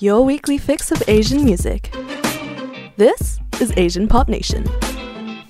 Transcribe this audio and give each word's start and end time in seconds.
your 0.00 0.24
weekly 0.24 0.58
fix 0.58 0.92
of 0.92 1.02
Asian 1.08 1.44
music. 1.44 1.92
This 2.96 3.40
is 3.60 3.72
Asian 3.76 4.06
Pop 4.06 4.28
Nation. 4.28 4.64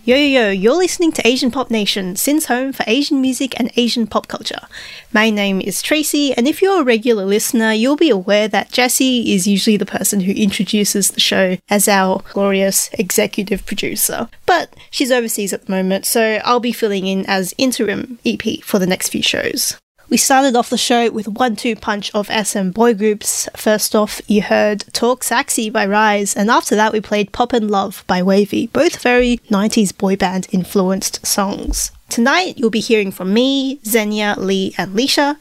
Yo, 0.04 0.16
yo, 0.16 0.40
yo, 0.40 0.50
you're 0.50 0.74
listening 0.74 1.12
to 1.12 1.26
Asian 1.26 1.50
Pop 1.50 1.70
Nation, 1.70 2.16
SYN's 2.16 2.46
home 2.46 2.72
for 2.72 2.82
Asian 2.86 3.20
music 3.20 3.60
and 3.60 3.70
Asian 3.76 4.06
pop 4.06 4.26
culture. 4.26 4.66
My 5.12 5.28
name 5.28 5.60
is 5.60 5.82
Tracy, 5.82 6.32
and 6.32 6.48
if 6.48 6.62
you're 6.62 6.80
a 6.80 6.84
regular 6.84 7.26
listener, 7.26 7.72
you'll 7.72 7.96
be 7.96 8.08
aware 8.08 8.48
that 8.48 8.72
Jessie 8.72 9.34
is 9.34 9.46
usually 9.46 9.76
the 9.76 9.84
person 9.84 10.20
who 10.20 10.32
introduces 10.32 11.10
the 11.10 11.20
show 11.20 11.58
as 11.68 11.86
our 11.86 12.22
glorious 12.32 12.88
executive 12.94 13.66
producer. 13.66 14.30
But 14.46 14.74
she's 14.90 15.12
overseas 15.12 15.52
at 15.52 15.66
the 15.66 15.72
moment, 15.72 16.06
so 16.06 16.40
I'll 16.42 16.58
be 16.58 16.72
filling 16.72 17.06
in 17.06 17.26
as 17.26 17.54
interim 17.58 18.18
EP 18.24 18.62
for 18.62 18.78
the 18.78 18.86
next 18.86 19.10
few 19.10 19.22
shows. 19.22 19.76
We 20.10 20.16
started 20.16 20.56
off 20.56 20.70
the 20.70 20.78
show 20.78 21.10
with 21.10 21.28
one 21.28 21.54
two 21.54 21.76
punch 21.76 22.10
of 22.14 22.28
SM 22.28 22.70
boy 22.70 22.94
groups. 22.94 23.46
First 23.54 23.94
off, 23.94 24.22
you 24.26 24.40
heard 24.40 24.84
Talk 24.94 25.22
Sexy 25.22 25.68
by 25.68 25.86
RIIZE, 25.86 26.34
and 26.34 26.50
after 26.50 26.74
that, 26.76 26.94
we 26.94 27.02
played 27.02 27.30
Pop 27.30 27.52
and 27.52 27.70
Love 27.70 28.04
by 28.06 28.22
WayV, 28.22 28.72
both 28.72 29.02
very 29.02 29.36
90s 29.50 29.96
boy 29.96 30.16
band 30.16 30.48
influenced 30.50 31.26
songs. 31.26 31.90
Tonight, 32.08 32.56
you'll 32.56 32.70
be 32.70 32.80
hearing 32.80 33.12
from 33.12 33.34
me, 33.34 33.80
Xenia, 33.84 34.34
Lee, 34.38 34.74
and 34.78 34.96
Lisha. 34.96 35.36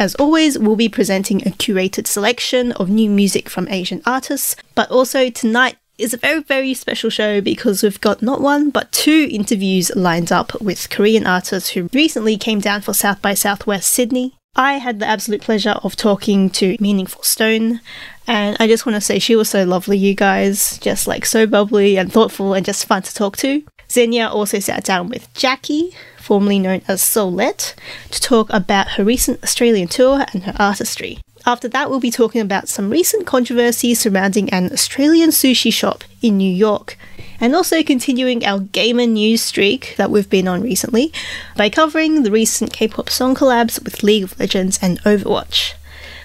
As 0.00 0.16
always, 0.16 0.58
we'll 0.58 0.74
be 0.74 0.88
presenting 0.88 1.40
a 1.42 1.52
curated 1.52 2.08
selection 2.08 2.72
of 2.72 2.90
new 2.90 3.08
music 3.08 3.48
from 3.48 3.68
Asian 3.68 4.02
artists, 4.04 4.56
but 4.74 4.90
also 4.90 5.30
tonight, 5.30 5.76
is 5.98 6.14
a 6.14 6.18
very, 6.18 6.40
very 6.42 6.74
special 6.74 7.10
show 7.10 7.40
because 7.40 7.82
we've 7.82 8.00
got 8.00 8.22
not 8.22 8.40
one 8.40 8.70
but 8.70 8.90
two 8.92 9.28
interviews 9.30 9.90
lined 9.94 10.32
up 10.32 10.60
with 10.60 10.88
Korean 10.90 11.26
artists 11.26 11.70
who 11.70 11.90
recently 11.92 12.36
came 12.36 12.60
down 12.60 12.80
for 12.80 12.94
South 12.94 13.20
by 13.20 13.34
Southwest 13.34 13.90
Sydney. 13.90 14.34
I 14.56 14.74
had 14.74 14.98
the 14.98 15.06
absolute 15.06 15.42
pleasure 15.42 15.76
of 15.82 15.94
talking 15.94 16.50
to 16.50 16.76
Meaningful 16.80 17.22
Stone, 17.22 17.80
and 18.26 18.56
I 18.58 18.66
just 18.66 18.86
want 18.86 18.96
to 18.96 19.00
say 19.00 19.18
she 19.18 19.36
was 19.36 19.48
so 19.48 19.64
lovely, 19.64 19.96
you 19.96 20.14
guys. 20.14 20.78
Just 20.78 21.06
like 21.06 21.26
so 21.26 21.46
bubbly 21.46 21.96
and 21.96 22.12
thoughtful 22.12 22.54
and 22.54 22.66
just 22.66 22.86
fun 22.86 23.02
to 23.02 23.14
talk 23.14 23.36
to. 23.38 23.62
Xenia 23.90 24.28
also 24.28 24.58
sat 24.58 24.84
down 24.84 25.08
with 25.08 25.32
Jacqui, 25.34 25.92
formerly 26.18 26.58
known 26.58 26.82
as 26.88 27.02
Soulette, 27.02 27.74
to 28.10 28.20
talk 28.20 28.50
about 28.50 28.92
her 28.92 29.04
recent 29.04 29.42
Australian 29.42 29.88
tour 29.88 30.24
and 30.32 30.42
her 30.42 30.54
artistry. 30.58 31.18
After 31.46 31.68
that, 31.68 31.88
we'll 31.88 32.00
be 32.00 32.10
talking 32.10 32.40
about 32.40 32.68
some 32.68 32.90
recent 32.90 33.26
controversies 33.26 34.00
surrounding 34.00 34.50
an 34.50 34.70
Australian 34.72 35.30
sushi 35.30 35.72
shop 35.72 36.04
in 36.20 36.36
New 36.36 36.52
York, 36.52 36.98
and 37.40 37.54
also 37.54 37.82
continuing 37.82 38.44
our 38.44 38.60
gamer 38.60 39.06
news 39.06 39.42
streak 39.42 39.94
that 39.96 40.10
we've 40.10 40.28
been 40.28 40.48
on 40.48 40.62
recently 40.62 41.12
by 41.56 41.70
covering 41.70 42.22
the 42.22 42.30
recent 42.30 42.72
K 42.72 42.88
pop 42.88 43.08
song 43.08 43.34
collabs 43.34 43.82
with 43.82 44.02
League 44.02 44.24
of 44.24 44.38
Legends 44.38 44.78
and 44.82 45.00
Overwatch. 45.04 45.74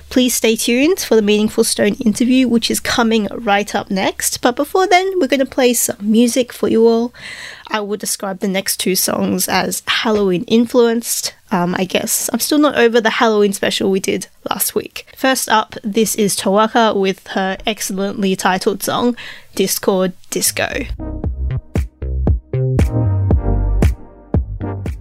Please 0.10 0.36
stay 0.36 0.56
tuned 0.56 1.00
for 1.00 1.16
the 1.16 1.24
Meaningful 1.24 1.64
Stone 1.64 1.96
interview, 1.96 2.48
which 2.48 2.70
is 2.70 2.80
coming 2.80 3.28
right 3.32 3.74
up 3.74 3.90
next. 3.90 4.42
But 4.42 4.56
before 4.56 4.86
then, 4.86 5.20
we're 5.20 5.28
going 5.28 5.40
to 5.40 5.46
play 5.46 5.74
some 5.74 5.98
music 6.02 6.54
for 6.54 6.68
you 6.68 6.88
all. 6.88 7.12
I 7.74 7.82
would 7.82 8.00
describe 8.00 8.40
the 8.40 8.48
next 8.48 8.78
two 8.78 8.96
songs 8.96 9.50
as 9.50 9.82
Halloween 9.88 10.44
influenced. 10.44 11.34
Um, 11.50 11.74
I 11.76 11.86
guess 11.86 12.30
I'm 12.32 12.40
still 12.40 12.60
not 12.60 12.78
over 12.78 13.02
the 13.02 13.10
Halloween 13.10 13.52
special 13.52 13.90
we 13.90 14.00
did 14.00 14.28
last 14.48 14.76
week. 14.76 15.08
First 15.18 15.50
up, 15.50 15.76
this 15.84 16.14
is 16.14 16.38
Tawaka 16.38 16.96
with 16.96 17.26
her 17.30 17.58
excellently 17.66 18.36
titled 18.36 18.84
song, 18.84 19.18
Discord 19.56 20.14
Disco. 20.30 20.68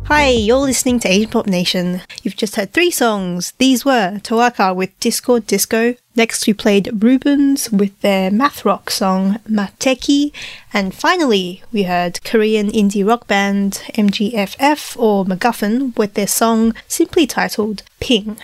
Hi, 0.06 0.30
you're 0.30 0.56
listening 0.56 0.98
to 1.00 1.08
Asian 1.08 1.30
Pop 1.30 1.46
Nation. 1.46 2.00
You've 2.22 2.36
just 2.36 2.56
heard 2.56 2.72
three 2.72 2.90
songs. 2.90 3.52
These 3.58 3.84
were 3.84 4.18
Tawaka 4.22 4.74
with 4.74 4.98
Discord 4.98 5.46
Disco. 5.46 5.94
Next, 6.14 6.46
we 6.46 6.52
played 6.52 7.02
Rubens 7.02 7.70
with 7.70 7.98
their 8.02 8.30
math 8.30 8.64
rock 8.64 8.90
song 8.90 9.38
Mateki. 9.48 10.32
And 10.72 10.94
finally, 10.94 11.62
we 11.72 11.84
heard 11.84 12.22
Korean 12.22 12.70
indie 12.70 13.06
rock 13.06 13.26
band 13.26 13.82
MGFF 13.94 14.98
or 14.98 15.24
MacGuffin 15.24 15.96
with 15.96 16.14
their 16.14 16.26
song 16.26 16.74
simply 16.86 17.26
titled 17.26 17.82
Ping. 17.98 18.36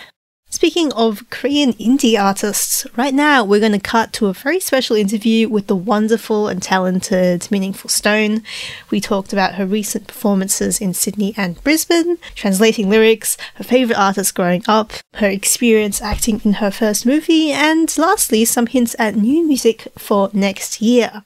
Speaking 0.59 0.91
of 0.91 1.23
Korean 1.29 1.71
indie 1.75 2.21
artists, 2.21 2.85
right 2.97 3.13
now 3.13 3.45
we're 3.45 3.61
going 3.61 3.71
to 3.71 3.79
cut 3.79 4.11
to 4.11 4.27
a 4.27 4.33
very 4.33 4.59
special 4.59 4.97
interview 4.97 5.47
with 5.47 5.67
the 5.67 5.75
wonderful 5.75 6.49
and 6.49 6.61
talented 6.61 7.49
Meaningful 7.49 7.89
Stone. 7.89 8.43
We 8.91 8.99
talked 8.99 9.31
about 9.31 9.55
her 9.55 9.65
recent 9.65 10.07
performances 10.07 10.81
in 10.81 10.93
Sydney 10.93 11.33
and 11.37 11.63
Brisbane, 11.63 12.17
translating 12.35 12.89
lyrics, 12.89 13.37
her 13.55 13.63
favourite 13.63 13.97
artists 13.97 14.33
growing 14.33 14.65
up, 14.67 14.91
her 15.13 15.29
experience 15.29 16.01
acting 16.01 16.41
in 16.43 16.55
her 16.55 16.71
first 16.71 17.05
movie, 17.05 17.53
and 17.53 17.97
lastly, 17.97 18.43
some 18.43 18.67
hints 18.67 18.97
at 18.99 19.15
new 19.15 19.47
music 19.47 19.87
for 19.97 20.29
next 20.33 20.81
year. 20.81 21.23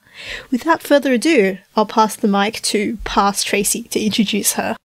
Without 0.52 0.80
further 0.80 1.12
ado, 1.12 1.58
I'll 1.74 1.86
pass 1.86 2.14
the 2.14 2.28
mic 2.28 2.62
to 2.62 2.98
Past 3.02 3.48
Tracy 3.48 3.82
to 3.82 4.00
introduce 4.00 4.52
her. 4.52 4.76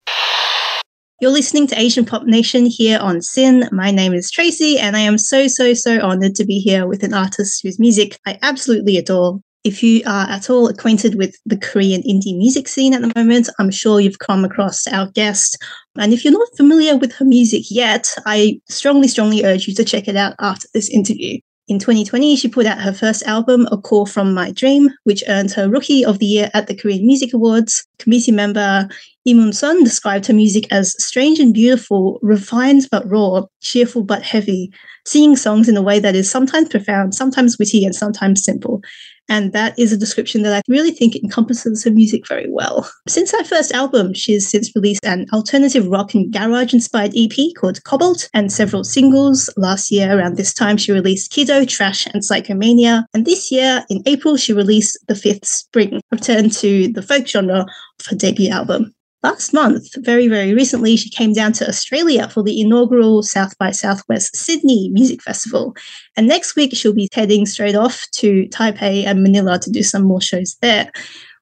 You're 1.22 1.32
listening 1.32 1.68
to 1.68 1.78
Asian 1.78 2.06
Pop 2.06 2.24
Nation 2.24 2.66
here 2.66 2.98
on 2.98 3.22
SYN. 3.22 3.68
My 3.74 3.92
name 3.92 4.14
is 4.14 4.32
Tracy, 4.32 4.80
and 4.80 4.96
I 4.96 5.02
am 5.02 5.18
so, 5.18 5.50
so, 5.50 5.74
so 5.74 6.00
honored 6.00 6.34
to 6.36 6.46
be 6.46 6.60
here 6.60 6.88
with 6.88 7.04
an 7.04 7.14
artist 7.14 7.62
whose 7.62 7.78
music 7.78 8.18
I 8.26 8.40
absolutely 8.42 8.96
adore. 8.96 9.42
If 9.66 9.84
you 9.84 10.02
are 10.06 10.30
at 10.30 10.50
all 10.50 10.70
acquainted 10.70 11.16
with 11.16 11.36
the 11.46 11.58
Korean 11.58 12.04
indie 12.04 12.38
music 12.38 12.70
scene 12.70 12.94
at 12.94 13.02
the 13.02 13.12
moment, 13.18 13.50
I'm 13.60 13.70
sure 13.70 14.00
you've 14.00 14.20
come 14.20 14.46
across 14.46 14.88
our 14.88 15.12
guest. 15.12 15.62
And 15.98 16.14
if 16.14 16.24
you're 16.24 16.32
not 16.32 16.56
familiar 16.56 16.96
with 16.96 17.12
her 17.16 17.26
music 17.26 17.64
yet, 17.70 18.16
I 18.26 18.62
strongly, 18.70 19.10
strongly 19.10 19.44
urge 19.44 19.68
you 19.68 19.76
to 19.76 19.84
check 19.84 20.08
it 20.08 20.16
out 20.16 20.36
after 20.40 20.70
this 20.74 20.88
interview. 20.88 21.40
In 21.68 21.80
2020, 21.80 22.36
she 22.38 22.48
put 22.48 22.66
out 22.66 22.80
her 22.80 22.94
first 22.94 23.24
album, 23.24 23.68
A 23.72 23.78
Call 23.78 24.08
From 24.08 24.34
My 24.34 24.52
Dream, 24.52 24.90
which 25.04 25.24
earned 25.28 25.52
her 25.52 25.70
Rookie 25.70 26.04
of 26.04 26.18
the 26.18 26.26
Year 26.26 26.50
at 26.56 26.66
the 26.66 26.76
Korean 26.76 27.06
Music 27.06 27.32
Awards. 27.32 27.86
Committee 28.00 28.32
member 28.32 28.88
Imun 29.28 29.54
Sun 29.54 29.84
described 29.84 30.28
her 30.28 30.34
music 30.34 30.66
as 30.72 30.96
strange 31.04 31.40
and 31.40 31.54
beautiful, 31.54 32.20
refined 32.22 32.88
but 32.90 33.10
raw, 33.10 33.44
cheerful 33.62 34.04
but 34.04 34.24
heavy, 34.24 34.72
singing 35.06 35.36
songs 35.36 35.68
in 35.68 35.76
a 35.76 35.82
way 35.82 36.00
that 36.00 36.16
is 36.16 36.30
sometimes 36.30 36.70
profound, 36.70 37.14
sometimes 37.14 37.58
witty, 37.60 37.84
and 37.84 37.94
sometimes 37.94 38.44
simple. 38.44 38.82
And 39.28 39.54
that 39.54 39.78
is 39.78 39.94
a 39.94 39.98
description 39.98 40.42
that 40.42 40.54
I 40.54 40.62
really 40.68 40.90
think 40.90 41.16
encompasses 41.16 41.84
her 41.84 41.92
music 41.92 42.28
very 42.28 42.48
well. 42.50 42.90
Since 43.08 43.32
her 43.32 43.44
first 43.44 43.72
album, 43.72 44.16
she's 44.16 44.50
since 44.50 44.76
released 44.76 45.06
an 45.06 45.28
alternative 45.32 45.86
rock 45.86 46.16
and 46.16 46.34
garage 46.34 46.74
inspired 46.74 47.14
EP 47.16 47.54
called 47.56 47.84
Cobalt 47.84 48.28
and 48.34 48.52
several 48.52 48.84
singles. 48.84 49.50
Last 49.56 49.92
year, 49.92 50.18
around 50.18 50.38
this 50.38 50.54
time, 50.54 50.78
she 50.78 50.92
released 50.92 51.32
Kiddo, 51.32 51.66
Trash, 51.66 52.08
and 52.08 52.24
Psychomania. 52.24 53.04
And 53.14 53.26
this 53.26 53.52
year, 53.52 53.86
in 53.90 54.02
April, 54.08 54.36
she 54.36 54.52
released 54.52 54.98
The 55.08 55.16
Fifth 55.16 55.46
Spring, 55.46 56.02
returned 56.12 56.54
to 56.54 56.88
the 56.88 57.04
folk 57.04 57.28
genre 57.28 57.68
of 58.00 58.06
her 58.08 58.16
debut 58.16 58.50
album. 58.50 58.96
Last 59.22 59.54
month, 59.54 59.96
very, 59.98 60.30
very 60.30 60.54
recently, 60.54 60.96
she 60.96 61.10
came 61.10 61.34
down 61.34 61.52
to 61.54 61.68
Australia 61.68 62.30
for 62.30 62.42
the 62.42 62.62
inaugural 62.62 63.22
South 63.22 63.58
by 63.58 63.72
Southwest 63.72 64.34
Sydney 64.34 64.90
Music 64.94 65.22
Festival. 65.22 65.76
And 66.16 66.26
next 66.26 66.56
week, 66.56 66.74
she'll 66.74 66.94
be 66.94 67.10
heading 67.12 67.46
straight 67.46 67.76
off 67.76 68.06
to 68.14 68.48
Taipei 68.48 69.06
and 69.06 69.22
Manila 69.22 69.60
to 69.60 69.70
do 69.70 69.84
some 69.84 70.04
more 70.04 70.22
shows 70.22 70.56
there. 70.62 70.90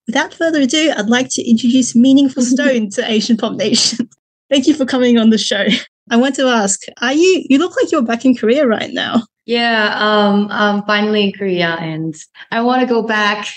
Without 0.07 0.33
further 0.33 0.61
ado, 0.61 0.91
I'd 0.97 1.07
like 1.07 1.29
to 1.31 1.47
introduce 1.47 1.95
Meaningful 1.95 2.41
Stone 2.43 2.89
to 2.91 3.11
Asian 3.11 3.37
Pop 3.37 3.53
Nation. 3.53 4.09
Thank 4.49 4.65
you 4.65 4.73
for 4.73 4.85
coming 4.85 5.19
on 5.19 5.29
the 5.29 5.37
show. 5.37 5.67
I 6.09 6.17
want 6.17 6.33
to 6.35 6.47
ask, 6.47 6.81
are 7.01 7.13
you, 7.13 7.43
you 7.47 7.59
look 7.59 7.75
like 7.75 7.91
you're 7.91 8.01
back 8.01 8.25
in 8.25 8.35
Korea 8.35 8.65
right 8.65 8.91
now. 8.91 9.23
Yeah, 9.45 9.95
um, 9.97 10.47
I'm 10.49 10.83
finally 10.83 11.25
in 11.25 11.31
Korea 11.31 11.77
and 11.79 12.15
I 12.51 12.61
want 12.61 12.81
to 12.81 12.87
go 12.87 13.03
back 13.03 13.47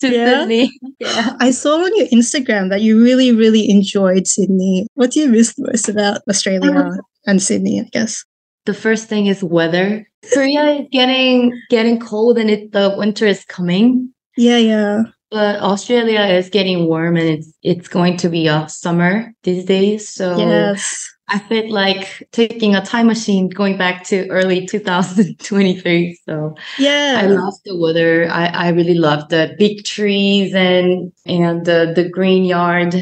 to 0.00 0.10
yeah. 0.10 0.40
Sydney. 0.40 0.72
Yeah. 0.98 1.36
I 1.40 1.50
saw 1.50 1.76
on 1.76 1.96
your 1.96 2.06
Instagram 2.08 2.68
that 2.70 2.82
you 2.82 3.02
really, 3.02 3.32
really 3.32 3.70
enjoyed 3.70 4.26
Sydney. 4.26 4.86
What 4.94 5.12
do 5.12 5.20
you 5.20 5.28
miss 5.28 5.54
most 5.58 5.88
about 5.88 6.20
Australia 6.28 6.70
um, 6.70 7.00
and 7.26 7.42
Sydney, 7.42 7.80
I 7.80 7.84
guess? 7.90 8.24
The 8.66 8.74
first 8.74 9.08
thing 9.08 9.26
is 9.26 9.42
weather. 9.42 10.06
Korea 10.34 10.80
is 10.80 10.88
getting 10.92 11.58
getting 11.70 11.98
cold 11.98 12.36
and 12.36 12.50
it, 12.50 12.72
the 12.72 12.94
winter 12.96 13.26
is 13.26 13.44
coming. 13.46 14.12
Yeah, 14.36 14.58
yeah. 14.58 15.02
But 15.30 15.60
Australia 15.60 16.20
is 16.20 16.50
getting 16.50 16.86
warm 16.86 17.16
and 17.16 17.28
it's 17.28 17.52
it's 17.62 17.88
going 17.88 18.16
to 18.18 18.28
be 18.28 18.46
a 18.46 18.68
summer 18.68 19.32
these 19.42 19.64
days. 19.64 20.08
So 20.08 20.36
yes. 20.36 21.08
I 21.30 21.38
felt 21.38 21.68
like 21.68 22.28
taking 22.32 22.74
a 22.74 22.84
time 22.84 23.06
machine 23.06 23.48
going 23.48 23.78
back 23.78 24.02
to 24.08 24.28
early 24.30 24.66
2023. 24.66 26.18
So 26.26 26.56
yeah, 26.78 27.20
I 27.22 27.26
love 27.26 27.54
the 27.64 27.78
weather. 27.78 28.28
I, 28.28 28.46
I 28.46 28.68
really 28.70 28.94
love 28.94 29.28
the 29.28 29.54
big 29.56 29.84
trees 29.84 30.52
and 30.54 31.12
and 31.26 31.64
the, 31.64 31.92
the 31.94 32.08
green 32.08 32.44
yard. 32.44 32.96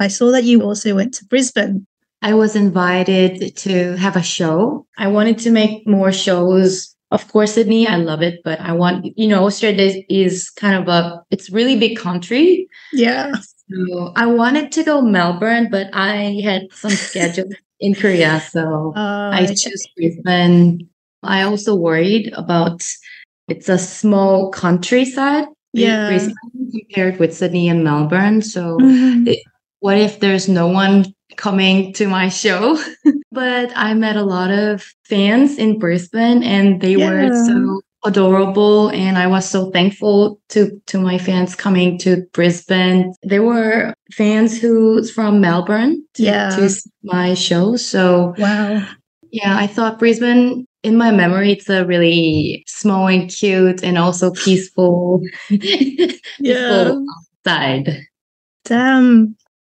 I 0.00 0.08
saw 0.08 0.32
that 0.32 0.44
you 0.44 0.62
also 0.62 0.94
went 0.96 1.14
to 1.14 1.24
Brisbane. 1.26 1.86
I 2.20 2.34
was 2.34 2.56
invited 2.56 3.56
to 3.58 3.96
have 3.96 4.16
a 4.16 4.22
show. 4.22 4.86
I 4.98 5.06
wanted 5.06 5.38
to 5.38 5.50
make 5.50 5.86
more 5.86 6.10
shows. 6.10 6.94
Of 7.10 7.28
course, 7.28 7.54
Sydney, 7.54 7.86
I 7.86 7.96
love 7.96 8.22
it, 8.22 8.40
but 8.44 8.60
I 8.60 8.72
want, 8.72 9.06
you 9.16 9.28
know, 9.28 9.46
Australia 9.46 10.02
is 10.10 10.50
kind 10.50 10.76
of 10.76 10.88
a, 10.88 11.22
it's 11.30 11.48
really 11.48 11.78
big 11.78 11.96
country. 11.96 12.68
Yeah. 12.92 13.32
So 13.70 14.12
I 14.14 14.26
wanted 14.26 14.72
to 14.72 14.82
go 14.82 15.00
Melbourne, 15.00 15.68
but 15.70 15.88
I 15.94 16.40
had 16.44 16.62
some 16.72 16.90
schedule 17.08 17.48
in 17.80 17.94
Korea. 17.94 18.40
So 18.40 18.92
uh, 18.96 19.30
I 19.32 19.46
chose 19.46 19.86
Brisbane. 19.96 20.88
I 21.22 21.42
also 21.42 21.74
worried 21.74 22.32
about 22.34 22.84
it's 23.48 23.68
a 23.68 23.78
small 23.78 24.50
countryside. 24.50 25.46
Yeah. 25.72 26.08
Brisbane 26.08 26.34
compared 26.72 27.18
with 27.18 27.34
Sydney 27.34 27.68
and 27.68 27.84
Melbourne. 27.84 28.42
So 28.42 28.78
Mhm. 28.78 29.26
it- 29.28 29.42
what 29.80 29.96
if 29.96 30.18
there's 30.18 30.48
no 30.48 30.66
one 30.66 31.06
coming 31.36 31.92
to 31.94 32.08
my 32.08 32.28
show? 32.28 32.76
but 33.30 33.70
I 33.76 33.94
met 33.94 34.16
a 34.16 34.24
lot 34.24 34.50
of 34.50 34.82
fans 35.04 35.56
in 35.56 35.78
Brisbane 35.78 36.42
and 36.42 36.80
they 36.80 36.96
were 36.96 37.28
so 37.46 37.80
adorable 38.08 38.88
and 38.90 39.16
I 39.18 39.26
was 39.28 39.48
so 39.48 39.70
thankful 39.70 40.40
to 40.48 40.80
to 40.86 40.98
my 40.98 41.18
fans 41.18 41.54
coming 41.54 41.98
to 41.98 42.26
Brisbane. 42.32 43.14
There 43.22 43.42
were 43.44 43.94
fans 44.12 44.60
who's 44.60 45.10
from 45.10 45.40
Melbourne 45.40 46.04
to, 46.14 46.22
Yeah. 46.22 46.50
to 46.56 46.68
see 46.68 46.90
my 47.04 47.34
show. 47.34 47.76
So 47.76 48.34
Wow. 48.38 48.82
yeah, 49.30 49.56
I 49.56 49.66
thought 49.68 49.98
Brisbane 49.98 50.66
in 50.82 50.96
my 50.96 51.10
memory 51.10 51.52
it's 51.52 51.68
a 51.68 51.84
really 51.84 52.64
small 52.66 53.06
and 53.08 53.30
cute 53.30 53.82
and 53.84 53.98
also 53.98 54.32
peaceful 54.32 55.20
peaceful 55.48 57.06
side. 57.46 58.02
Damn. 58.64 59.36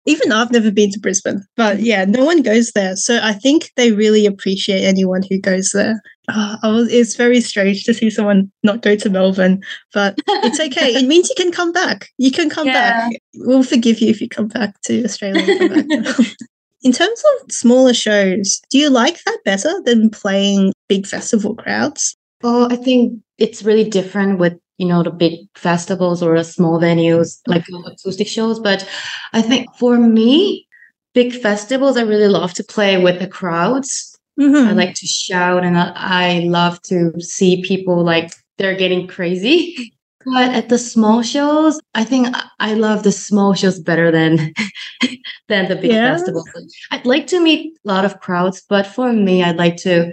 Even 0.09 0.31
I've 0.31 0.51
never 0.51 0.71
been 0.71 0.91
to 0.91 0.99
Brisbane, 0.99 1.43
but 1.55 1.77
mm-hmm. 1.77 1.85
yeah, 1.85 2.05
no 2.05 2.25
one 2.25 2.41
goes 2.41 2.71
there. 2.71 2.95
So 2.95 3.19
I 3.21 3.33
think 3.33 3.71
they 3.75 3.91
really 3.91 4.25
appreciate 4.25 4.83
anyone 4.83 5.21
who 5.29 5.39
goes 5.39 5.69
there. 5.71 6.01
Ah, 6.29 6.57
I 6.63 6.69
was, 6.69 6.91
it's 6.91 7.15
very 7.15 7.41
strange 7.41 7.83
to 7.83 7.93
see 7.93 8.09
someone 8.09 8.51
not 8.63 8.81
go 8.81 8.95
to 8.95 9.09
Melbourne, 9.09 9.61
but 9.93 10.17
it's 10.27 10.59
okay. 10.67 10.95
it 10.95 11.07
means 11.07 11.29
you 11.29 11.35
can 11.37 11.51
come 11.51 11.71
back. 11.71 12.07
You 12.17 12.31
can 12.31 12.49
come 12.49 12.65
back. 12.65 13.11
We'll 13.35 13.63
forgive 13.63 13.99
you 13.99 14.09
if 14.09 14.19
you 14.19 14.27
come 14.27 14.47
back 14.47 14.81
to 14.85 15.03
Australia. 15.03 15.45
back. 15.69 15.85
In 16.81 16.91
terms 16.91 17.23
of 17.33 17.51
smaller 17.51 17.93
shows, 17.93 18.61
do 18.71 18.77
you 18.77 18.89
like 18.89 19.21
that 19.25 19.39
better 19.43 19.81
than 19.83 20.09
playing 20.09 20.73
big 20.87 21.05
festival 21.05 21.53
crowds? 21.55 22.15
Oh, 22.41 22.67
I 22.71 22.77
think 22.77 23.19
it's 23.37 23.63
really 23.63 23.89
different 23.89 24.39
with 24.39 24.57
you 24.79 24.87
know 24.87 25.03
the 25.03 25.11
big 25.11 25.33
festivals 25.55 26.23
or 26.23 26.37
the 26.37 26.43
small 26.43 26.79
venues 26.79 27.39
like 27.47 27.65
acoustic 27.85 28.27
shows. 28.27 28.59
But 28.59 28.87
I 29.33 29.41
think 29.41 29.67
for 29.77 29.97
me, 29.99 30.67
big 31.13 31.33
festivals, 31.33 31.97
I 31.97 32.01
really 32.03 32.27
love 32.29 32.53
to 32.55 32.63
play 32.63 32.97
with 33.03 33.19
the 33.19 33.27
crowds. 33.27 34.15
I 34.39 34.43
Mhm. 34.43 34.75
like 34.75 34.95
to 34.95 35.05
shout 35.05 35.65
and 35.65 35.77
I, 35.77 35.91
I 35.95 36.39
love 36.47 36.81
to 36.83 37.11
see 37.19 37.61
people 37.61 38.03
like 38.03 38.31
they're 38.57 38.75
getting 38.77 39.07
crazy. 39.07 39.93
But 40.25 40.53
at 40.53 40.67
the 40.67 40.77
small 40.77 41.23
shows, 41.23 41.79
I 41.95 42.03
think 42.03 42.27
I- 42.35 42.43
I 42.59 42.73
love 42.75 43.03
the 43.03 43.11
small 43.11 43.53
shows 43.53 43.79
better 43.79 44.11
than 44.11 44.53
than 45.49 45.67
the 45.69 45.75
big 45.75 45.91
Yeah. 45.91 46.11
festivals. 46.13 46.49
I'd 46.91 47.05
like 47.05 47.25
to 47.27 47.39
meet 47.39 47.77
a 47.85 47.87
lot 47.87 48.05
of 48.05 48.19
crowds, 48.19 48.61
but 48.69 48.85
for 48.85 49.13
me, 49.13 49.43
I'd 49.43 49.57
like 49.57 49.77
to 49.87 50.11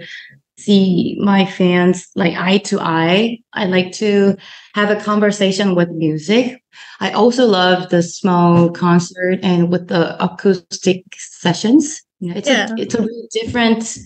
see 0.57 1.17
my 1.19 1.45
fans 1.45 2.07
like 2.15 2.35
eye 2.35 2.57
to 2.59 2.79
eye. 2.79 3.39
I 3.53 3.65
like 3.65 3.91
to 3.93 4.35
have 4.75 4.89
a 4.89 5.01
conversation 5.01 5.75
with 5.75 5.89
music. 5.91 6.61
I 6.99 7.11
also 7.11 7.45
love 7.45 7.89
the 7.89 8.01
small 8.03 8.69
concert 8.71 9.39
and 9.43 9.71
with 9.71 9.87
the 9.87 10.21
acoustic 10.23 11.03
sessions. 11.17 12.01
Yeah, 12.19 12.33
it's 12.35 12.49
Yeah. 12.49 12.67
a 12.71 12.81
it's 12.81 12.95
a 12.95 13.01
really 13.01 13.27
different 13.31 13.97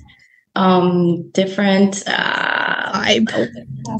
um 0.55 1.29
different 1.31 2.03
uh 2.07 2.91
Vibe. 2.93 3.31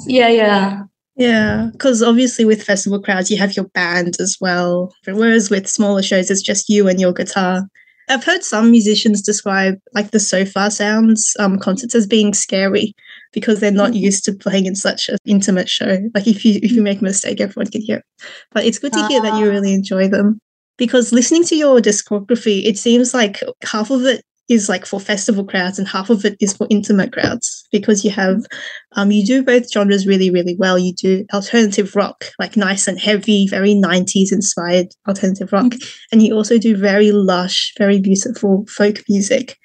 yeah 0.07 0.27
yeah 0.27 0.83
Yeah, 1.15 1.69
because 1.71 2.03
obviously 2.03 2.45
with 2.45 2.63
festival 2.63 3.01
crowds, 3.01 3.31
you 3.31 3.37
have 3.37 3.55
your 3.55 3.67
band 3.73 4.17
as 4.19 4.37
well. 4.41 4.93
Whereas 5.05 5.49
with 5.49 5.67
smaller 5.67 6.01
shows, 6.03 6.29
it's 6.31 6.41
just 6.41 6.67
you 6.69 6.87
and 6.89 6.99
your 6.99 7.13
guitar. 7.13 7.63
I've 8.09 8.23
heard 8.23 8.43
some 8.43 8.71
musicians 8.71 9.21
describe 9.21 9.75
like 9.93 10.11
the 10.11 10.19
Sofar 10.19 10.69
Sounds 10.69 11.35
um, 11.39 11.57
concerts 11.57 11.95
as 11.95 12.07
being 12.07 12.33
scary 12.33 12.93
because 13.31 13.59
they're 13.59 13.71
not 13.71 13.93
used 13.93 14.25
to 14.25 14.33
playing 14.33 14.65
in 14.65 14.75
such 14.75 15.07
an 15.09 15.17
intimate 15.25 15.69
show. 15.69 15.99
Like 16.13 16.27
if 16.27 16.43
you 16.43 16.59
if 16.61 16.71
you 16.71 16.81
make 16.81 17.01
a 17.01 17.03
mistake, 17.03 17.39
everyone 17.39 17.71
can 17.71 17.81
hear 17.81 17.97
it. 17.97 18.05
But 18.51 18.65
it's 18.65 18.79
good 18.79 18.93
to 18.93 19.07
hear 19.07 19.21
that 19.21 19.39
you 19.39 19.49
really 19.49 19.73
enjoy 19.73 20.07
them 20.07 20.39
because 20.77 21.11
listening 21.11 21.43
to 21.45 21.55
your 21.55 21.79
discography, 21.79 22.65
it 22.65 22.77
seems 22.77 23.13
like 23.13 23.41
half 23.63 23.91
of 23.91 24.03
it 24.05 24.23
is 24.51 24.69
like 24.69 24.85
for 24.85 24.99
festival 24.99 25.45
crowds 25.45 25.79
and 25.79 25.87
half 25.87 26.09
of 26.09 26.25
it 26.25 26.35
is 26.39 26.53
for 26.53 26.67
intimate 26.69 27.13
crowds 27.13 27.63
because 27.71 28.03
you 28.03 28.11
have 28.11 28.45
um 28.93 29.11
you 29.11 29.25
do 29.25 29.43
both 29.43 29.71
genres 29.71 30.05
really 30.05 30.29
really 30.29 30.55
well. 30.59 30.77
You 30.77 30.93
do 30.93 31.25
alternative 31.33 31.95
rock 31.95 32.25
like 32.39 32.57
nice 32.57 32.87
and 32.87 32.99
heavy 32.99 33.47
very 33.47 33.73
90s 33.73 34.31
inspired 34.31 34.87
alternative 35.07 35.51
rock. 35.51 35.73
And 36.11 36.21
you 36.21 36.35
also 36.35 36.57
do 36.57 36.75
very 36.75 37.11
lush 37.11 37.73
very 37.77 37.99
beautiful 37.99 38.65
folk 38.67 39.01
music. 39.09 39.57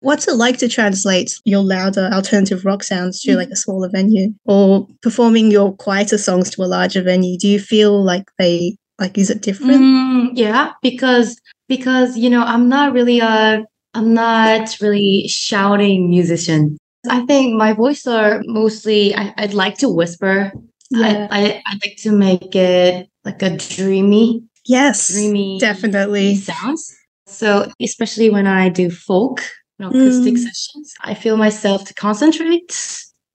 What's 0.00 0.28
it 0.28 0.34
like 0.34 0.58
to 0.58 0.68
translate 0.68 1.32
your 1.46 1.62
louder 1.62 2.10
alternative 2.12 2.66
rock 2.66 2.82
sounds 2.82 3.22
to 3.22 3.36
like 3.36 3.48
a 3.48 3.56
smaller 3.56 3.88
venue? 3.90 4.34
Or 4.44 4.86
performing 5.00 5.50
your 5.50 5.74
quieter 5.74 6.18
songs 6.18 6.50
to 6.50 6.62
a 6.62 6.66
larger 6.66 7.02
venue 7.02 7.38
do 7.38 7.48
you 7.48 7.58
feel 7.58 8.04
like 8.04 8.24
they 8.38 8.76
like 8.98 9.16
is 9.16 9.30
it 9.30 9.42
different? 9.42 9.80
Mm, 9.80 10.30
yeah 10.34 10.72
because 10.82 11.40
because 11.68 12.16
you 12.16 12.28
know 12.30 12.42
i'm 12.42 12.68
not 12.68 12.92
really 12.92 13.20
a 13.20 13.64
i'm 13.94 14.12
not 14.14 14.76
really 14.80 15.26
shouting 15.28 16.08
musician 16.10 16.76
i 17.10 17.24
think 17.26 17.54
my 17.56 17.72
voice 17.72 18.06
are 18.06 18.40
mostly 18.46 19.14
I, 19.14 19.32
i'd 19.38 19.54
like 19.54 19.78
to 19.78 19.88
whisper. 19.88 20.52
Yeah. 20.90 21.28
I, 21.30 21.38
I 21.40 21.62
i'd 21.66 21.80
like 21.84 21.96
to 21.98 22.12
make 22.12 22.54
it 22.54 23.08
like 23.24 23.42
a 23.42 23.56
dreamy 23.56 24.42
yes 24.66 25.12
dreamy 25.12 25.58
definitely. 25.58 26.36
sounds. 26.36 26.94
So 27.26 27.70
especially 27.80 28.30
when 28.30 28.46
i 28.46 28.68
do 28.68 28.90
folk 28.90 29.40
you 29.78 29.86
know, 29.86 29.90
acoustic 29.90 30.34
Mm. 30.34 30.38
sessions 30.38 30.94
i 31.00 31.14
feel 31.14 31.36
myself 31.36 31.84
to 31.86 31.94
concentrate 31.94 32.72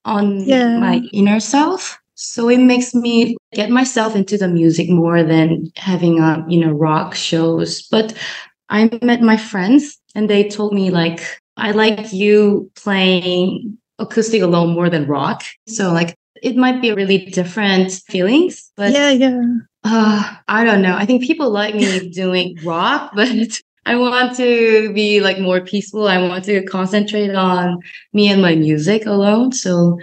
on 0.05 0.39
Yeah. 0.47 0.77
my 0.79 1.01
inner 1.11 1.39
self. 1.39 1.97
So 2.15 2.49
it 2.49 2.59
makes 2.59 2.93
me 2.93 3.37
get 3.53 3.69
myself 3.69 4.15
into 4.15 4.37
the 4.37 4.47
music 4.47 4.89
more 4.89 5.23
than 5.23 5.71
having 5.75 6.19
a 6.19 6.43
you 6.49 6.59
know 6.63 6.71
rock 6.71 7.15
shows. 7.15 7.81
But 7.91 8.13
i 8.69 8.89
met 9.01 9.21
my 9.21 9.37
friends 9.37 9.97
and 10.15 10.29
they 10.29 10.47
told 10.47 10.73
me 10.73 10.89
like 10.89 11.21
i 11.57 11.71
like 11.71 12.11
you 12.13 12.69
playing 12.75 13.77
acoustic 13.99 14.41
alone 14.41 14.73
more 14.73 14.89
than 14.89 15.05
rock 15.07 15.43
so 15.67 15.91
like 15.91 16.15
it 16.41 16.55
might 16.55 16.81
be 16.81 16.91
really 16.93 17.25
different 17.25 17.91
feelings 18.07 18.71
but 18.77 18.91
yeah 18.91 19.11
yeah 19.11 19.41
uh, 19.83 20.35
I 20.47 20.63
don't 20.63 20.81
know. 20.81 20.95
I 20.95 21.05
think 21.05 21.23
people 21.23 21.49
like 21.49 21.75
me 21.75 22.09
doing 22.13 22.57
rock, 22.63 23.11
but 23.15 23.61
I 23.85 23.95
want 23.95 24.35
to 24.37 24.93
be 24.93 25.21
like 25.21 25.39
more 25.39 25.61
peaceful. 25.61 26.07
I 26.07 26.17
want 26.21 26.43
to 26.45 26.63
concentrate 26.65 27.33
on 27.33 27.79
me 28.13 28.29
and 28.29 28.41
my 28.41 28.55
music 28.55 29.05
alone. 29.05 29.51
So 29.51 29.99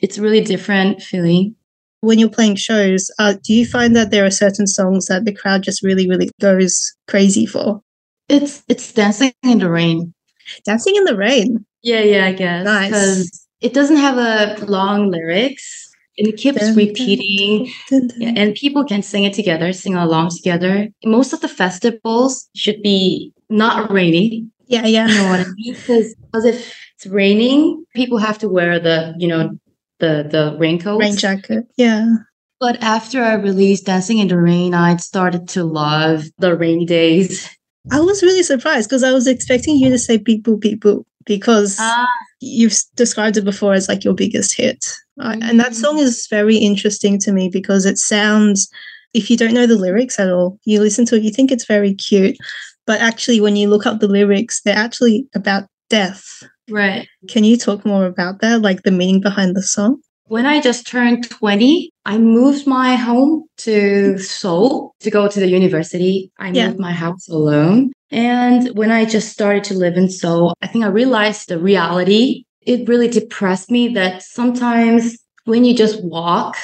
it's 0.00 0.18
really 0.18 0.40
different 0.40 1.02
feeling. 1.02 1.54
when 2.00 2.18
you're 2.18 2.30
playing 2.30 2.54
shows, 2.54 3.10
uh, 3.18 3.34
do 3.42 3.52
you 3.52 3.66
find 3.66 3.96
that 3.96 4.12
there 4.12 4.24
are 4.24 4.30
certain 4.30 4.68
songs 4.68 5.06
that 5.06 5.24
the 5.24 5.32
crowd 5.32 5.64
just 5.64 5.82
really, 5.82 6.08
really 6.08 6.30
goes 6.40 6.94
crazy 7.08 7.44
for? 7.44 7.82
It's 8.28 8.62
it's 8.68 8.92
dancing 8.92 9.32
in 9.42 9.58
the 9.58 9.70
rain. 9.70 10.14
Dancing 10.64 10.96
in 10.96 11.04
the 11.04 11.16
Rain. 11.16 11.64
Yeah, 11.82 12.00
yeah, 12.00 12.26
I 12.26 12.32
guess. 12.32 12.64
Nice. 12.64 12.88
Because 12.88 13.46
it 13.60 13.74
doesn't 13.74 13.96
have 13.98 14.16
a 14.16 14.64
long 14.66 15.10
lyrics. 15.10 15.84
And 16.16 16.26
it 16.26 16.36
keeps 16.36 16.58
Dun, 16.58 16.74
repeating. 16.74 17.70
dun, 17.88 18.08
dun. 18.08 18.20
Yeah, 18.20 18.32
and 18.34 18.54
people 18.54 18.84
can 18.84 19.02
sing 19.02 19.22
it 19.24 19.34
together, 19.34 19.72
sing 19.72 19.94
along 19.94 20.30
together. 20.30 20.88
Most 21.04 21.32
of 21.32 21.40
the 21.42 21.48
festivals 21.48 22.48
should 22.56 22.82
be 22.82 23.32
not 23.50 23.90
rainy. 23.92 24.48
yeah, 24.66 24.84
yeah. 24.86 25.06
You 25.06 25.14
know 25.14 25.28
what 25.30 25.40
I 25.40 25.44
mean? 25.54 25.74
Because 25.74 26.14
if 26.44 26.74
it's 26.96 27.06
raining, 27.06 27.84
people 27.94 28.18
have 28.18 28.38
to 28.38 28.48
wear 28.48 28.80
the, 28.80 29.14
you 29.18 29.28
know, 29.28 29.50
the 30.00 30.26
the 30.28 30.56
raincoats. 30.58 31.00
Rain 31.00 31.16
jacket. 31.16 31.64
Yeah. 31.76 32.06
But 32.58 32.82
after 32.82 33.22
I 33.22 33.34
released 33.34 33.86
Dancing 33.86 34.18
in 34.18 34.26
the 34.26 34.38
Rain, 34.38 34.74
I 34.74 34.96
started 34.96 35.46
to 35.50 35.62
love 35.62 36.24
the 36.38 36.56
rainy 36.56 36.86
days. 36.86 37.48
I 37.90 38.00
was 38.00 38.22
really 38.22 38.42
surprised 38.42 38.88
because 38.88 39.02
I 39.04 39.12
was 39.12 39.26
expecting 39.26 39.76
you 39.76 39.90
to 39.90 39.98
say 39.98 40.16
beep 40.16 40.44
boop 40.44 40.60
beep 40.60 40.80
boop 40.82 41.04
because 41.24 41.76
Ah, 41.80 42.06
you've 42.40 42.74
described 42.96 43.36
it 43.36 43.44
before 43.44 43.74
as 43.74 43.88
like 43.88 44.04
your 44.04 44.14
biggest 44.14 44.56
hit. 44.56 44.84
Uh, 45.20 45.36
And 45.42 45.58
that 45.60 45.72
Mm. 45.72 45.80
song 45.80 45.98
is 45.98 46.26
very 46.30 46.56
interesting 46.56 47.18
to 47.20 47.32
me 47.32 47.48
because 47.48 47.86
it 47.86 47.98
sounds, 47.98 48.68
if 49.14 49.30
you 49.30 49.36
don't 49.36 49.54
know 49.54 49.66
the 49.66 49.76
lyrics 49.76 50.18
at 50.20 50.30
all, 50.30 50.58
you 50.64 50.80
listen 50.80 51.04
to 51.06 51.16
it, 51.16 51.22
you 51.22 51.30
think 51.30 51.50
it's 51.50 51.66
very 51.66 51.94
cute. 51.94 52.36
But 52.86 53.00
actually, 53.00 53.40
when 53.40 53.56
you 53.56 53.68
look 53.68 53.84
up 53.86 54.00
the 54.00 54.08
lyrics, 54.08 54.62
they're 54.64 54.76
actually 54.76 55.26
about 55.34 55.64
death. 55.90 56.24
right. 56.70 57.08
Can 57.28 57.44
you 57.44 57.56
talk 57.56 57.84
more 57.84 58.06
about 58.06 58.40
that, 58.40 58.62
like 58.62 58.82
the 58.82 58.90
meaning 58.90 59.20
behind 59.20 59.56
the 59.56 59.62
song? 59.62 60.00
When 60.28 60.44
I 60.44 60.60
just 60.60 60.86
turned 60.86 61.28
20, 61.30 61.90
I 62.04 62.18
moved 62.18 62.66
my 62.66 62.96
home 62.96 63.44
to 63.58 64.18
Seoul 64.18 64.94
to 65.00 65.10
go 65.10 65.26
to 65.26 65.40
the 65.40 65.48
university. 65.48 66.30
I 66.38 66.50
Yeah. 66.50 66.68
moved 66.68 66.80
my 66.80 66.92
house 66.92 67.28
alone. 67.28 67.92
And 68.10 68.68
when 68.76 68.90
I 68.90 69.06
just 69.06 69.32
started 69.32 69.64
to 69.64 69.74
live 69.74 69.96
in 69.96 70.10
Seoul, 70.10 70.52
I 70.60 70.66
think 70.66 70.84
I 70.84 70.88
realized 70.88 71.48
the 71.48 71.58
reality. 71.58 72.44
It 72.66 72.86
really 72.86 73.08
depressed 73.08 73.70
me 73.70 73.88
that 73.94 74.22
sometimes 74.22 75.16
when 75.46 75.64
you 75.64 75.74
just 75.74 76.04
walk, 76.04 76.56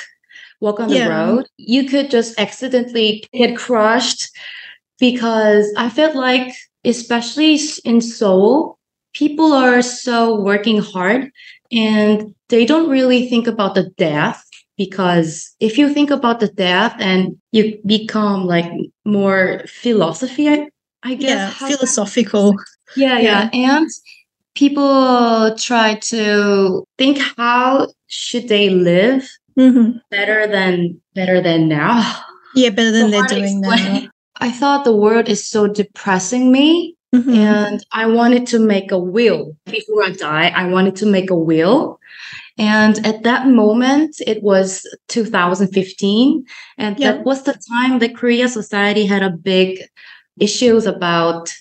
walk 0.61 0.79
on 0.79 0.89
the 0.89 1.09
road, 1.09 1.47
you 1.57 1.89
could 1.89 2.11
just 2.11 2.39
accidentally 2.39 3.25
get 3.33 3.57
crushed 3.57 4.29
because 5.01 5.73
I 5.79 5.89
felt 5.89 6.15
like, 6.15 6.53
especially 6.85 7.59
in 7.85 8.03
Seoul, 8.03 8.79
people 9.15 9.53
are 9.53 9.81
so 9.81 10.39
working 10.41 10.79
hard 10.83 11.31
and 11.75 12.35
they 12.49 12.65
don't 12.65 12.89
really 12.89 13.29
think 13.29 13.47
about 13.47 13.75
the 13.75 13.91
death 13.99 14.45
because 14.77 15.55
if 15.61 15.77
you 15.77 15.93
think 15.93 16.11
about 16.11 16.41
the 16.41 16.49
death 16.49 16.95
and 16.99 17.37
you 17.53 17.79
become 17.85 18.47
like 18.47 18.71
more 19.05 19.63
philosophy, 19.67 20.49
I, 20.49 20.69
I 21.03 21.15
guess. 21.15 21.61
Yeah, 21.61 21.69
philosophical. 21.69 22.55
yeah, 22.97 23.19
yeah. 23.19 23.51
And 23.53 23.89
people 24.55 25.55
try 25.57 25.97
to 25.97 26.85
think 26.97 27.19
how 27.37 27.89
should 28.07 28.49
they 28.49 28.71
live 28.71 29.29
hmm 29.57 29.93
better 30.11 30.47
than 30.47 31.01
better 31.15 31.41
than 31.41 31.69
now. 31.69 32.03
Yeah, 32.55 32.71
better 32.71 32.91
than 32.91 33.11
So 33.11 33.11
they're 33.11 33.39
doing 33.39 33.61
now. 33.61 34.03
I 34.37 34.51
thought 34.51 34.85
the 34.85 34.95
world 34.95 35.29
is 35.29 35.47
so 35.49 35.69
depressing 35.69 36.51
me 36.51 36.97
Mhm. 37.15 37.37
and 37.37 37.85
I 37.93 38.07
wanted 38.07 38.47
to 38.49 38.59
make 38.59 38.91
a 38.93 38.99
will 38.99 39.57
before 39.67 40.03
I 40.05 40.11
die. 40.11 40.49
I 40.55 40.65
wanted 40.69 40.97
to 40.97 41.07
make 41.07 41.31
a 41.31 41.37
will. 41.51 41.99
And 42.59 42.95
at 43.07 43.23
that 43.25 43.49
moment, 43.49 44.17
it 44.27 44.43
was 44.43 44.87
2015. 45.09 46.45
And 46.79 46.97
that 46.99 47.25
was 47.25 47.43
the 47.43 47.57
time 47.73 47.99
that 48.01 48.17
Korea 48.17 48.49
society 48.49 49.07
had 49.07 49.23
a 49.23 49.31
big 49.31 49.81
issues 50.41 50.87
about 50.87 51.53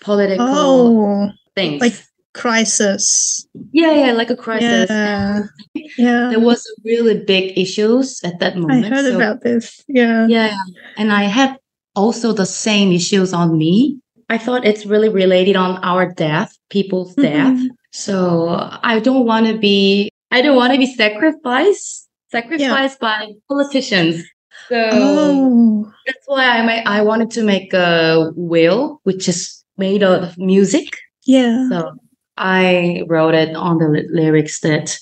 political 0.00 0.46
Oh, 0.48 1.30
things. 1.54 1.80
like 1.80 1.94
crisis. 2.34 3.46
yeah, 3.72 3.92
yeah, 3.92 4.12
like 4.12 4.30
a 4.30 4.36
crisis. 4.36 4.90
Yeah. 4.90 5.42
Yeah. 5.98 6.30
There 6.30 6.40
was 6.40 6.60
really 6.84 7.22
big 7.22 7.56
issues 7.56 8.20
at 8.24 8.40
that 8.40 8.56
moment. 8.56 8.86
I 8.86 8.88
heard 8.88 9.04
so- 9.04 9.16
about 9.16 9.42
this. 9.42 9.82
Yeah. 9.86 10.26
Yeah. 10.28 10.54
And 10.96 11.12
I 11.12 11.24
had 11.24 11.56
also 11.94 12.32
the 12.32 12.46
same 12.46 12.90
issues 12.92 13.32
on 13.32 13.56
me. 13.56 13.98
I 14.28 14.38
thought 14.38 14.64
it's 14.64 14.86
really 14.86 15.08
related 15.08 15.56
on 15.56 15.78
our 15.84 16.12
death, 16.12 16.56
people's 16.70 17.14
death. 17.14 17.54
Mhm. 17.58 17.68
So 17.92 18.56
I 18.82 18.98
don't 19.00 19.26
want 19.26 19.46
to 19.46 19.56
be, 19.58 20.10
I 20.30 20.40
don't 20.42 20.56
want 20.56 20.72
to 20.72 20.78
be 20.78 20.86
sacrificed, 20.86 22.08
sacrificed 22.30 22.98
by 23.00 23.28
politicians. 23.48 24.24
So 24.68 24.88
Oh. 24.92 25.92
that's 26.06 26.26
why 26.26 26.44
I 26.58 26.62
made, 26.64 26.84
I 26.86 27.02
wanted 27.02 27.30
to 27.32 27.42
make 27.42 27.72
a 27.74 28.30
will, 28.34 29.00
which 29.04 29.28
is 29.28 29.62
made 29.76 30.02
of 30.02 30.36
music. 30.38 30.96
Yeah. 31.26 31.68
So 31.68 31.92
I 32.36 33.02
wrote 33.08 33.34
it 33.34 33.54
on 33.54 33.78
the 33.78 33.88
ly- 33.88 34.08
lyrics 34.10 34.60
that 34.60 34.96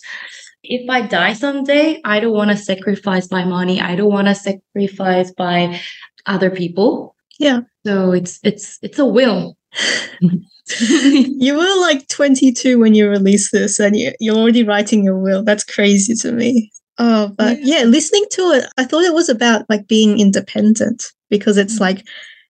if 0.63 0.89
I 0.91 1.03
die 1.03 1.33
someday, 1.33 2.01
I 2.05 2.21
don't 2.21 2.33
want 2.35 2.51
to 2.51 2.57
sacrifice 2.57 3.31
my 3.31 3.45
money. 3.45 3.81
I 3.81 3.97
don't 3.97 4.13
want 4.13 4.29
to 4.29 4.35
sacrifice 4.35 5.33
by 5.33 5.81
other 6.27 6.51
people. 6.51 7.15
Yeah. 7.39 7.61
So 7.87 8.13
it's 8.13 8.39
it's 8.43 8.79
it's 8.83 8.99
a 8.99 9.07
will. 9.07 9.57
You 10.79 11.55
were 11.57 11.81
like 11.81 12.07
22 12.09 12.79
when 12.79 12.95
you 12.95 13.09
released 13.09 13.51
this, 13.53 13.79
and 13.81 13.97
you, 13.97 14.13
you're 14.21 14.37
already 14.37 14.63
writing 14.63 15.05
your 15.05 15.19
will. 15.19 15.43
That's 15.43 15.65
crazy 15.65 16.15
to 16.21 16.33
me. 16.33 16.71
Oh, 16.99 17.33
but 17.37 17.59
yeah. 17.63 17.83
listening 17.83 18.25
to 18.33 18.43
it, 18.53 18.67
I 18.79 18.85
thought 18.85 19.03
it 19.03 19.13
was 19.15 19.29
about 19.29 19.67
like 19.69 19.89
being 19.89 20.21
independent 20.21 21.03
because 21.31 21.57
it's 21.59 21.77
Mhm. 21.77 21.81
like 21.81 22.07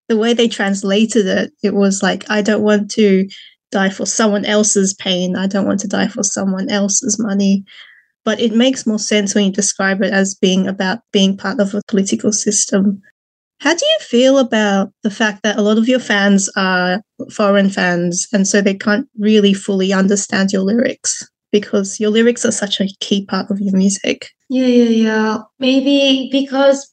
the 0.08 0.16
way 0.18 0.34
they 0.34 0.46
translated 0.46 1.26
it, 1.26 1.52
it 1.62 1.74
was 1.74 2.02
like, 2.02 2.28
I 2.30 2.42
don't 2.42 2.62
want 2.62 2.90
to 2.92 3.26
die 3.70 3.88
for 3.90 4.04
someone 4.04 4.44
else's 4.44 4.92
pain. 4.94 5.34
I 5.36 5.46
don't 5.46 5.66
want 5.66 5.80
to 5.80 5.88
die 5.88 6.08
for 6.08 6.22
someone 6.22 6.68
else's 6.70 7.18
money. 7.18 7.64
But 8.24 8.40
it 8.40 8.52
makes 8.54 8.86
more 8.86 8.98
sense 8.98 9.34
when 9.34 9.46
you 9.46 9.52
describe 9.52 10.02
it 10.02 10.12
as 10.12 10.34
being 10.34 10.68
about 10.68 10.98
being 11.12 11.36
part 11.36 11.60
of 11.60 11.74
a 11.74 11.80
political 11.88 12.30
system. 12.32 13.00
How 13.62 13.74
do 13.74 13.86
you 13.86 13.98
feel 14.00 14.38
about 14.40 14.90
the 15.04 15.10
fact 15.10 15.44
that 15.44 15.56
a 15.56 15.62
lot 15.62 15.78
of 15.78 15.86
your 15.86 16.00
fans 16.00 16.50
are 16.56 17.00
foreign 17.30 17.70
fans 17.70 18.26
and 18.32 18.48
so 18.48 18.60
they 18.60 18.74
can't 18.74 19.06
really 19.20 19.54
fully 19.54 19.92
understand 19.92 20.50
your 20.50 20.62
lyrics 20.62 21.30
because 21.52 22.00
your 22.00 22.10
lyrics 22.10 22.44
are 22.44 22.50
such 22.50 22.80
a 22.80 22.88
key 22.98 23.24
part 23.24 23.52
of 23.52 23.60
your 23.60 23.76
music? 23.76 24.30
Yeah, 24.48 24.66
yeah, 24.66 24.88
yeah. 24.88 25.38
Maybe 25.60 26.28
because 26.32 26.92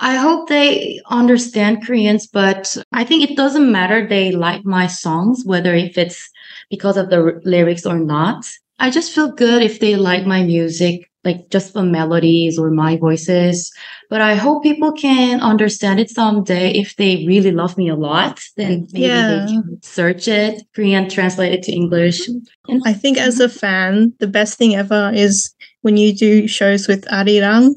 I 0.00 0.16
hope 0.16 0.48
they 0.48 1.02
understand 1.10 1.84
Koreans, 1.84 2.26
but 2.26 2.78
I 2.92 3.04
think 3.04 3.28
it 3.28 3.36
doesn't 3.36 3.70
matter 3.70 4.08
they 4.08 4.32
like 4.32 4.64
my 4.64 4.86
songs, 4.86 5.42
whether 5.44 5.74
if 5.74 5.98
it's 5.98 6.30
because 6.70 6.96
of 6.96 7.10
the 7.10 7.20
r- 7.20 7.40
lyrics 7.44 7.84
or 7.84 7.98
not. 7.98 8.46
I 8.78 8.88
just 8.88 9.14
feel 9.14 9.32
good 9.32 9.62
if 9.62 9.80
they 9.80 9.96
like 9.96 10.24
my 10.24 10.42
music, 10.44 11.10
like 11.26 11.50
just 11.50 11.74
the 11.74 11.82
melodies 11.82 12.58
or 12.58 12.70
my 12.70 12.96
voices. 12.96 13.70
But 14.08 14.20
I 14.22 14.34
hope 14.36 14.62
people 14.62 14.92
can 14.92 15.40
understand 15.42 16.00
it 16.00 16.08
someday. 16.10 16.70
If 16.70 16.96
they 16.96 17.26
really 17.26 17.50
love 17.52 17.76
me 17.76 17.88
a 17.90 17.96
lot, 17.96 18.40
then 18.56 18.86
maybe 18.92 19.06
Yeah. 19.06 19.28
they 19.28 19.52
can 19.52 19.78
search 19.82 20.28
it, 20.28 20.62
Korean, 20.74 21.10
translate 21.10 21.52
it 21.52 21.62
to 21.64 21.72
English. 21.72 22.28
And 22.68 22.80
I 22.86 22.92
think 22.94 23.18
as 23.18 23.40
a 23.40 23.48
fan, 23.48 24.14
the 24.20 24.26
best 24.28 24.56
thing 24.56 24.74
ever 24.76 25.10
is 25.14 25.52
when 25.82 25.96
you 25.98 26.14
do 26.14 26.46
shows 26.48 26.86
with 26.88 27.04
Arirang 27.12 27.74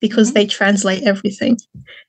because 0.00 0.32
they 0.32 0.46
translate 0.46 1.02
everything. 1.04 1.56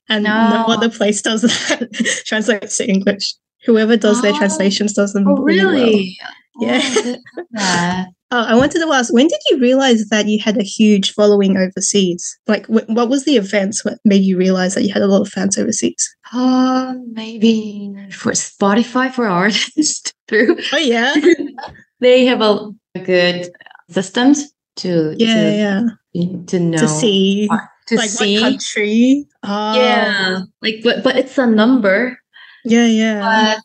And 0.09 0.23
no 0.23 0.31
No. 0.63 0.65
other 0.73 0.89
place 0.89 1.21
does 1.21 1.41
that, 1.43 1.91
translates 2.25 2.77
to 2.77 2.87
English. 2.87 3.35
Whoever 3.65 3.97
does 3.97 4.21
their 4.21 4.33
Oh. 4.33 4.37
translations 4.37 4.93
does 4.93 5.11
them 5.13 5.27
Oh, 5.27 5.35
really 5.43 6.15
well. 6.61 6.69
Yeah. 6.71 7.15
Oh, 7.59 8.05
I 8.31 8.35
didn't 8.35 8.49
know 8.49 8.49
that. 8.49 8.51
Oh, 8.51 8.53
I 8.53 8.55
wanted 8.57 8.79
to 8.81 8.93
ask, 8.93 9.13
when 9.13 9.27
did 9.27 9.39
you 9.49 9.59
realize 9.59 10.05
that 10.09 10.27
you 10.27 10.39
had 10.43 10.57
a 10.57 10.63
huge 10.63 11.13
following 11.13 11.57
overseas? 11.57 12.37
Like, 12.47 12.65
wh- 12.67 12.89
what 12.89 13.09
was 13.09 13.25
the 13.25 13.37
events 13.37 13.83
that 13.83 13.99
made 14.05 14.23
you 14.23 14.37
realize 14.37 14.75
that 14.75 14.83
you 14.83 14.93
had 14.93 15.01
a 15.01 15.07
lot 15.07 15.21
of 15.21 15.29
fans 15.29 15.57
overseas? 15.57 16.15
Uh, 16.33 16.95
maybe 17.11 17.93
for 18.11 18.31
Spotify 18.33 19.11
for 19.13 19.27
artists 19.27 20.13
through. 20.27 20.57
Oh, 20.73 20.77
yeah. 20.77 21.15
they 21.99 22.25
have 22.25 22.41
a 22.41 22.71
good 23.05 23.49
systems 23.89 24.51
to 24.77 25.15
Yeah, 25.17 25.33
to, 25.35 25.89
yeah. 26.13 26.43
to 26.47 26.59
know 26.59 26.77
To 26.77 26.87
see, 26.87 27.47
to 27.87 27.95
like, 27.95 28.09
see. 28.09 28.39
country. 28.39 29.25
Oh, 29.43 29.73
Yeah, 29.75 30.39
like 30.61 30.81
but 30.83 31.03
but 31.03 31.15
it's 31.17 31.37
a 31.37 31.47
number. 31.47 32.19
Yeah, 32.65 32.85
yeah. 32.87 33.21
But 33.55 33.63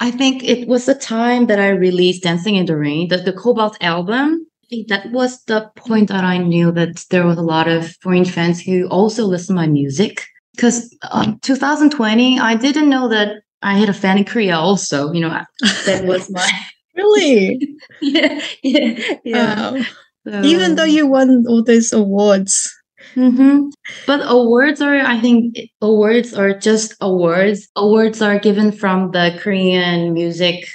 I 0.00 0.10
think 0.10 0.42
it 0.42 0.66
was 0.66 0.86
the 0.86 0.94
time 0.94 1.46
that 1.46 1.60
I 1.60 1.68
released 1.68 2.22
Dancing 2.22 2.56
in 2.56 2.66
the 2.66 2.76
Rain, 2.76 3.08
the 3.08 3.18
the 3.18 3.34
Cobalt 3.34 3.76
album. 3.82 4.46
I 4.64 4.66
think 4.70 4.88
that 4.88 5.10
was 5.12 5.42
the 5.44 5.70
point 5.76 6.08
that 6.08 6.24
I 6.24 6.38
knew 6.38 6.72
that 6.72 7.04
there 7.10 7.26
was 7.26 7.36
a 7.36 7.42
lot 7.42 7.68
of 7.68 7.94
foreign 8.02 8.24
fans 8.24 8.60
who 8.60 8.86
also 8.88 9.24
listen 9.24 9.54
to 9.54 9.60
my 9.60 9.66
music. 9.66 10.24
Because 10.56 10.94
um, 11.10 11.38
2020, 11.40 12.38
I 12.38 12.54
didn't 12.54 12.88
know 12.88 13.08
that 13.08 13.42
I 13.62 13.74
had 13.78 13.88
a 13.88 13.94
fan 13.94 14.18
in 14.18 14.24
Korea. 14.24 14.56
Also, 14.56 15.12
you 15.12 15.20
know, 15.20 15.28
that 15.86 16.04
was 16.04 16.30
my 16.30 16.48
really? 16.96 17.76
yeah 18.00 18.40
yeah 18.62 19.16
yeah. 19.24 19.84
Wow. 20.24 20.42
Even 20.42 20.76
though 20.76 20.84
you 20.84 21.06
won 21.06 21.46
all 21.46 21.62
those 21.62 21.92
awards. 21.92 22.74
Mhm. 23.16 23.70
But 24.06 24.20
awards 24.24 24.80
are, 24.80 24.96
I 24.96 25.18
think, 25.20 25.58
awards 25.80 26.34
are 26.34 26.54
just 26.58 26.94
awards. 27.00 27.68
Awards 27.76 28.22
are 28.22 28.38
given 28.38 28.72
from 28.72 29.10
the 29.10 29.36
Korean 29.40 30.12
music. 30.12 30.66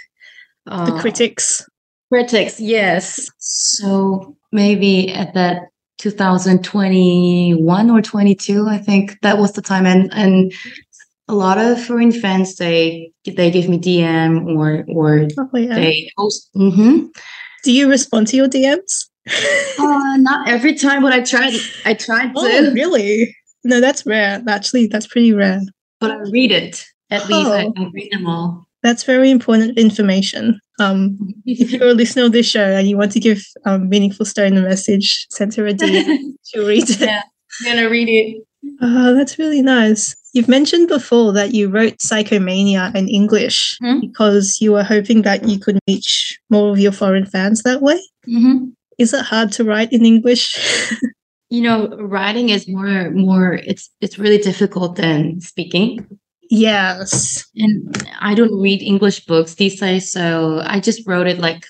The 0.65 0.71
uh, 0.73 0.99
critics. 1.01 1.63
Critics, 2.11 2.59
yes. 2.59 3.27
So 3.39 4.35
maybe 4.51 5.11
at 5.11 5.33
that 5.33 5.63
2021 5.97 7.89
or 7.89 8.01
22, 8.01 8.67
I 8.67 8.77
think 8.77 9.17
that 9.21 9.37
was 9.37 9.53
the 9.53 9.61
time. 9.61 9.85
And 9.85 10.11
and 10.13 10.51
a 11.27 11.33
lot 11.33 11.57
of 11.57 11.81
foreign 11.83 12.11
fans 12.11 12.55
they 12.57 13.11
they 13.25 13.49
give 13.49 13.67
me 13.67 13.79
DM 13.79 14.55
or 14.55 14.85
or 14.89 15.27
Oh, 15.37 15.57
yeah. 15.57 15.75
they 15.75 16.09
post. 16.17 16.49
hmm 16.53 17.07
Do 17.63 17.71
you 17.71 17.89
respond 17.89 18.27
to 18.27 18.37
your 18.37 18.47
DMs? 18.47 19.09
Uh, 19.27 20.17
not 20.17 20.47
every 20.47 20.75
time, 20.75 21.01
but 21.01 21.13
I 21.13 21.21
tried. 21.21 21.53
I 21.85 21.93
tried 21.93 22.27
to, 22.33 22.39
oh, 22.39 22.71
really? 22.73 23.35
No, 23.63 23.81
that's 23.81 24.05
rare. 24.05 24.41
Actually, 24.47 24.87
that's 24.87 25.07
pretty 25.07 25.33
rare. 25.33 25.61
but 25.99 26.11
I 26.11 26.17
read 26.31 26.51
it. 26.51 26.85
At 27.11 27.27
least 27.27 27.49
I, 27.49 27.65
Oh. 27.65 27.73
I 27.77 27.89
read 27.93 28.11
them 28.11 28.27
all. 28.27 28.67
That's 28.83 29.03
very 29.03 29.31
important 29.31 29.79
information. 29.79 30.59
Um, 30.79 31.17
if 31.45 31.71
you're 31.73 31.89
a 31.89 31.93
listener 31.93 32.25
of 32.25 32.31
this 32.33 32.47
show 32.47 32.63
and 32.75 32.87
you 32.87 32.97
want 32.97 33.11
to 33.13 33.19
give 33.19 33.41
um, 33.65 33.89
Meaningful 33.89 34.25
Stone 34.25 34.57
a 34.57 34.61
message, 34.61 35.25
send 35.31 35.55
her 35.55 35.65
a 35.65 35.73
DM. 35.73 36.17
She'll 36.43 36.67
read 36.67 36.87
it. 36.89 36.99
yeah, 36.99 37.23
I'm 37.61 37.75
gonna 37.75 37.89
read 37.89 38.09
it. 38.09 38.43
Oh, 38.81 39.13
that's 39.15 39.39
really 39.39 39.61
nice. 39.61 40.15
You've 40.33 40.47
mentioned 40.47 40.87
before 40.87 41.31
that 41.33 41.53
you 41.53 41.69
wrote 41.69 41.97
Psychomania 41.99 42.93
in 42.95 43.07
English 43.07 43.77
Hmm. 43.81 44.01
because 44.01 44.57
you 44.61 44.73
were 44.73 44.83
hoping 44.83 45.21
that 45.23 45.47
you 45.47 45.57
could 45.59 45.79
reach 45.87 46.37
more 46.49 46.71
of 46.71 46.79
your 46.79 46.91
foreign 46.91 47.25
fans 47.25 47.63
that 47.63 47.81
way. 47.81 47.99
hmm 48.25 48.65
Is 48.97 49.13
it 49.13 49.25
hard 49.25 49.51
to 49.53 49.63
write 49.63 49.91
in 49.93 50.05
English? 50.05 50.55
You 51.51 51.61
know, 51.61 51.87
writing 52.01 52.49
is 52.49 52.67
more 52.67 53.11
more. 53.11 53.53
It's 53.53 53.91
it's 54.01 54.17
really 54.17 54.39
difficult 54.39 54.95
than 54.97 55.39
speaking. 55.41 56.01
yes. 56.49 57.45
And 57.55 57.95
I 58.19 58.33
don't 58.33 58.59
read 58.59 58.81
English 58.81 59.25
books 59.27 59.53
these 59.55 59.79
days, 59.79 60.11
so 60.11 60.61
I 60.65 60.79
just 60.79 61.07
wrote 61.07 61.27
it 61.27 61.37
like 61.37 61.63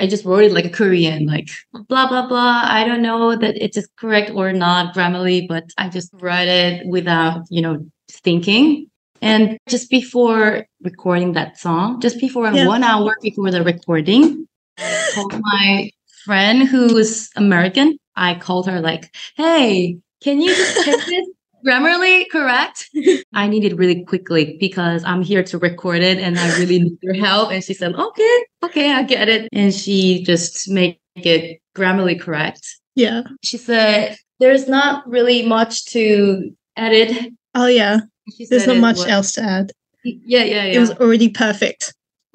I 0.00 0.06
just 0.08 0.24
wrote 0.24 0.44
it 0.44 0.52
like 0.52 0.64
a 0.64 0.70
Korean, 0.72 1.26
like 1.26 1.50
blah 1.92 2.08
blah 2.08 2.26
blah. 2.26 2.62
I 2.64 2.84
don't 2.88 3.02
know 3.02 3.36
that 3.36 3.54
it 3.62 3.76
is 3.76 3.86
correct 4.00 4.30
or 4.32 4.52
not 4.54 4.94
grammarly, 4.94 5.46
but 5.46 5.64
I 5.76 5.90
just 5.90 6.08
write 6.24 6.48
it 6.48 6.86
without 6.88 7.44
you 7.50 7.60
know 7.60 7.84
thinking. 8.24 8.88
And 9.20 9.58
just 9.68 9.90
before 9.90 10.64
recording 10.82 11.34
that 11.34 11.58
song, 11.60 12.00
just 12.00 12.18
before 12.18 12.48
Yeah. 12.50 12.66
one 12.66 12.82
hour 12.82 13.12
before 13.20 13.50
the 13.52 13.62
recording, 13.62 14.48
I 14.78 15.10
told 15.14 15.34
my 15.38 15.90
friend 16.28 16.68
who 16.68 16.94
is 16.98 17.30
American. 17.36 17.96
I 18.14 18.34
called 18.34 18.66
her 18.68 18.80
like, 18.82 19.16
"Hey, 19.34 19.96
can 20.22 20.42
you 20.42 20.54
just 20.54 20.84
check 20.84 21.00
this 21.06 21.26
grammarly 21.64 22.28
correct?" 22.30 22.90
I 23.32 23.48
need 23.48 23.64
it 23.64 23.78
really 23.78 24.04
quickly 24.04 24.58
because 24.60 25.02
I'm 25.04 25.22
here 25.22 25.42
to 25.44 25.56
record 25.56 26.02
it 26.02 26.18
and 26.18 26.38
I 26.38 26.48
really 26.58 26.80
need 26.80 26.98
your 27.00 27.14
help. 27.14 27.50
And 27.50 27.64
she 27.64 27.72
said, 27.72 27.94
"Okay, 27.94 28.36
okay, 28.62 28.92
I 28.92 29.02
get 29.04 29.30
it." 29.30 29.48
And 29.52 29.72
she 29.72 30.22
just 30.22 30.68
make 30.68 31.00
it 31.16 31.62
grammarly 31.74 32.20
correct. 32.20 32.60
Yeah. 32.94 33.22
She 33.42 33.56
said, 33.56 34.18
"There's 34.38 34.68
not 34.68 35.08
really 35.08 35.46
much 35.46 35.86
to 35.96 36.52
edit." 36.76 37.32
Oh 37.54 37.68
yeah. 37.68 38.00
She 38.36 38.44
There's 38.44 38.66
not 38.66 38.76
much 38.76 38.98
was- 38.98 39.06
else 39.06 39.32
to 39.32 39.42
add. 39.42 39.72
Yeah, 40.04 40.44
yeah, 40.44 40.64
yeah. 40.64 40.76
It 40.76 40.78
was 40.78 40.92
already 40.92 41.30
perfect. 41.30 41.94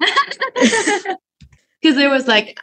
because 1.80 1.96
there 1.96 2.10
was 2.10 2.26
like 2.26 2.58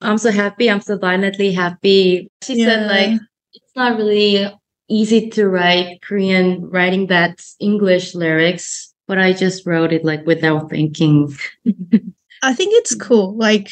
i'm 0.00 0.18
so 0.18 0.30
happy 0.30 0.70
i'm 0.70 0.80
so 0.80 0.96
violently 0.98 1.52
happy 1.52 2.28
she 2.42 2.62
said 2.64 2.86
like 2.86 3.20
it's 3.54 3.76
not 3.76 3.96
really 3.96 4.48
easy 4.88 5.28
to 5.30 5.48
write 5.48 6.00
korean 6.02 6.60
writing 6.70 7.06
that 7.08 7.40
english 7.60 8.14
lyrics 8.14 8.92
but 9.06 9.18
i 9.18 9.32
just 9.32 9.66
wrote 9.66 9.92
it 9.92 10.04
like 10.04 10.24
without 10.26 10.70
thinking 10.70 11.28
I 12.42 12.54
think 12.54 12.70
it's 12.76 12.94
cool. 12.94 13.36
Like, 13.36 13.70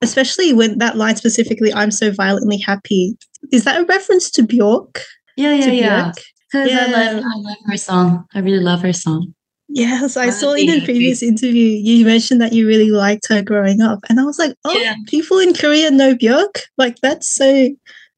especially 0.00 0.52
when 0.52 0.78
that 0.78 0.96
line 0.96 1.16
specifically, 1.16 1.74
I'm 1.74 1.90
so 1.90 2.12
violently 2.12 2.56
happy. 2.56 3.18
Is 3.50 3.64
that 3.64 3.80
a 3.80 3.84
reference 3.84 4.30
to 4.30 4.44
Bjork? 4.44 5.02
yeah 5.36 5.52
yeah 5.54 5.66
To 5.66 5.74
yeah 5.74 6.12
because 6.46 6.70
I, 6.72 6.86
Yeah. 6.86 6.86
love, 6.86 7.24
I 7.26 7.36
love 7.38 7.56
her 7.66 7.76
song 7.76 8.24
i 8.32 8.38
really 8.38 8.62
love 8.62 8.80
her 8.82 8.92
song 8.92 9.34
Yes, 9.76 10.16
I 10.16 10.30
saw 10.30 10.52
in 10.54 10.70
a 10.70 10.80
previous 10.84 11.22
interview 11.22 11.68
you 11.88 12.06
mentioned 12.06 12.40
that 12.40 12.52
you 12.54 12.66
really 12.66 12.90
liked 12.90 13.28
her 13.28 13.42
growing 13.42 13.82
up, 13.82 13.98
and 14.08 14.18
I 14.18 14.24
was 14.24 14.38
like, 14.38 14.54
oh, 14.64 14.72
Yeah. 14.78 14.94
people 15.06 15.38
in 15.38 15.52
Korea 15.52 15.90
know 15.90 16.14
Björk. 16.14 16.54
Like, 16.78 16.96
that's 17.02 17.28
so. 17.28 17.68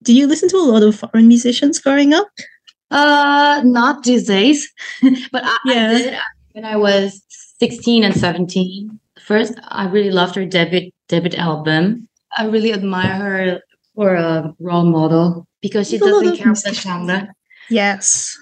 Do 0.04 0.14
you 0.14 0.28
listen 0.28 0.48
to 0.50 0.56
a 0.56 0.68
lot 0.72 0.84
of 0.84 0.94
foreign 0.94 1.26
musicians 1.26 1.80
growing 1.80 2.14
up? 2.14 2.28
uh 2.90 3.60
not 3.64 4.02
these 4.04 4.24
days 4.26 4.72
but 5.32 5.42
I, 5.44 5.56
Yeah. 5.66 5.90
I 5.92 5.98
did 5.98 6.14
when 6.54 6.64
i 6.64 6.76
was 6.76 7.20
16 7.60 8.02
and 8.02 8.16
17 8.16 8.98
first 9.20 9.52
i 9.68 9.84
really 9.86 10.10
loved 10.10 10.34
her 10.36 10.46
debut 10.46 10.90
debut 11.08 11.36
album 11.38 12.08
i 12.38 12.46
really 12.46 12.72
admire 12.72 13.14
her 13.24 13.60
for 13.94 14.14
a 14.14 14.54
role 14.58 14.86
model 14.88 15.46
because 15.60 15.90
she 15.90 15.98
doesn't 15.98 16.36
care 16.38 16.48
about 16.52 16.64
the 16.64 16.72
genre 16.72 17.28
Yes. 17.68 18.32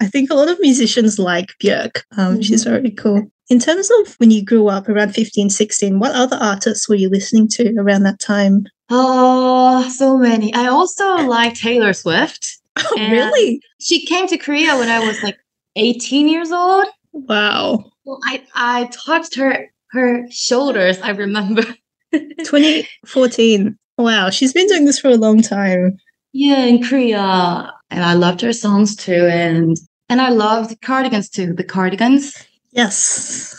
I 0.00 0.06
think 0.06 0.30
a 0.30 0.34
lot 0.34 0.48
of 0.48 0.58
musicians 0.60 1.18
like 1.18 1.48
Björk. 1.62 2.02
Um, 2.16 2.40
She's 2.42 2.64
Mm-hmm. 2.64 2.70
very 2.74 2.90
cool. 2.92 3.22
In 3.50 3.58
terms 3.58 3.90
of 4.00 4.14
when 4.18 4.30
you 4.30 4.44
grew 4.44 4.68
up 4.68 4.88
around 4.88 5.12
15, 5.14 5.50
16, 5.50 5.98
what 5.98 6.12
other 6.14 6.36
artists 6.40 6.88
were 6.88 6.94
you 6.94 7.08
listening 7.10 7.48
to 7.48 7.74
around 7.78 8.02
that 8.04 8.18
time? 8.20 8.64
oh 8.92 9.88
so 9.88 10.16
many 10.18 10.52
i 10.52 10.66
also 10.66 11.14
like 11.18 11.54
taylor 11.54 11.92
swift 11.92 12.58
Oh, 12.76 12.96
And- 12.98 13.12
really? 13.12 13.60
she 13.80 14.04
came 14.04 14.26
to 14.26 14.36
korea 14.36 14.76
when 14.76 14.88
i 14.88 14.98
was 15.06 15.22
like 15.22 15.36
18 15.76 16.26
years 16.26 16.50
old 16.50 16.86
Wow. 17.12 17.84
well, 18.04 18.18
i 18.26 18.42
i 18.56 18.88
touched 19.06 19.36
her 19.36 19.70
her 19.92 20.26
shoulders 20.32 21.00
i 21.02 21.10
remember 21.10 21.62
2014. 22.44 23.78
Wow. 23.98 24.30
She's 24.30 24.52
been 24.52 24.66
doing 24.66 24.84
this 24.86 24.98
for 24.98 25.08
a 25.08 25.14
long 25.16 25.42
time. 25.42 25.96
Yeah, 26.32 26.64
in 26.64 26.82
Korea. 26.82 27.72
And 27.90 28.04
I 28.04 28.14
loved 28.14 28.40
her 28.40 28.52
songs 28.52 28.96
too. 28.96 29.26
And 29.30 29.76
and 30.10 30.20
I 30.20 30.28
loved 30.30 30.80
cardigans 30.82 31.30
too, 31.30 31.54
the 31.54 31.64
cardigans. 31.64 32.36
Yes. 32.72 33.54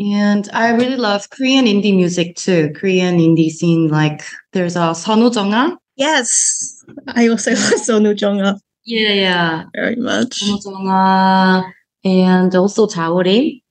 And 0.00 0.48
I 0.52 0.70
really 0.70 0.96
love 0.96 1.28
Korean 1.30 1.66
indie 1.66 1.94
music 1.94 2.36
too. 2.36 2.72
Korean 2.74 3.18
indie 3.18 3.50
scene, 3.50 3.88
like 3.88 4.22
there's 4.52 4.76
a 4.76 4.94
Sunwoo 4.94 5.34
Jung-a. 5.34 5.76
Yes. 5.96 6.84
I 7.08 7.28
also 7.28 7.50
like 7.52 7.58
Sunwoo 7.82 8.18
Jung-a 8.20 8.58
Yeah, 8.84 9.12
yeah. 9.12 9.64
very 9.74 9.96
much. 9.96 10.40
Sunwoo 10.40 10.64
Jung-a 10.64 11.72
and 12.04 12.54
also 12.54 12.86
Taori. 12.86 13.62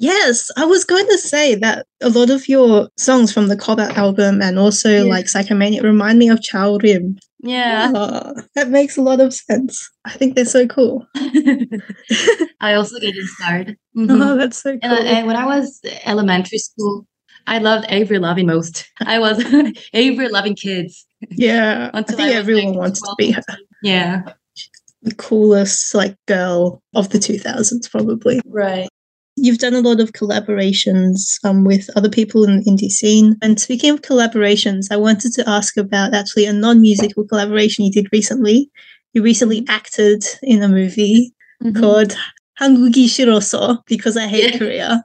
Yes, 0.00 0.48
I 0.56 0.64
was 0.64 0.84
going 0.84 1.06
to 1.06 1.18
say 1.18 1.56
that 1.56 1.86
a 2.00 2.08
lot 2.08 2.30
of 2.30 2.48
your 2.48 2.88
songs 2.96 3.32
from 3.32 3.48
the 3.48 3.56
Cobalt 3.56 3.96
album 3.98 4.40
and 4.42 4.58
also 4.58 4.90
Yeah. 5.04 5.10
like 5.10 5.26
Psychomania 5.26 5.82
remind 5.82 6.18
me 6.18 6.28
of 6.28 6.38
Jaurim. 6.40 7.18
Yeah. 7.40 7.92
Ah, 7.94 8.32
that 8.54 8.68
makes 8.68 8.96
a 8.96 9.02
lot 9.02 9.20
of 9.20 9.32
sense. 9.32 9.88
I 10.04 10.10
think 10.12 10.34
they're 10.34 10.44
so 10.44 10.66
cool. 10.66 11.06
I 12.60 12.74
also 12.74 12.98
get 12.98 13.16
inspired. 13.16 13.76
Mhm. 13.96 14.08
Oh, 14.22 14.36
that's 14.36 14.58
so 14.62 14.72
cool. 14.78 14.80
And, 14.82 14.92
I- 15.08 15.10
and 15.12 15.26
when 15.26 15.36
I 15.36 15.46
was 15.46 15.80
elementary 16.04 16.58
school, 16.58 17.06
I 17.46 17.58
loved 17.58 17.86
Avril 17.88 18.22
Lavigne 18.22 18.46
most. 18.46 18.86
I 19.00 19.18
was 19.18 19.38
Avril 19.94 20.30
Lavigne 20.32 20.54
kids. 20.54 21.06
yeah, 21.30 21.90
I 21.94 22.02
think 22.02 22.20
I 22.20 22.32
everyone 22.32 22.72
like, 22.72 22.76
wants 22.76 23.00
to 23.00 23.14
be 23.16 23.30
her. 23.32 23.42
Yeah. 23.82 24.22
the 25.02 25.14
coolest 25.14 25.94
like 25.94 26.16
girl 26.26 26.82
of 26.94 27.08
the 27.10 27.18
2000s, 27.18 27.88
probably. 27.90 28.40
Right. 28.44 28.88
You've 29.40 29.58
done 29.58 29.74
a 29.74 29.80
lot 29.80 30.00
of 30.00 30.12
collaborations 30.12 31.38
um, 31.44 31.64
with 31.64 31.88
other 31.96 32.08
people 32.08 32.44
in 32.44 32.58
the 32.58 32.64
indie 32.64 32.90
scene. 32.90 33.36
And 33.42 33.60
speaking 33.60 33.90
of 33.90 34.02
collaborations, 34.02 34.86
I 34.90 34.96
wanted 34.96 35.32
to 35.34 35.48
ask 35.48 35.76
about 35.76 36.14
actually 36.14 36.46
a 36.46 36.52
non 36.52 36.80
musical 36.80 37.24
collaboration 37.24 37.84
you 37.84 37.92
did 37.92 38.08
recently. 38.12 38.70
You 39.12 39.22
recently 39.22 39.64
acted 39.68 40.24
in 40.42 40.62
a 40.62 40.68
movie 40.68 41.34
mm-hmm. 41.62 41.80
called 41.80 42.16
Hangugi 42.60 43.06
Shiroso 43.06 43.78
because 43.86 44.16
I 44.16 44.26
hate 44.26 44.52
yeah. 44.52 44.58
Korea. 44.58 45.04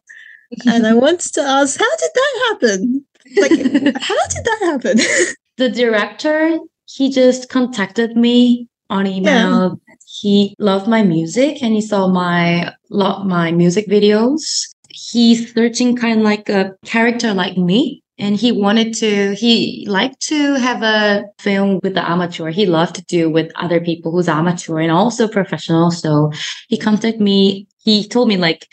and 0.66 0.86
I 0.86 0.94
wanted 1.06 1.34
to 1.34 1.42
ask, 1.42 1.80
how 1.80 1.96
did 1.98 2.12
that 2.14 2.48
happen? 2.50 3.06
Like, 3.38 3.52
how 4.02 4.28
did 4.28 4.46
that 4.46 4.60
happen? 4.62 4.98
the 5.58 5.70
director, 5.70 6.60
he 6.86 7.12
just 7.12 7.50
contacted 7.50 8.16
me 8.18 8.68
on 8.90 9.08
email 9.08 9.80
yeah 9.88 9.93
he 10.06 10.56
loved 10.60 10.88
my 10.88 11.04
music 11.04 11.62
and 11.62 11.74
he 11.74 11.82
saw 11.82 12.08
my 12.08 12.74
my 12.90 13.52
music 13.52 13.88
videos. 13.88 14.68
He's 14.90 15.54
searching 15.54 15.96
kind 15.96 16.20
of 16.20 16.26
like 16.26 16.50
a 16.50 16.74
character 16.86 17.34
like 17.34 17.58
me 17.58 18.04
and 18.18 18.36
he 18.36 18.52
wanted 18.52 18.94
to 18.96 19.34
he 19.34 19.86
liked 19.90 20.22
to 20.22 20.56
have 20.56 20.84
a 20.84 21.24
film 21.40 21.80
with 21.84 21.96
the 21.96 22.10
amateur. 22.10 22.52
He 22.52 22.66
loved 22.66 22.96
to 22.96 23.06
do 23.06 23.30
with 23.30 23.52
other 23.56 23.82
people 23.82 24.12
who's 24.12 24.28
amateur 24.28 24.80
and 24.80 24.92
also 24.92 25.28
professional. 25.28 25.92
So 25.92 26.32
he 26.68 26.78
contacted 26.78 27.20
me. 27.22 27.68
He 27.80 28.08
told 28.08 28.28
me 28.28 28.38
like 28.38 28.68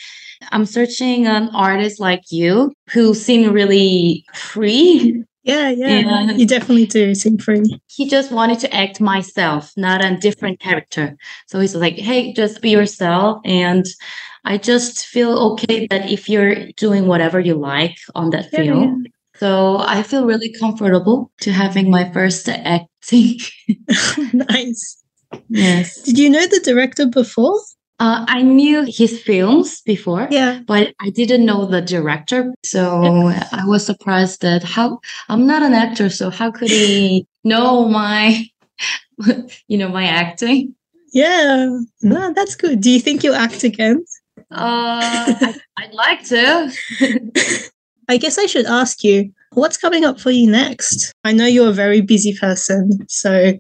i'm 0.53 0.65
searching 0.65 1.27
an 1.27 1.51
artist 1.55 2.01
like 2.01 2.23
you 2.31 2.73
who 2.89 3.13
seem 3.15 3.53
really 3.53 4.25
free 4.33 5.23
yeah, 5.51 5.71
yeah, 5.71 5.99
Yeah. 6.01 6.33
You 6.39 6.47
definitely 6.47 6.87
do 6.87 7.15
seem 7.15 7.39
free. 7.39 7.63
he 7.97 8.09
just 8.09 8.31
wanted 8.33 8.59
to 8.61 8.69
act 8.75 9.01
myself, 9.01 9.73
not 9.77 10.05
a 10.05 10.17
different 10.17 10.61
character. 10.61 11.17
So 11.49 11.61
he's 11.61 11.75
like, 11.75 11.97
hey, 11.99 12.33
just 12.33 12.61
be 12.63 12.71
yourself. 12.71 13.41
And 13.45 13.85
I 14.45 14.59
just 14.59 15.07
feel 15.07 15.33
okay 15.53 15.87
that 15.91 16.11
if 16.11 16.29
you're 16.29 16.57
doing 16.77 17.07
whatever 17.07 17.39
you 17.41 17.55
like 17.55 17.97
on 18.15 18.31
that 18.31 18.47
Yeah, 18.53 18.65
film. 18.65 19.05
So 19.37 19.79
I 19.79 20.03
feel 20.03 20.25
really 20.27 20.53
comfortable 20.61 21.31
to 21.45 21.51
having 21.53 21.91
my 21.91 22.11
first 22.13 22.49
acting. 22.49 23.39
nice. 24.33 24.83
yes. 25.49 26.03
Did 26.03 26.19
you 26.19 26.31
know 26.31 26.47
the 26.47 26.61
director 26.65 27.07
before? 27.07 27.59
Uh, 28.01 28.25
I 28.27 28.41
knew 28.41 28.87
his 28.89 29.23
films 29.23 29.83
before. 29.83 30.27
Yeah. 30.31 30.61
But 30.67 30.95
I 31.01 31.11
didn't 31.11 31.45
know 31.45 31.67
the 31.67 31.83
director, 31.83 32.53
so 32.65 33.29
I 33.53 33.65
was 33.67 33.85
surprised 33.85 34.41
that 34.41 34.63
how 34.63 35.01
I'm 35.29 35.47
not 35.47 35.63
an 35.63 35.75
actor, 35.75 36.09
so 36.09 36.31
how 36.31 36.51
could 36.51 36.71
he 36.71 37.27
know 37.45 37.87
my, 37.89 38.47
you 39.69 39.77
know, 39.77 39.89
my 39.89 40.07
acting? 40.07 40.75
Yeah. 41.13 41.79
No, 42.01 42.33
that's 42.33 42.57
good. 42.57 42.81
Do 42.81 42.91
you 42.91 43.01
think 43.01 43.23
you'll 43.23 43.35
act 43.35 43.65
again? 43.65 44.03
Uh, 44.39 44.45
I, 44.51 45.55
I'd 45.77 45.93
like 45.93 46.25
to. 46.25 46.73
I 48.09 48.17
guess 48.17 48.39
I 48.39 48.47
should 48.47 48.67
ask 48.67 49.05
you, 49.05 49.31
what's 49.53 49.77
coming 49.77 50.05
up 50.05 50.19
for 50.19 50.31
you 50.31 50.51
next? 50.51 51.13
I 51.25 51.33
know 51.33 51.47
you're 51.47 51.69
a 51.69 51.73
very 51.73 52.01
busy 52.01 52.35
person, 52.35 53.07
so 53.09 53.53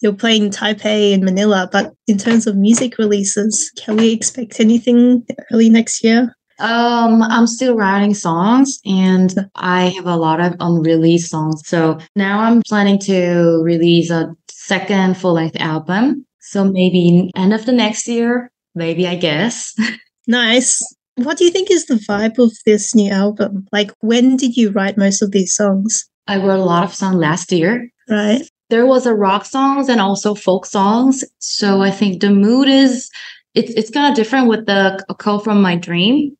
you're 0.00 0.12
playing 0.12 0.50
Taipei 0.50 1.14
and 1.14 1.24
Manila, 1.24 1.68
but 1.70 1.92
in 2.06 2.18
terms 2.18 2.46
of 2.46 2.56
music 2.56 2.98
releases, 2.98 3.70
can 3.78 3.96
we 3.96 4.12
expect 4.12 4.60
anything 4.60 5.26
early 5.52 5.70
next 5.70 6.02
year? 6.02 6.34
Um, 6.58 7.22
I'm 7.22 7.46
still 7.46 7.74
writing 7.74 8.12
songs 8.14 8.80
and 8.84 9.34
I 9.56 9.88
have 9.96 10.06
a 10.06 10.16
lot 10.16 10.40
of 10.40 10.56
unreleased 10.60 11.30
songs. 11.30 11.62
So 11.64 11.98
now 12.16 12.40
I'm 12.40 12.62
planning 12.62 12.98
to 13.00 13.62
release 13.64 14.10
a 14.10 14.34
second 14.50 15.16
full 15.16 15.34
length 15.34 15.56
album. 15.58 16.26
So 16.40 16.64
maybe 16.64 17.30
end 17.34 17.54
of 17.54 17.64
the 17.64 17.72
next 17.72 18.06
year, 18.06 18.50
maybe 18.74 19.06
I 19.06 19.16
guess. 19.16 19.74
Nice. 20.26 20.80
What 21.16 21.38
do 21.38 21.44
you 21.44 21.50
think 21.50 21.72
is 21.72 21.86
the 21.86 21.94
vibe 22.08 22.38
of 22.38 22.52
this 22.64 22.94
new 22.94 23.10
album? 23.10 23.66
Like, 23.72 23.90
when 24.00 24.36
did 24.36 24.56
you 24.56 24.70
write 24.70 24.96
most 24.96 25.22
of 25.22 25.32
these 25.32 25.52
songs? 25.52 26.08
I 26.28 26.36
wrote 26.36 26.60
a 26.60 26.64
lot 26.64 26.84
of 26.84 26.94
songs 26.94 27.16
last 27.16 27.50
year. 27.50 27.88
Right? 28.08 28.42
There 28.70 28.86
was 28.86 29.06
a 29.06 29.14
rock 29.14 29.44
songs 29.44 29.88
and 29.88 30.00
also 30.00 30.34
folk 30.34 30.64
songs. 30.66 31.24
So 31.38 31.82
I 31.82 31.90
think 31.90 32.20
the 32.20 32.30
mood 32.30 32.68
is 32.68 33.10
it's 33.54 33.72
it's 33.74 33.90
kind 33.90 34.08
of 34.10 34.16
different 34.16 34.48
with 34.48 34.66
the 34.66 35.04
A 35.08 35.14
Call 35.14 35.40
from 35.40 35.60
My 35.60 35.76
Dream. 35.76 36.36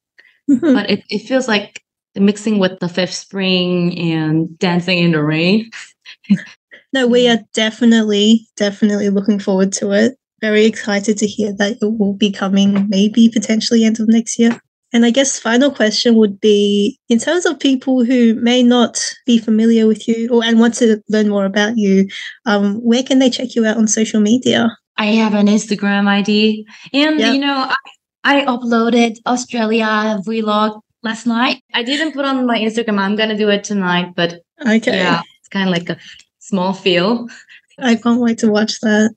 Mhm. 0.51 0.75
but 0.75 0.91
it, 0.91 1.05
it 1.11 1.21
feels 1.29 1.47
like 1.47 1.83
mixing 2.17 2.59
with 2.59 2.81
the 2.81 2.89
fifth 2.89 3.15
spring 3.15 3.97
and 3.99 4.59
dancing 4.59 4.99
in 4.99 5.13
the 5.13 5.23
rain 5.23 5.71
No, 6.93 7.07
we 7.07 7.29
are 7.29 7.39
definitely, 7.55 8.49
definitely 8.57 9.11
looking 9.11 9.39
forward 9.39 9.73
to 9.75 9.93
it. 9.93 10.17
Very 10.41 10.65
excited 10.65 11.19
to 11.19 11.27
hear 11.27 11.53
that 11.55 11.79
it 11.81 11.99
will 11.99 12.15
be 12.15 12.33
coming 12.33 12.89
maybe 12.89 13.29
potentially 13.29 13.85
end 13.85 14.01
of 14.01 14.09
next 14.09 14.39
year. 14.39 14.61
And 14.93 15.05
I 15.05 15.11
guess 15.11 15.39
final 15.39 15.71
question 15.71 16.17
would 16.17 16.41
be 16.41 16.99
in 17.09 17.19
terms 17.19 17.47
of 17.47 17.61
people 17.61 18.05
who 18.05 18.35
may 18.35 18.63
not 18.63 18.99
be 19.25 19.39
familiar 19.39 19.87
with 19.87 20.09
you 20.09 20.29
or 20.31 20.45
and 20.45 20.59
want 20.59 20.75
to 20.75 21.01
learn 21.09 21.29
more 21.29 21.45
about 21.45 21.77
you, 21.77 22.09
um, 22.47 22.77
where 22.83 23.03
can 23.03 23.19
they 23.21 23.31
check 23.31 23.55
you 23.55 23.65
out 23.65 23.77
on 23.77 23.87
social 23.87 24.21
media? 24.21 24.69
I 24.97 25.07
have 25.07 25.35
an 25.35 25.47
Instagram 25.47 26.09
ID, 26.09 26.67
and 26.93 27.19
Yep. 27.19 27.35
you 27.35 27.41
know, 27.41 27.71
I, 28.25 28.43
I 28.43 28.45
uploaded 28.45 29.17
Australia 29.27 30.19
vlog 30.27 30.81
last 31.03 31.27
night. 31.27 31.63
I 31.73 31.83
didn't 31.83 32.13
put 32.13 32.25
on 32.25 32.45
my 32.47 32.59
Instagram. 32.59 32.99
I'm 32.99 33.17
gonna 33.17 33.39
do 33.39 33.49
it 33.49 33.65
tonight, 33.65 34.13
but 34.15 34.41
Okay. 34.61 34.99
yeah, 34.99 35.23
it's 35.39 35.49
kind 35.49 35.69
of 35.69 35.73
like 35.73 35.89
a 35.89 35.97
small 36.39 36.73
feel. 36.75 37.29
I 37.79 37.95
can't 37.95 38.21
wait 38.21 38.39
to 38.39 38.51
watch 38.51 38.79
that. 38.81 39.15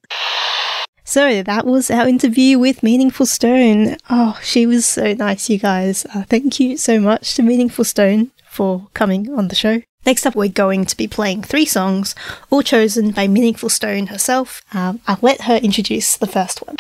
So 1.05 1.43
that 1.43 1.65
was 1.65 1.91
our 1.91 2.07
interview 2.07 2.57
with 2.57 2.81
Meaningful 2.81 3.25
Stone. 3.25 3.97
Oh, 4.09 4.39
she 4.41 4.65
was 4.65 4.85
so 4.85 5.13
nice, 5.13 5.49
you 5.49 5.57
guys. 5.59 6.05
Uh, 6.05 6.23
thank 6.23 6.59
you 6.59 6.77
so 6.77 6.99
much 6.99 7.35
to 7.35 7.43
Meaningful 7.43 7.83
Stone 7.83 8.31
for 8.49 8.87
coming 8.93 9.33
on 9.33 9.49
the 9.49 9.55
show. 9.55 9.81
Next 10.05 10.25
up, 10.25 10.35
we're 10.35 10.49
going 10.49 10.85
to 10.85 10.97
be 10.97 11.07
playing 11.07 11.43
three 11.43 11.65
songs, 11.65 12.15
all 12.49 12.61
chosen 12.61 13.11
by 13.11 13.27
Meaningful 13.27 13.69
Stone 13.69 14.07
herself. 14.07 14.61
Um, 14.73 15.01
I'll 15.07 15.19
let 15.21 15.41
her 15.41 15.57
introduce 15.57 16.17
the 16.17 16.27
first 16.27 16.65
one. 16.65 16.77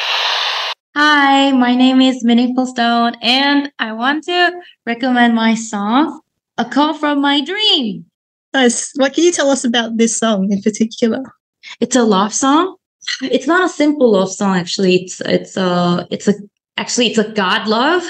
Hi, 0.95 1.51
my 1.51 1.75
name 1.75 2.01
is 2.01 2.23
Meaningful 2.23 2.67
Stone, 2.67 3.15
and 3.21 3.71
I 3.79 3.93
want 3.93 4.25
to 4.25 4.53
recommend 4.85 5.35
my 5.35 5.55
song, 5.55 6.21
"A 6.57 6.65
Call 6.65 6.93
from 6.93 7.21
My 7.21 7.41
Dream." 7.41 8.05
Nice. 8.53 8.91
What 8.95 9.13
can 9.13 9.23
you 9.23 9.31
tell 9.31 9.49
us 9.49 9.63
about 9.63 9.97
this 9.97 10.17
song 10.17 10.51
in 10.51 10.61
particular? 10.61 11.23
It's 11.79 11.95
a 11.95 12.03
love 12.03 12.33
song. 12.33 12.75
It's 13.21 13.47
not 13.47 13.65
a 13.65 13.69
simple 13.69 14.11
love 14.11 14.31
song, 14.31 14.57
actually. 14.57 14.95
It's 14.95 15.21
it's 15.21 15.57
a 15.57 16.07
it's 16.11 16.27
a 16.27 16.33
actually 16.77 17.07
it's 17.07 17.17
a 17.17 17.31
God 17.31 17.67
love, 17.67 18.03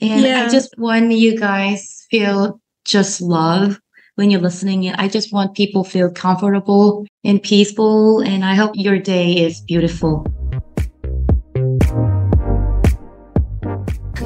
and 0.00 0.24
Yeah. 0.24 0.44
I 0.44 0.48
just 0.48 0.74
want 0.78 1.12
you 1.12 1.38
guys 1.38 2.06
feel 2.10 2.60
just 2.84 3.20
love 3.20 3.80
when 4.16 4.30
you're 4.30 4.40
listening 4.40 4.84
it. 4.84 4.96
I 4.98 5.08
just 5.08 5.32
want 5.32 5.54
people 5.54 5.84
feel 5.84 6.10
comfortable 6.10 7.06
and 7.24 7.42
peaceful, 7.42 8.20
and 8.20 8.44
I 8.44 8.54
hope 8.54 8.72
your 8.74 8.98
day 8.98 9.32
is 9.44 9.60
beautiful. 9.60 10.26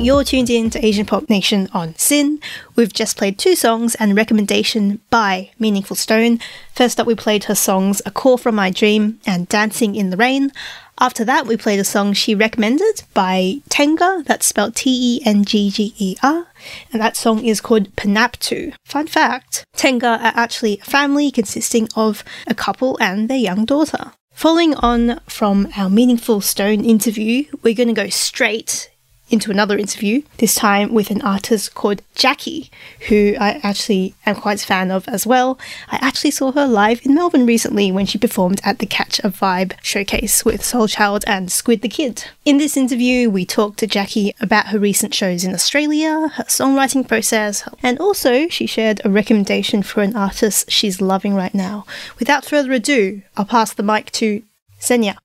You're 0.03 0.25
tuned 0.25 0.51
in 0.51 0.69
to 0.71 0.85
Asian 0.85 1.07
Pop 1.07 1.31
Nation 1.31 1.69
on 1.73 1.95
SYN. 1.97 2.41
We've 2.75 2.93
just 2.93 3.17
played 3.17 3.39
two 3.39 3.55
songs 3.55 3.95
and 3.95 4.17
recommendation 4.17 4.99
by 5.11 5.53
Meaningful 5.61 5.95
Stone. 5.95 6.41
First 6.75 6.99
up, 6.99 7.07
we 7.07 7.15
played 7.15 7.45
her 7.45 7.55
songs 7.55 8.03
A 8.05 8.11
Call 8.11 8.37
From 8.37 8.57
My 8.57 8.69
Dream 8.69 9.21
and 9.25 9.49
Dancing 9.49 9.95
in 9.95 10.11
the 10.11 10.17
Rain. 10.17 10.51
After 10.99 11.25
that, 11.27 11.47
we 11.47 11.57
played 11.57 11.79
a 11.79 11.85
song 11.85 12.15
she 12.15 12.35
recommended 12.35 13.05
by 13.15 13.61
Tengger, 13.71 14.25
that's 14.25 14.45
spelled 14.45 14.75
T 14.75 14.91
E 14.91 15.23
N 15.25 15.45
G 15.45 15.71
G 15.71 15.95
E 15.97 16.17
R, 16.21 16.49
and 16.93 17.01
that 17.01 17.17
song 17.17 17.45
is 17.45 17.61
called 17.61 17.95
Panaptu. 17.95 18.75
Fun 18.85 19.07
fact 19.07 19.65
Tengger 19.77 20.19
are 20.19 20.33
actually 20.35 20.81
a 20.81 20.85
family 20.85 21.31
consisting 21.31 21.89
of 21.95 22.25
a 22.49 22.57
couple 22.57 22.99
and 23.01 23.31
their 23.31 23.39
young 23.39 23.65
daughter. 23.65 24.11
Following 24.35 24.75
on 24.77 25.21
from 25.29 25.69
our 25.77 25.89
Meaningful 25.89 26.41
Stone 26.41 26.85
interview, 26.85 27.45
we're 27.63 27.75
going 27.75 27.87
to 27.87 27.95
go 27.95 28.09
straight 28.09 28.89
into 29.33 29.51
another 29.51 29.79
interview, 29.79 30.23
this 30.39 30.55
time 30.55 30.93
with 30.93 31.11
an 31.11 31.23
artist 31.23 31.75
called 31.75 32.03
Jacqui, 32.15 32.69
who 33.09 33.35
I 33.41 33.59
actually 33.63 34.15
am 34.27 34.37
quite 34.37 34.63
a 34.63 34.67
fan 34.67 34.91
of 34.91 35.09
as 35.09 35.27
well. 35.27 35.59
I 35.91 35.99
actually 36.03 36.33
saw 36.33 36.53
her 36.53 36.67
live 36.67 37.05
in 37.05 37.15
Melbourne 37.15 37.47
recently 37.47 37.91
when 37.91 38.07
she 38.07 38.19
performed 38.19 38.61
at 38.63 38.79
the 38.79 38.87
Catch 38.87 39.19
a 39.21 39.31
Vibe 39.31 39.73
showcase 39.83 40.45
with 40.45 40.65
Soul 40.65 40.87
Child 40.87 41.25
and 41.27 41.51
Squid 41.51 41.81
the 41.81 41.89
Kid. 41.89 42.25
In 42.45 42.59
this 42.59 42.77
interview, 42.77 43.31
we 43.31 43.47
talked 43.47 43.79
to 43.79 43.87
Jacqui 43.87 44.35
about 44.41 44.69
her 44.69 44.79
recent 44.79 45.15
shows 45.15 45.45
in 45.45 45.55
Australia, 45.55 46.29
her 46.35 46.45
songwriting 46.45 47.09
process, 47.09 47.67
and 47.83 47.99
also 47.99 48.49
she 48.49 48.67
shared 48.67 49.01
a 49.05 49.11
recommendation 49.11 49.83
for 49.83 50.03
an 50.03 50.15
artist 50.15 50.71
she's 50.71 51.01
loving 51.01 51.35
right 51.35 51.55
now. 51.55 51.87
Without 52.19 52.45
further 52.45 52.73
ado, 52.73 53.23
I'll 53.37 53.45
pass 53.47 53.73
the 53.73 53.83
mic 53.83 54.11
to 54.13 54.43
Senya. 54.79 55.17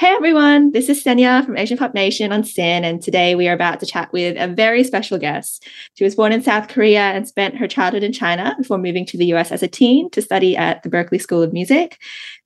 Hey 0.00 0.14
everyone, 0.16 0.72
this 0.72 0.88
is 0.88 1.04
Senya 1.04 1.44
from 1.44 1.58
Asian 1.58 1.76
Pop 1.76 1.92
Nation 1.92 2.32
on 2.32 2.42
SYN, 2.42 2.84
and 2.84 3.02
today 3.02 3.34
we 3.34 3.46
are 3.48 3.52
about 3.52 3.80
to 3.80 3.86
chat 3.86 4.10
with 4.14 4.34
a 4.38 4.48
very 4.48 4.82
special 4.82 5.18
guest. 5.18 5.68
She 5.92 6.04
was 6.04 6.14
born 6.14 6.32
in 6.32 6.42
South 6.42 6.68
Korea 6.68 7.00
and 7.00 7.28
spent 7.28 7.58
her 7.58 7.68
childhood 7.68 8.02
in 8.02 8.10
China 8.10 8.54
before 8.56 8.78
moving 8.78 9.04
to 9.04 9.18
the 9.18 9.26
US 9.34 9.52
as 9.52 9.62
a 9.62 9.68
teen 9.68 10.08
to 10.12 10.22
study 10.22 10.56
at 10.56 10.82
the 10.82 10.88
Berklee 10.88 11.20
School 11.20 11.42
of 11.42 11.52
Music. 11.52 11.98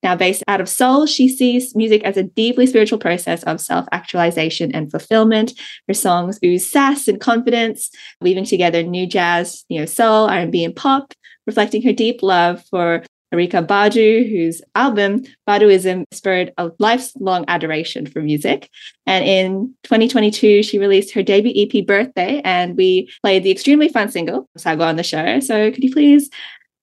Now, 0.02 0.16
based 0.16 0.42
out 0.48 0.60
of 0.60 0.68
Seoul, 0.68 1.06
she 1.06 1.28
sees 1.28 1.76
music 1.76 2.02
as 2.02 2.16
a 2.16 2.24
deeply 2.24 2.66
spiritual 2.66 2.98
process 2.98 3.44
of 3.44 3.60
self 3.60 3.86
actualization 3.92 4.74
and 4.74 4.90
fulfillment. 4.90 5.52
Her 5.86 5.94
songs 5.94 6.40
ooze 6.44 6.68
sass 6.68 7.06
and 7.06 7.20
confidence, 7.20 7.88
weaving 8.20 8.46
together 8.46 8.82
new 8.82 9.06
jazz, 9.06 9.64
neo 9.70 9.84
soul, 9.84 10.28
R&B, 10.28 10.64
and 10.64 10.74
pop, 10.74 11.14
reflecting 11.46 11.82
her 11.82 11.92
deep 11.92 12.20
love 12.20 12.64
for 12.68 13.04
Erykah 13.34 13.66
Badu, 13.66 14.28
whose 14.28 14.62
album 14.74 15.24
Baduizm 15.48 16.04
spurred 16.12 16.52
a 16.56 16.70
lifelong 16.78 17.44
adoration 17.48 18.06
for 18.06 18.20
music. 18.20 18.70
And 19.06 19.24
in 19.24 19.74
2022, 19.82 20.62
she 20.62 20.78
released 20.78 21.12
her 21.14 21.22
debut 21.22 21.52
EP 21.56 21.86
Birthday, 21.86 22.40
and 22.44 22.76
we 22.76 23.10
played 23.22 23.42
the 23.42 23.50
extremely 23.50 23.88
fun 23.88 24.10
single, 24.10 24.48
Sago, 24.56 24.84
on 24.84 24.96
the 24.96 25.02
show. 25.02 25.40
So 25.40 25.70
could 25.70 25.82
you 25.82 25.92
please 25.92 26.30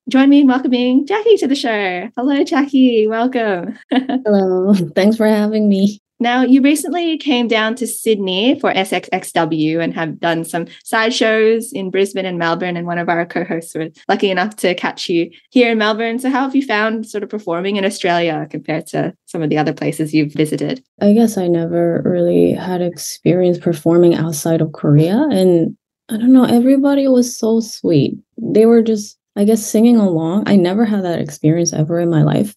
join 0.10 0.30
me 0.30 0.42
in 0.42 0.48
welcoming 0.48 1.08
Jacqui 1.08 1.40
to 1.40 1.48
the 1.48 1.56
show? 1.56 2.10
Hello, 2.18 2.44
Jacqui. 2.44 3.08
Welcome. 3.08 3.78
Hello, 3.92 4.74
thanks 4.96 5.18
for 5.18 5.28
having 5.28 5.70
me. 5.70 6.00
Now, 6.22 6.44
you 6.44 6.62
recently 6.62 7.18
came 7.18 7.48
down 7.48 7.74
to 7.78 7.88
Sydney 7.88 8.60
for 8.60 8.72
SXSW 8.72 9.84
and 9.84 9.92
have 9.96 10.20
done 10.20 10.46
some 10.46 10.68
side 10.84 11.16
shows 11.16 11.74
in 11.74 11.90
Brisbane 11.90 12.28
and 12.28 12.38
Melbourne. 12.38 12.78
And 12.78 12.86
one 12.86 13.00
of 13.00 13.10
our 13.10 13.26
co 13.26 13.44
hosts 13.44 13.74
was 13.74 13.90
lucky 14.08 14.30
enough 14.30 14.56
to 14.58 14.76
catch 14.76 15.10
you 15.10 15.32
here 15.50 15.72
in 15.72 15.80
Melbourne. 15.80 16.20
So, 16.20 16.30
how 16.30 16.42
have 16.42 16.56
you 16.56 16.64
found 16.64 17.08
sort 17.08 17.24
of 17.24 17.30
performing 17.30 17.78
in 17.78 17.86
Australia 17.86 18.46
compared 18.52 18.86
to 18.88 19.16
some 19.26 19.42
of 19.42 19.50
the 19.50 19.58
other 19.58 19.74
places 19.74 20.14
you've 20.14 20.32
visited? 20.32 20.84
I 21.02 21.14
guess 21.14 21.40
I 21.40 21.48
never 21.48 22.04
really 22.06 22.52
had 22.52 22.84
experience 22.84 23.58
performing 23.58 24.14
outside 24.14 24.62
of 24.62 24.74
Korea. 24.74 25.28
And 25.32 25.76
I 26.10 26.18
don't 26.18 26.34
know, 26.34 26.46
everybody 26.46 27.08
was 27.08 27.36
so 27.36 27.62
sweet. 27.62 28.20
They 28.38 28.68
were 28.68 28.84
just, 28.84 29.18
I 29.36 29.44
guess, 29.44 29.66
singing 29.66 29.98
along. 29.98 30.44
I 30.46 30.56
never 30.56 30.86
had 30.86 31.04
that 31.04 31.20
experience 31.20 31.74
ever 31.74 32.00
in 32.00 32.12
my 32.12 32.22
life. 32.22 32.56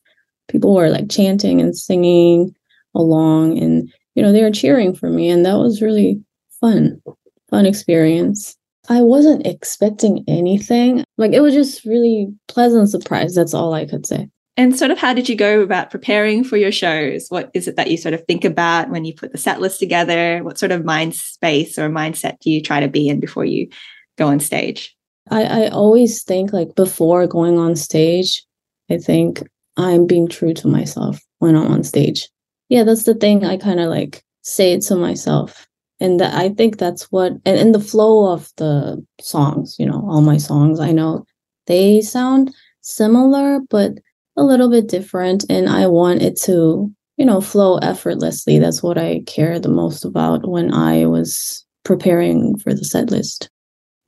People 0.49 0.75
were 0.75 0.91
like 0.91 1.09
chanting 1.09 1.63
and 1.63 1.75
singing 1.75 2.55
along, 2.95 3.59
and, 3.59 3.93
you 4.15 4.23
know, 4.23 4.33
they 4.33 4.43
were 4.43 4.51
cheering 4.51 4.95
for 4.95 5.09
me. 5.09 5.29
And 5.29 5.45
that 5.45 5.59
was 5.59 5.83
really 5.83 6.23
fun, 6.61 7.01
fun 7.51 7.67
experience. 7.67 8.57
I 8.89 9.01
wasn't 9.03 9.47
expecting 9.47 10.25
anything. 10.29 11.05
Like, 11.17 11.33
it 11.33 11.41
was 11.41 11.55
just 11.55 11.85
really 11.85 12.29
pleasant 12.49 12.91
surprise. 12.91 13.35
That's 13.35 13.55
all 13.55 13.73
I 13.73 13.87
could 13.87 14.07
say. 14.07 14.29
And 14.57 14.79
sort 14.79 14.93
of 14.93 14.99
how 14.99 15.15
did 15.15 15.29
you 15.29 15.35
go 15.35 15.63
about 15.63 15.91
preparing 15.91 16.45
for 16.45 16.57
your 16.57 16.71
shows? 16.71 17.27
What 17.29 17.51
is 17.55 17.67
it 17.67 17.75
that 17.77 17.91
you 17.91 17.97
sort 17.97 18.15
of 18.15 18.25
think 18.27 18.45
about 18.45 18.89
when 18.89 19.05
you 19.05 19.13
put 19.13 19.33
the 19.33 19.39
set 19.39 19.61
list 19.61 19.81
together? 19.81 20.45
What 20.45 20.59
sort 20.59 20.71
of 20.71 20.85
mind 20.85 21.15
space 21.15 21.77
or 21.77 21.89
mindset 21.89 22.39
do 22.41 22.51
you 22.51 22.63
try 22.63 22.79
to 22.79 22.89
be 22.89 23.09
in 23.09 23.19
before 23.19 23.45
you 23.45 23.69
go 24.17 24.29
on 24.29 24.39
stage? 24.39 24.95
I, 25.31 25.43
I 25.45 25.69
always 25.71 26.23
think 26.23 26.53
like 26.53 26.75
before 26.77 27.27
going 27.27 27.59
on 27.59 27.75
stage, 27.75 28.45
I 28.91 28.99
think 28.99 29.43
I'm 29.77 30.07
being 30.07 30.29
true 30.29 30.55
to 30.55 30.69
myself 30.69 31.19
when 31.41 31.57
I'm 31.57 31.73
on 31.73 31.83
stage. 31.83 32.29
Yeah, 32.69 32.85
that's 32.85 33.05
the 33.05 33.15
thing. 33.15 33.45
I 33.45 33.57
kind 33.57 33.81
of 33.81 33.89
like 33.91 34.25
say 34.43 34.73
it 34.73 34.83
to 34.83 34.97
myself. 34.97 35.67
And 36.01 36.21
that 36.21 36.35
I 36.35 36.49
think 36.51 36.79
that's 36.79 37.11
what 37.13 37.33
and 37.45 37.59
in 37.59 37.73
the 37.73 37.81
flow 37.81 38.33
of 38.33 38.53
the 38.57 39.05
songs, 39.21 39.77
you 39.79 39.87
know, 39.87 40.05
all 40.09 40.21
my 40.21 40.37
songs, 40.37 40.81
I 40.81 40.93
know 40.93 41.25
they 41.67 42.01
sound 42.01 42.53
similar, 42.81 43.61
but 43.71 43.93
a 44.37 44.43
little 44.43 44.69
bit 44.69 44.89
different. 44.89 45.45
And 45.49 45.69
I 45.69 45.87
want 45.87 46.23
it 46.23 46.37
to, 46.43 46.93
you 47.17 47.25
know, 47.25 47.41
flow 47.41 47.79
effortlessly. 47.79 48.59
That's 48.59 48.83
what 48.83 48.99
I 48.99 49.23
care 49.27 49.59
the 49.59 49.69
most 49.69 50.05
about 50.05 50.49
when 50.49 50.75
I 50.75 51.07
was 51.07 51.65
preparing 51.85 52.59
for 52.59 52.75
the 52.75 52.85
set 52.85 53.11
list. 53.11 53.49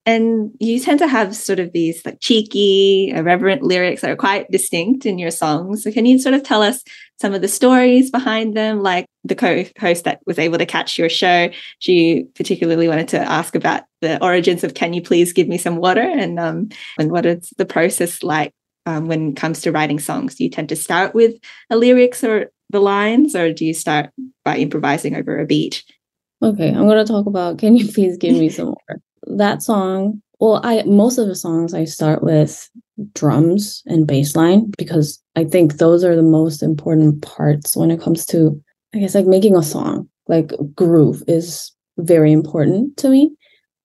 And 0.07 0.53
you 0.61 0.79
tend 0.79 1.01
to 1.01 1.09
have 1.09 1.35
sort 1.35 1.59
of 1.59 1.73
these 1.73 2.07
like 2.07 2.21
cheeky, 2.21 3.11
irreverent 3.11 3.63
lyrics 3.63 4.03
that 4.03 4.11
are 4.11 4.17
quite 4.17 4.49
distinct 4.53 5.05
in 5.05 5.19
your 5.19 5.33
songs. 5.33 5.83
So, 5.83 5.91
can 5.91 6.07
you 6.07 6.21
sort 6.21 6.37
of 6.37 6.45
tell 6.45 6.63
us 6.63 6.83
some 7.21 7.35
of 7.35 7.41
the 7.41 7.49
stories 7.49 8.13
behind 8.13 8.57
them? 8.57 8.83
Like 8.83 9.07
the 9.25 9.35
co 9.35 9.65
host 9.81 10.05
that 10.05 10.21
was 10.25 10.39
able 10.39 10.59
to 10.59 10.67
catch 10.67 10.97
your 10.97 11.09
show, 11.09 11.51
she 11.81 12.25
particularly 12.37 12.87
wanted 12.87 13.09
to 13.09 13.21
ask 13.21 13.57
about 13.57 13.83
the 14.01 14.23
origins 14.23 14.63
of 14.63 14.75
Can 14.75 14.95
You 14.95 15.03
Please 15.03 15.33
Give 15.33 15.49
Me 15.49 15.59
Some 15.59 15.77
Water? 15.77 16.03
And, 16.03 16.39
um, 16.39 16.69
and 17.01 17.11
what 17.11 17.27
is 17.27 17.53
the 17.59 17.67
process 17.67 18.23
like 18.23 18.53
um, 18.87 19.09
when 19.09 19.31
it 19.31 19.37
comes 19.37 19.61
to 19.63 19.73
writing 19.73 19.99
songs? 19.99 20.37
Do 20.37 20.45
you 20.45 20.51
tend 20.51 20.69
to 20.69 20.77
start 20.77 21.17
with 21.17 21.35
the 21.69 21.77
lyrics 21.77 22.23
or 22.23 22.53
the 22.71 22.81
lines, 22.81 23.35
or 23.35 23.53
do 23.53 23.65
you 23.65 23.75
start 23.75 24.11
by 24.45 24.57
improvising 24.59 25.17
over 25.17 25.39
a 25.39 25.47
beat? 25.47 25.83
Okay, 26.43 26.69
I'm 26.69 26.87
gonna 26.87 27.05
talk 27.05 27.27
about 27.27 27.59
Can 27.59 27.77
You 27.77 27.91
Please 27.91 28.17
Give 28.17 28.37
Me 28.37 28.49
Some 28.49 28.67
More? 28.67 29.01
That 29.27 29.63
song, 29.63 30.23
well, 30.41 30.61
I 30.63 30.83
most 30.85 31.19
of 31.19 31.29
the 31.29 31.35
songs 31.35 31.75
I 31.75 31.85
start 31.85 32.23
with 32.23 32.69
drums 33.15 33.83
and 33.87 34.07
bass 34.07 34.37
line 34.37 34.71
because 34.79 35.23
I 35.35 35.45
think 35.45 35.75
those 35.75 36.05
are 36.05 36.17
the 36.17 36.23
most 36.23 36.63
important 36.63 37.23
parts 37.23 37.77
when 37.77 37.91
it 37.91 38.01
comes 38.01 38.25
to, 38.27 38.61
I 38.95 38.99
guess, 38.99 39.15
like 39.15 39.27
making 39.27 39.57
a 39.57 39.63
song. 39.63 40.09
Like 40.29 40.53
groove 40.75 41.23
is 41.27 41.73
very 41.99 42.33
important 42.33 42.97
to 42.99 43.09
me. 43.09 43.35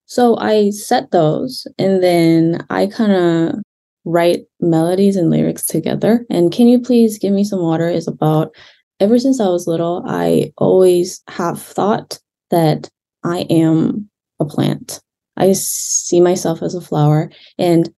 So 0.06 0.38
I 0.38 0.72
set 0.72 1.12
those 1.12 1.66
and 1.78 2.04
then 2.04 2.66
I 2.70 2.88
kind 2.88 3.12
of 3.12 3.62
write 4.04 4.42
melodies 4.60 5.16
and 5.16 5.30
lyrics 5.30 5.66
together. 5.66 6.26
And 6.30 6.52
Can 6.52 6.68
You 6.68 6.80
Please 6.80 7.18
Give 7.18 7.34
Me 7.34 7.44
Some 7.44 7.62
Water 7.62 7.88
is 7.88 8.08
about 8.08 8.54
ever 9.00 9.18
since 9.18 9.40
I 9.40 9.48
was 9.48 9.68
little, 9.68 10.04
I 10.06 10.52
always 10.58 11.22
have 11.30 11.62
thought 11.62 12.20
that 12.50 12.90
I 13.24 13.42
am 13.50 14.10
a 14.40 14.46
plant. 14.46 15.02
I 15.38 15.54
see 15.54 16.22
myself 16.22 16.62
as 16.62 16.76
a 16.76 16.82
flower. 16.82 17.32
And 17.58 17.90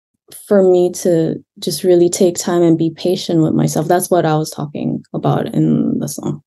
for 0.47 0.63
me 0.63 0.91
to 0.93 1.37
just 1.59 1.85
really 1.85 2.09
take 2.09 2.37
time 2.37 2.63
and 2.63 2.79
be 2.79 2.91
patient 2.91 3.43
with 3.43 3.55
myself, 3.55 3.89
that's 3.89 4.11
what 4.11 4.27
I 4.27 4.37
was 4.37 4.51
talking 4.51 5.05
about 5.13 5.55
in 5.55 5.99
the 5.99 6.09
song. 6.09 6.43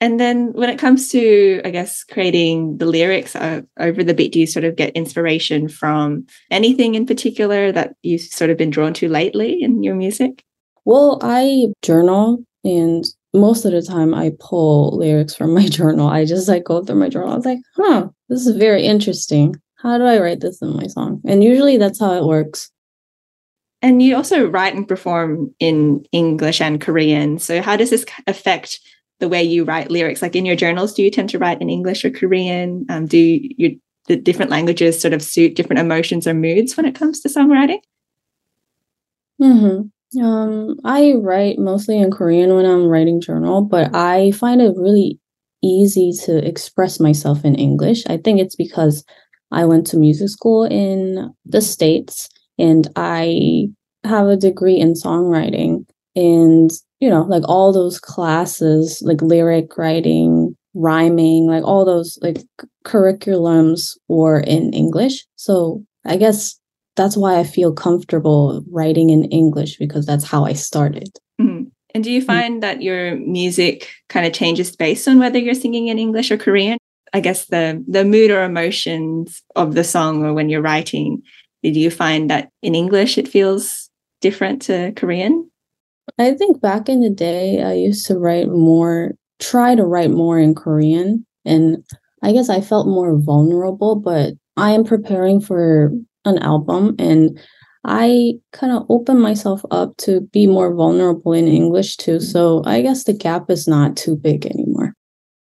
And 0.00 0.18
then 0.18 0.52
when 0.54 0.68
it 0.68 0.80
comes 0.80 1.10
to, 1.10 1.60
I 1.64 1.70
guess, 1.70 2.02
creating 2.02 2.78
the 2.78 2.86
lyrics 2.86 3.36
uh, 3.36 3.60
over 3.78 4.02
the 4.02 4.14
beat, 4.14 4.32
do 4.32 4.40
you 4.40 4.48
sort 4.48 4.64
of 4.64 4.74
get 4.74 4.90
inspiration 4.94 5.68
from 5.68 6.26
anything 6.50 6.96
in 6.96 7.06
particular 7.06 7.70
that 7.70 7.94
you've 8.02 8.22
sort 8.22 8.50
of 8.50 8.56
been 8.56 8.70
drawn 8.70 8.94
to 8.94 9.08
lately 9.08 9.62
in 9.62 9.84
your 9.84 9.94
music? 9.94 10.42
Well, 10.84 11.20
I 11.22 11.68
journal 11.82 12.44
and 12.64 13.04
most 13.32 13.64
of 13.64 13.72
the 13.72 13.82
time 13.82 14.12
I 14.12 14.32
pull 14.40 14.96
lyrics 14.96 15.34
from 15.34 15.54
my 15.54 15.68
journal. 15.68 16.08
I 16.08 16.24
just 16.24 16.48
like 16.48 16.64
go 16.64 16.84
through 16.84 16.96
my 16.96 17.08
journal. 17.08 17.32
I 17.32 17.36
was 17.36 17.46
like, 17.46 17.60
huh, 17.76 18.08
this 18.28 18.46
is 18.46 18.56
very 18.56 18.82
interesting. 18.82 19.54
How 19.82 19.98
do 19.98 20.04
I 20.04 20.20
write 20.20 20.40
this 20.40 20.62
in 20.62 20.76
my 20.76 20.86
song? 20.86 21.20
And 21.26 21.42
usually 21.42 21.76
that's 21.76 21.98
how 21.98 22.12
it 22.14 22.24
works. 22.24 22.70
And 23.82 24.00
you 24.00 24.14
also 24.14 24.46
write 24.46 24.76
and 24.76 24.86
perform 24.86 25.52
in 25.58 26.04
English 26.12 26.60
and 26.60 26.80
Korean. 26.80 27.40
So 27.40 27.60
how 27.60 27.76
does 27.76 27.90
this 27.90 28.06
affect 28.28 28.78
the 29.18 29.28
way 29.28 29.42
you 29.42 29.64
write 29.64 29.90
lyrics? 29.90 30.22
Like 30.22 30.36
in 30.36 30.46
your 30.46 30.54
journals, 30.54 30.94
do 30.94 31.02
you 31.02 31.10
tend 31.10 31.30
to 31.30 31.38
write 31.38 31.60
in 31.60 31.68
English 31.68 32.04
or 32.04 32.10
Korean? 32.10 32.86
Um, 32.88 33.06
do 33.06 33.18
you, 33.18 33.80
the 34.06 34.14
different 34.14 34.52
languages 34.52 35.00
sort 35.00 35.14
of 35.14 35.22
suit 35.22 35.56
different 35.56 35.80
emotions 35.80 36.28
or 36.28 36.34
moods 36.34 36.76
when 36.76 36.86
it 36.86 36.94
comes 36.94 37.20
to 37.20 37.28
songwriting? 37.28 37.80
Hmm. 39.40 39.80
Um. 40.22 40.76
I 40.84 41.14
write 41.14 41.58
mostly 41.58 41.98
in 41.98 42.10
Korean 42.10 42.54
when 42.54 42.66
I'm 42.66 42.86
writing 42.86 43.20
journal, 43.20 43.62
but 43.62 43.94
I 43.96 44.30
find 44.32 44.60
it 44.60 44.76
really 44.76 45.18
easy 45.62 46.12
to 46.24 46.46
express 46.46 47.00
myself 47.00 47.44
in 47.44 47.54
English. 47.54 48.04
I 48.08 48.18
think 48.18 48.38
it's 48.38 48.56
because 48.56 49.04
I 49.52 49.64
went 49.64 49.86
to 49.88 49.96
music 49.96 50.30
school 50.30 50.64
in 50.64 51.32
the 51.44 51.60
states 51.60 52.28
and 52.58 52.88
I 52.96 53.68
have 54.04 54.26
a 54.26 54.36
degree 54.36 54.76
in 54.76 54.94
songwriting 54.94 55.84
and 56.16 56.70
you 57.00 57.08
know 57.08 57.22
like 57.22 57.42
all 57.46 57.72
those 57.72 57.98
classes 57.98 59.02
like 59.04 59.22
lyric 59.22 59.76
writing 59.78 60.56
rhyming 60.74 61.46
like 61.46 61.64
all 61.64 61.84
those 61.84 62.18
like 62.22 62.38
curriculums 62.84 63.96
were 64.08 64.40
in 64.40 64.72
english 64.72 65.24
so 65.36 65.82
i 66.04 66.16
guess 66.16 66.58
that's 66.96 67.16
why 67.16 67.38
i 67.38 67.44
feel 67.44 67.72
comfortable 67.72 68.64
writing 68.70 69.10
in 69.10 69.24
english 69.26 69.76
because 69.78 70.04
that's 70.06 70.24
how 70.24 70.44
i 70.44 70.52
started 70.52 71.10
mm-hmm. 71.40 71.64
and 71.94 72.04
do 72.04 72.10
you 72.10 72.22
mm. 72.22 72.26
find 72.26 72.62
that 72.62 72.82
your 72.82 73.16
music 73.16 73.88
kind 74.08 74.26
of 74.26 74.32
changes 74.32 74.74
based 74.74 75.06
on 75.08 75.18
whether 75.18 75.38
you're 75.38 75.54
singing 75.54 75.88
in 75.88 75.98
english 75.98 76.30
or 76.30 76.36
korean 76.36 76.78
i 77.12 77.20
guess 77.20 77.46
the 77.46 77.82
the 77.88 78.04
mood 78.04 78.30
or 78.30 78.42
emotions 78.42 79.42
of 79.56 79.74
the 79.74 79.84
song 79.84 80.24
or 80.24 80.32
when 80.32 80.48
you're 80.48 80.62
writing 80.62 81.22
do 81.62 81.70
you 81.70 81.90
find 81.90 82.28
that 82.30 82.50
in 82.62 82.74
english 82.74 83.18
it 83.18 83.28
feels 83.28 83.90
different 84.20 84.62
to 84.62 84.92
korean 84.92 85.48
I 86.18 86.34
think 86.34 86.60
back 86.60 86.88
in 86.88 87.00
the 87.00 87.10
day, 87.10 87.62
I 87.62 87.72
used 87.74 88.06
to 88.06 88.18
write 88.18 88.48
more, 88.48 89.12
try 89.40 89.74
to 89.74 89.84
write 89.84 90.10
more 90.10 90.38
in 90.38 90.54
Korean. 90.54 91.26
And 91.44 91.84
I 92.22 92.32
guess 92.32 92.48
I 92.48 92.60
felt 92.60 92.86
more 92.86 93.16
vulnerable, 93.18 93.96
but 93.96 94.34
I 94.56 94.72
am 94.72 94.84
preparing 94.84 95.40
for 95.40 95.92
an 96.24 96.38
album 96.38 96.94
and 96.98 97.38
I 97.84 98.34
kind 98.52 98.72
of 98.72 98.86
open 98.88 99.20
myself 99.20 99.64
up 99.72 99.96
to 99.98 100.20
be 100.32 100.46
more 100.46 100.72
vulnerable 100.72 101.32
in 101.32 101.48
English 101.48 101.96
too. 101.96 102.20
So 102.20 102.62
I 102.64 102.80
guess 102.80 103.04
the 103.04 103.12
gap 103.12 103.50
is 103.50 103.66
not 103.66 103.96
too 103.96 104.14
big 104.14 104.46
anymore. 104.46 104.94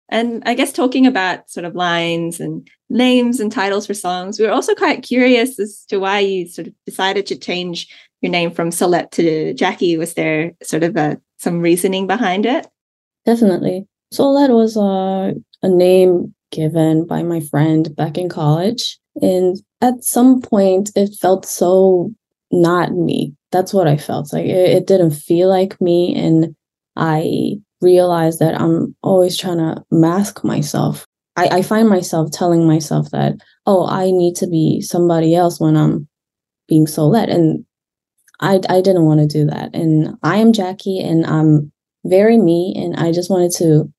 And 0.09 0.41
I 0.45 0.53
guess 0.53 0.71
talking 0.71 1.05
about 1.05 1.49
sort 1.49 1.65
of 1.65 1.75
lines 1.75 2.39
and 2.39 2.67
names 2.89 3.39
and 3.39 3.51
titles 3.51 3.85
for 3.85 3.93
songs, 3.93 4.39
we 4.39 4.45
were 4.45 4.53
also 4.53 4.73
quite 4.73 5.03
curious 5.03 5.59
as 5.59 5.83
to 5.89 5.97
why 5.97 6.19
you 6.19 6.47
sort 6.47 6.67
of 6.67 6.73
decided 6.85 7.25
to 7.27 7.35
change 7.35 7.87
your 8.21 8.31
name 8.31 8.51
from 8.51 8.71
Solette 8.71 9.11
to 9.11 9.53
Jacqui. 9.53 9.97
Was 9.97 10.13
there 10.13 10.53
sort 10.63 10.83
of 10.83 10.95
a, 10.95 11.19
some 11.37 11.59
reasoning 11.59 12.07
behind 12.07 12.45
it? 12.45 12.67
Definitely. 13.25 13.85
Solette 14.13 14.51
was 14.51 14.77
a, 14.77 15.35
a 15.61 15.69
name 15.69 16.33
given 16.51 17.05
by 17.05 17.23
my 17.23 17.41
friend 17.41 17.93
back 17.95 18.17
in 18.17 18.29
college. 18.29 18.97
And 19.21 19.57
at 19.81 20.03
some 20.03 20.41
point, 20.41 20.91
it 20.95 21.15
felt 21.19 21.45
so 21.45 22.11
not 22.51 22.93
me. 22.93 23.33
That's 23.51 23.73
what 23.73 23.87
I 23.87 23.97
felt 23.97 24.31
like. 24.31 24.45
It, 24.45 24.69
it 24.69 24.87
didn't 24.87 25.11
feel 25.11 25.49
like 25.49 25.79
me. 25.81 26.15
And 26.15 26.55
I 26.95 27.59
realized 27.81 28.39
that 28.39 28.59
I'm 28.59 28.95
always 29.03 29.37
trying 29.37 29.57
to 29.57 29.83
mask 29.91 30.43
myself. 30.43 31.05
I, 31.35 31.47
I 31.57 31.61
find 31.61 31.87
myself 31.87 32.31
telling 32.31 32.67
myself 32.67 33.11
that, 33.11 33.35
oh, 33.65 33.87
I 33.87 34.11
need 34.11 34.35
to 34.37 34.47
be 34.47 34.81
somebody 34.81 35.35
else 35.35 35.59
when 35.59 35.77
I'm 35.77 36.07
being 36.67 36.87
Solette. 36.87 37.29
And 37.29 37.65
I, 38.39 38.59
I 38.69 38.81
didn't 38.81 39.05
want 39.05 39.19
to 39.19 39.27
do 39.27 39.45
that. 39.45 39.75
And 39.75 40.17
I 40.23 40.37
am 40.37 40.51
Jacqui 40.51 41.03
and 41.03 41.25
I'm 41.25 41.71
very 42.05 42.37
me. 42.37 42.73
And 42.75 42.95
I 42.95 43.11
just 43.11 43.29
wanted 43.29 43.51
to, 43.57 43.91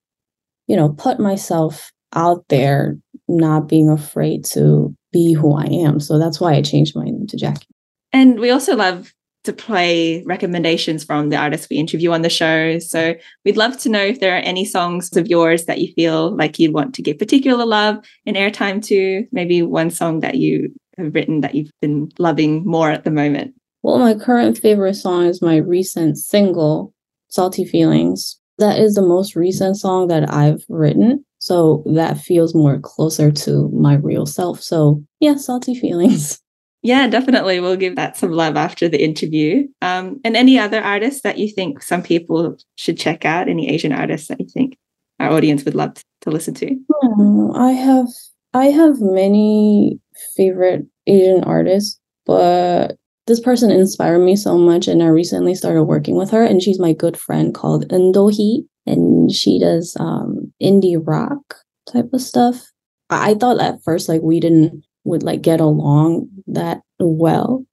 you 0.66 0.76
know, 0.76 0.90
put 0.90 1.20
myself 1.20 1.92
out 2.14 2.44
there, 2.48 2.96
not 3.28 3.68
being 3.68 3.88
afraid 3.88 4.44
to 4.46 4.94
be 5.12 5.32
who 5.32 5.54
I 5.54 5.64
am. 5.64 6.00
So 6.00 6.18
that's 6.18 6.40
why 6.40 6.54
I 6.54 6.62
changed 6.62 6.96
my 6.96 7.04
name 7.04 7.26
to 7.28 7.36
Jacqui. 7.36 7.66
And 8.12 8.40
we 8.40 8.50
also 8.50 8.74
love 8.74 9.12
to 9.44 9.52
play 9.52 10.22
recommendations 10.24 11.04
from 11.04 11.28
the 11.28 11.36
artists 11.36 11.68
we 11.70 11.76
interview 11.76 12.10
on 12.10 12.22
the 12.22 12.28
show. 12.28 12.78
So 12.78 13.14
we'd 13.44 13.56
love 13.56 13.78
to 13.78 13.88
know 13.88 14.02
if 14.02 14.20
there 14.20 14.34
are 14.34 14.40
any 14.40 14.64
songs 14.64 15.16
of 15.16 15.28
yours 15.28 15.64
that 15.66 15.78
you 15.80 15.92
feel 15.94 16.36
like 16.36 16.58
you'd 16.58 16.74
want 16.74 16.94
to 16.94 17.02
give 17.02 17.18
particular 17.18 17.64
love 17.64 18.04
and 18.26 18.36
airtime 18.36 18.84
to, 18.86 19.26
maybe 19.32 19.62
one 19.62 19.90
song 19.90 20.20
that 20.20 20.36
you 20.36 20.74
have 20.98 21.14
written 21.14 21.40
that 21.40 21.54
you've 21.54 21.70
been 21.80 22.10
loving 22.18 22.66
more 22.66 22.90
at 22.90 23.04
the 23.04 23.10
moment. 23.10 23.54
Well, 23.82 23.98
my 23.98 24.14
current 24.14 24.58
favorite 24.58 24.94
song 24.94 25.26
is 25.26 25.40
my 25.40 25.56
recent 25.56 26.18
single, 26.18 26.92
Salty 27.28 27.64
Feelings. 27.64 28.38
That 28.58 28.78
is 28.78 28.94
the 28.94 29.02
most 29.02 29.36
recent 29.36 29.76
song 29.76 30.08
that 30.08 30.32
I've 30.32 30.64
written. 30.68 31.24
So 31.38 31.84
that 31.86 32.18
feels 32.18 32.54
more 32.54 32.80
closer 32.80 33.30
to 33.30 33.70
my 33.70 33.94
real 33.94 34.26
self. 34.26 34.60
So, 34.60 35.02
yeah, 35.20 35.36
Salty 35.36 35.74
Feelings. 35.74 36.40
Yeah, 36.82 37.08
definitely. 37.08 37.58
We'll 37.60 37.76
give 37.76 37.96
that 37.96 38.16
some 38.16 38.30
love 38.30 38.56
after 38.56 38.88
the 38.88 39.02
interview. 39.02 39.66
Um, 39.82 40.20
and 40.24 40.36
any 40.36 40.58
other 40.58 40.80
artists 40.80 41.22
that 41.22 41.38
you 41.38 41.48
think 41.52 41.82
some 41.82 42.02
people 42.02 42.56
should 42.76 42.98
check 42.98 43.24
out? 43.24 43.48
Any 43.48 43.68
Asian 43.68 43.92
artists 43.92 44.28
that 44.28 44.40
you 44.40 44.46
think 44.48 44.76
our 45.18 45.30
audience 45.30 45.64
would 45.64 45.74
love 45.74 45.94
to 46.20 46.30
listen 46.30 46.54
to? 46.54 46.76
Hmm, 47.02 47.50
I 47.56 47.72
have 47.72 48.06
I 48.54 48.66
have 48.66 49.00
many 49.00 49.98
favorite 50.36 50.86
Asian 51.06 51.42
artists, 51.44 51.98
but 52.24 52.96
this 53.26 53.40
person 53.40 53.70
inspired 53.70 54.20
me 54.20 54.36
so 54.36 54.56
much 54.56 54.88
and 54.88 55.02
I 55.02 55.08
recently 55.08 55.54
started 55.54 55.84
working 55.84 56.16
with 56.16 56.30
her 56.30 56.42
and 56.42 56.62
she's 56.62 56.78
my 56.78 56.92
good 56.92 57.16
friend 57.16 57.54
called 57.54 57.88
Indohi 57.88 58.64
and 58.86 59.30
she 59.30 59.58
does 59.58 59.96
um 60.00 60.52
indie 60.62 60.96
rock 61.04 61.56
type 61.92 62.08
of 62.12 62.22
stuff. 62.22 62.70
I, 63.10 63.30
I 63.30 63.34
thought 63.34 63.60
at 63.60 63.82
first 63.84 64.08
like 64.08 64.22
we 64.22 64.40
didn't 64.40 64.84
would 65.08 65.22
like 65.22 65.42
get 65.42 65.60
along 65.60 66.28
that 66.46 66.80
well. 66.98 67.64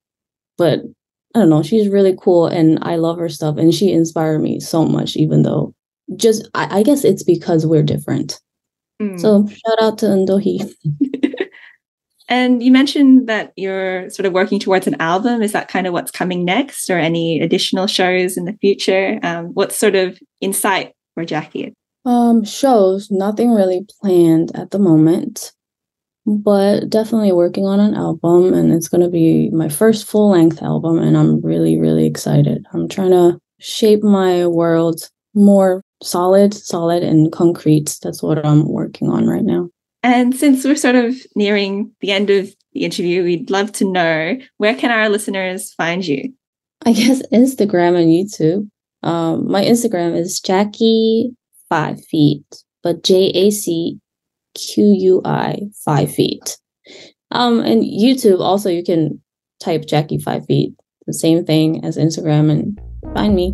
But 0.58 0.82
I 1.36 1.40
don't 1.40 1.50
know, 1.50 1.64
she's 1.64 1.90
really 1.90 2.16
cool 2.20 2.48
and 2.48 2.80
I 2.82 2.96
love 2.96 3.18
her 3.20 3.30
stuff 3.30 3.58
and 3.58 3.74
she 3.74 3.92
inspired 3.92 4.40
me 4.40 4.60
so 4.60 4.86
much 4.86 5.16
even 5.16 5.44
though 5.44 5.74
just 6.16 6.50
I, 6.54 6.80
I 6.80 6.84
guess 6.84 7.04
it's 7.04 7.24
because 7.24 7.66
we're 7.66 7.84
different. 7.84 8.40
Mm. 9.02 9.20
So 9.20 9.48
shout 9.48 9.82
out 9.82 9.98
to 10.00 10.06
Indohi. 10.06 10.72
And 12.28 12.64
you 12.64 12.72
mentioned 12.72 13.28
that 13.30 13.54
you're 13.56 14.10
sort 14.10 14.26
of 14.26 14.34
working 14.34 14.60
towards 14.60 14.88
an 14.88 15.00
album. 15.00 15.42
Is 15.42 15.52
that 15.52 15.68
kind 15.68 15.86
of 15.86 15.94
what's 15.94 16.12
coming 16.12 16.44
next, 16.44 16.90
or 16.90 16.98
any 16.98 17.40
additional 17.40 17.88
shows 17.88 18.36
in 18.36 18.46
the 18.46 18.58
future? 18.62 19.20
Um, 19.22 19.48
what's 19.54 19.78
sort 19.78 19.96
of 19.96 20.20
insight 20.42 20.94
for 21.14 21.24
Jacqui? 21.24 21.74
Um, 22.06 22.44
shows, 22.44 23.10
nothing 23.12 23.52
really 23.52 23.86
planned 24.02 24.56
at 24.56 24.72
the 24.72 24.80
moment, 24.80 25.54
but 26.26 26.90
definitely 26.90 27.32
working 27.32 27.66
on 27.66 27.80
an 27.80 27.94
album, 27.94 28.54
and 28.54 28.74
it's 28.74 28.90
going 28.90 29.02
to 29.02 29.10
be 29.10 29.50
my 29.52 29.70
first 29.70 30.06
full 30.06 30.32
length 30.32 30.62
album, 30.62 30.98
and 30.98 31.16
I'm 31.16 31.42
really, 31.42 31.80
really 31.80 32.06
excited. 32.06 32.66
I'm 32.74 32.88
trying 32.88 33.12
to 33.12 33.40
shape 33.60 34.04
my 34.04 34.48
world 34.48 35.10
more 35.34 35.82
solid, 36.02 36.54
solid, 36.54 37.04
and 37.04 37.32
concrete. 37.32 37.98
That's 38.02 38.22
what 38.24 38.46
I'm 38.46 38.68
working 38.68 39.10
on 39.10 39.28
right 39.28 39.44
now. 39.44 39.70
And 40.04 40.36
since 40.36 40.64
we're 40.64 40.76
sort 40.76 40.96
of 40.96 41.16
nearing 41.36 41.92
the 42.02 42.12
end 42.12 42.30
of 42.30 42.54
the 42.74 42.86
interview, 42.86 43.24
we'd 43.24 43.50
love 43.50 43.72
to 43.74 43.92
know 43.92 44.38
where 44.58 44.76
can 44.76 44.92
our 44.92 45.10
listeners 45.10 45.74
find 45.74 46.06
you? 46.06 46.34
I 46.86 46.94
guess 46.94 47.22
Instagram 47.34 48.00
and 48.00 48.10
YouTube. 48.10 48.70
Um, 49.02 49.50
my 49.50 49.64
Instagram 49.64 50.16
is 50.16 50.42
Jacqui 50.42 51.36
five 51.70 52.04
feet, 52.06 52.46
but 52.84 53.04
J 53.04 53.32
A 53.34 53.50
C 53.50 54.00
Q 54.56 54.96
U 54.98 55.22
I 55.24 55.60
five 55.84 56.12
feet. 56.14 56.58
Um, 57.32 57.60
and 57.60 57.84
YouTube 57.84 58.40
also 58.40 58.70
you 58.70 58.84
can 58.84 59.22
type 59.60 59.82
Jacqui 59.82 60.22
five 60.22 60.46
feet, 60.46 60.74
the 61.06 61.14
same 61.14 61.46
thing 61.46 61.84
as 61.84 61.98
Instagram, 61.98 62.50
and 62.50 62.80
find 63.14 63.36
me. 63.36 63.54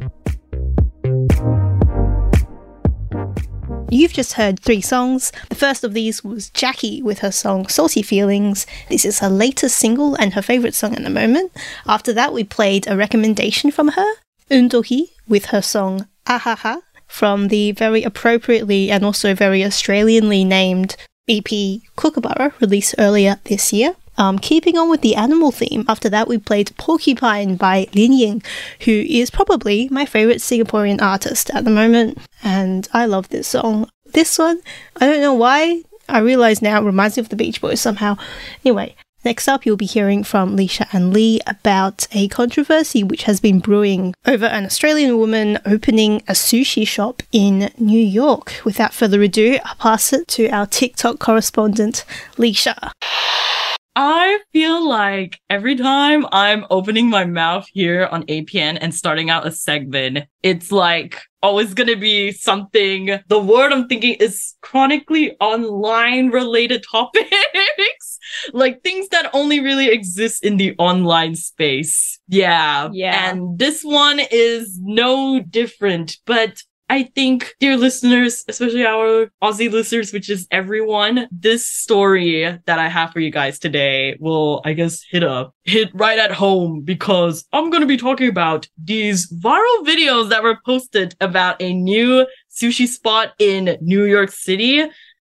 You've 3.94 4.14
just 4.14 4.34
heard 4.34 4.58
three 4.58 4.80
songs. 4.80 5.34
The 5.50 5.56
first 5.56 5.84
of 5.84 5.94
these 5.94 6.24
was 6.24 6.50
Jacqui 6.52 7.04
with 7.04 7.20
her 7.20 7.32
song 7.32 7.68
Salty 7.68 8.02
Feelings. 8.02 8.66
This 8.88 9.04
is 9.04 9.20
her 9.20 9.28
latest 9.28 9.76
single 9.76 10.16
and 10.16 10.34
her 10.34 10.42
favourite 10.42 10.76
song 10.76 10.96
at 10.96 11.04
the 11.04 11.10
moment. 11.10 11.52
After 11.86 12.14
that, 12.14 12.32
we 12.32 12.46
played 12.46 12.88
a 12.88 12.96
recommendation 12.96 13.70
from 13.70 13.90
her, 13.90 14.14
Undohi, 14.50 15.10
with 15.28 15.48
her 15.48 15.62
song 15.62 16.08
Ahaha 16.26 16.82
from 17.12 17.50
the 17.50 17.74
very 17.74 18.04
appropriately 18.04 18.90
and 18.90 19.04
also 19.04 19.36
very 19.36 19.60
Australianly 19.60 20.48
named 20.48 20.96
EP 21.28 21.82
Kookaburra, 21.98 22.54
released 22.62 22.96
earlier 22.98 23.40
this 23.44 23.74
year. 23.74 23.96
Um, 24.18 24.40
keeping 24.40 24.78
on 24.78 24.90
with 24.90 25.02
the 25.02 25.16
animal 25.16 25.52
theme, 25.52 25.86
after 25.88 26.10
that 26.10 26.28
we 26.28 26.38
played 26.38 26.76
Porcupine 26.78 27.56
by 27.56 27.88
Linying, 27.92 28.44
who 28.82 28.92
is 28.92 29.30
probably 29.30 29.90
my 29.90 30.06
favourite 30.06 30.40
Singaporean 30.40 31.02
artist 31.02 31.50
at 31.52 31.66
the 31.66 31.70
moment, 31.70 32.18
and 32.44 32.88
I 32.94 33.06
love 33.06 33.30
this 33.30 33.48
song. 33.48 33.90
This 34.14 34.38
one, 34.38 34.62
I 34.98 35.06
don't 35.06 35.22
know 35.22 35.34
why, 35.34 35.84
I 36.08 36.20
realise 36.20 36.62
now 36.62 36.82
it 36.82 36.86
reminds 36.86 37.18
me 37.18 37.22
of 37.22 37.30
the 37.30 37.36
Beach 37.36 37.62
Boys 37.62 37.82
somehow. 37.82 38.18
Anyway, 38.66 38.96
Next 39.24 39.48
up, 39.48 39.66
you'll 39.66 39.78
be 39.78 39.86
hearing 39.86 40.24
from 40.24 40.58
Leisha 40.58 40.88
and 40.92 41.14
Lee 41.14 41.42
about 41.46 42.08
a 42.12 42.28
controversy 42.30 43.04
which 43.04 43.24
has 43.24 43.40
been 43.40 43.60
brewing 43.60 44.16
over 44.26 44.46
an 44.46 44.66
Australian 44.66 45.20
woman 45.20 45.60
opening 45.64 46.24
a 46.28 46.34
sushi 46.34 46.88
shop 46.88 47.22
in 47.32 47.72
New 47.78 48.02
York. 48.02 48.62
Without 48.66 48.96
further 48.96 49.22
ado, 49.22 49.60
I'll 49.64 49.76
pass 49.76 50.12
it 50.12 50.28
to 50.30 50.50
our 50.50 50.66
TikTok 50.66 51.20
correspondent, 51.20 52.04
Leisha. 52.38 52.92
I 53.96 54.40
feel 54.54 54.88
like 54.88 55.38
every 55.50 55.76
time 55.76 56.26
I'm 56.32 56.66
opening 56.70 57.10
my 57.10 57.26
mouth 57.26 57.68
here 57.74 58.08
on 58.10 58.24
APN 58.24 58.78
and 58.80 58.96
starting 58.96 59.30
out 59.30 59.46
a 59.46 59.52
segment, 59.52 60.20
it's 60.42 60.72
like 60.72 61.20
always 61.44 61.74
gonna 61.74 61.98
be 61.98 62.32
something. 62.32 63.20
The 63.28 63.40
word 63.40 63.74
I'm 63.74 63.88
thinking 63.90 64.14
is 64.16 64.56
chronically 64.62 65.36
online 65.42 66.30
related 66.30 66.86
topics, 66.92 68.01
like 68.54 68.84
things 68.84 69.08
that 69.10 69.30
only 69.34 69.60
really 69.60 69.90
exist 69.90 70.44
in 70.44 70.58
the 70.58 70.76
online 70.78 71.36
space. 71.36 72.20
Yeah. 72.28 72.90
Yeah. 72.92 73.32
And 73.32 73.58
this 73.58 73.84
one 73.84 74.20
is 74.32 74.80
no 74.82 75.40
different, 75.40 76.18
but 76.26 76.62
I 76.92 77.04
think, 77.04 77.56
dear 77.62 77.78
listeners, 77.78 78.44
especially 78.50 78.86
our 78.86 79.32
Aussie 79.42 79.72
listeners, 79.72 80.12
which 80.12 80.30
is 80.30 80.46
everyone, 80.52 81.26
this 81.32 81.66
story 81.66 82.60
that 82.66 82.80
I 82.80 82.90
have 82.90 83.14
for 83.14 83.22
you 83.22 83.32
guys 83.32 83.60
today 83.60 84.18
will, 84.20 84.62
I 84.66 84.74
guess, 84.74 85.02
hit 85.10 85.24
up, 85.24 85.56
hit 85.64 85.90
right 85.94 86.20
at 86.20 86.34
home 86.34 86.82
because 86.82 87.48
I'm 87.54 87.70
going 87.70 87.80
to 87.80 87.88
be 87.88 87.96
talking 87.96 88.28
about 88.28 88.68
these 88.78 89.32
viral 89.32 89.86
videos 89.86 90.28
that 90.32 90.44
were 90.44 90.60
posted 90.66 91.16
about 91.22 91.62
a 91.62 91.74
new 91.74 92.28
sushi 92.54 92.90
spot 92.90 93.36
in 93.40 93.78
New 93.80 94.04
York 94.04 94.30
City 94.30 94.84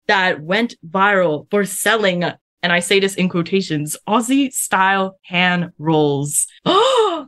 that 0.09 0.43
went 0.43 0.75
viral 0.85 1.49
for 1.49 1.65
selling 1.65 2.25
and 2.63 2.73
I 2.73 2.81
say 2.81 3.01
this 3.01 3.15
in 3.15 3.29
quotations, 3.29 3.97
Aussie 4.09 4.53
style 4.53 5.19
hand 5.23 5.73
rolls. 5.79 6.47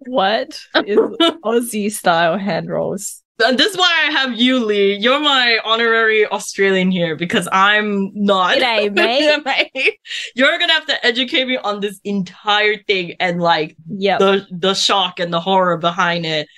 What 0.00 0.58
is 0.86 0.98
Aussie 1.44 1.92
style 1.92 2.38
hand 2.38 2.70
rolls? 2.70 3.22
This 3.38 3.72
is 3.72 3.76
why 3.76 4.06
I 4.08 4.10
have 4.10 4.34
you, 4.34 4.58
Lee. 4.64 4.94
You're 4.94 5.20
my 5.20 5.58
honorary 5.64 6.26
Australian 6.26 6.90
here 6.90 7.14
because 7.14 7.46
I'm 7.52 8.10
not. 8.14 8.56
G'day, 8.58 8.92
mate. 8.92 9.98
You're 10.34 10.58
gonna 10.58 10.72
have 10.72 10.86
to 10.86 11.06
educate 11.06 11.46
me 11.46 11.56
on 11.58 11.80
this 11.80 12.00
entire 12.04 12.78
thing 12.84 13.14
and 13.20 13.40
like 13.40 13.76
Yep. 13.88 14.18
the 14.18 14.46
the 14.50 14.74
shock 14.74 15.20
and 15.20 15.32
the 15.32 15.40
horror 15.40 15.76
behind 15.76 16.26
it. 16.26 16.48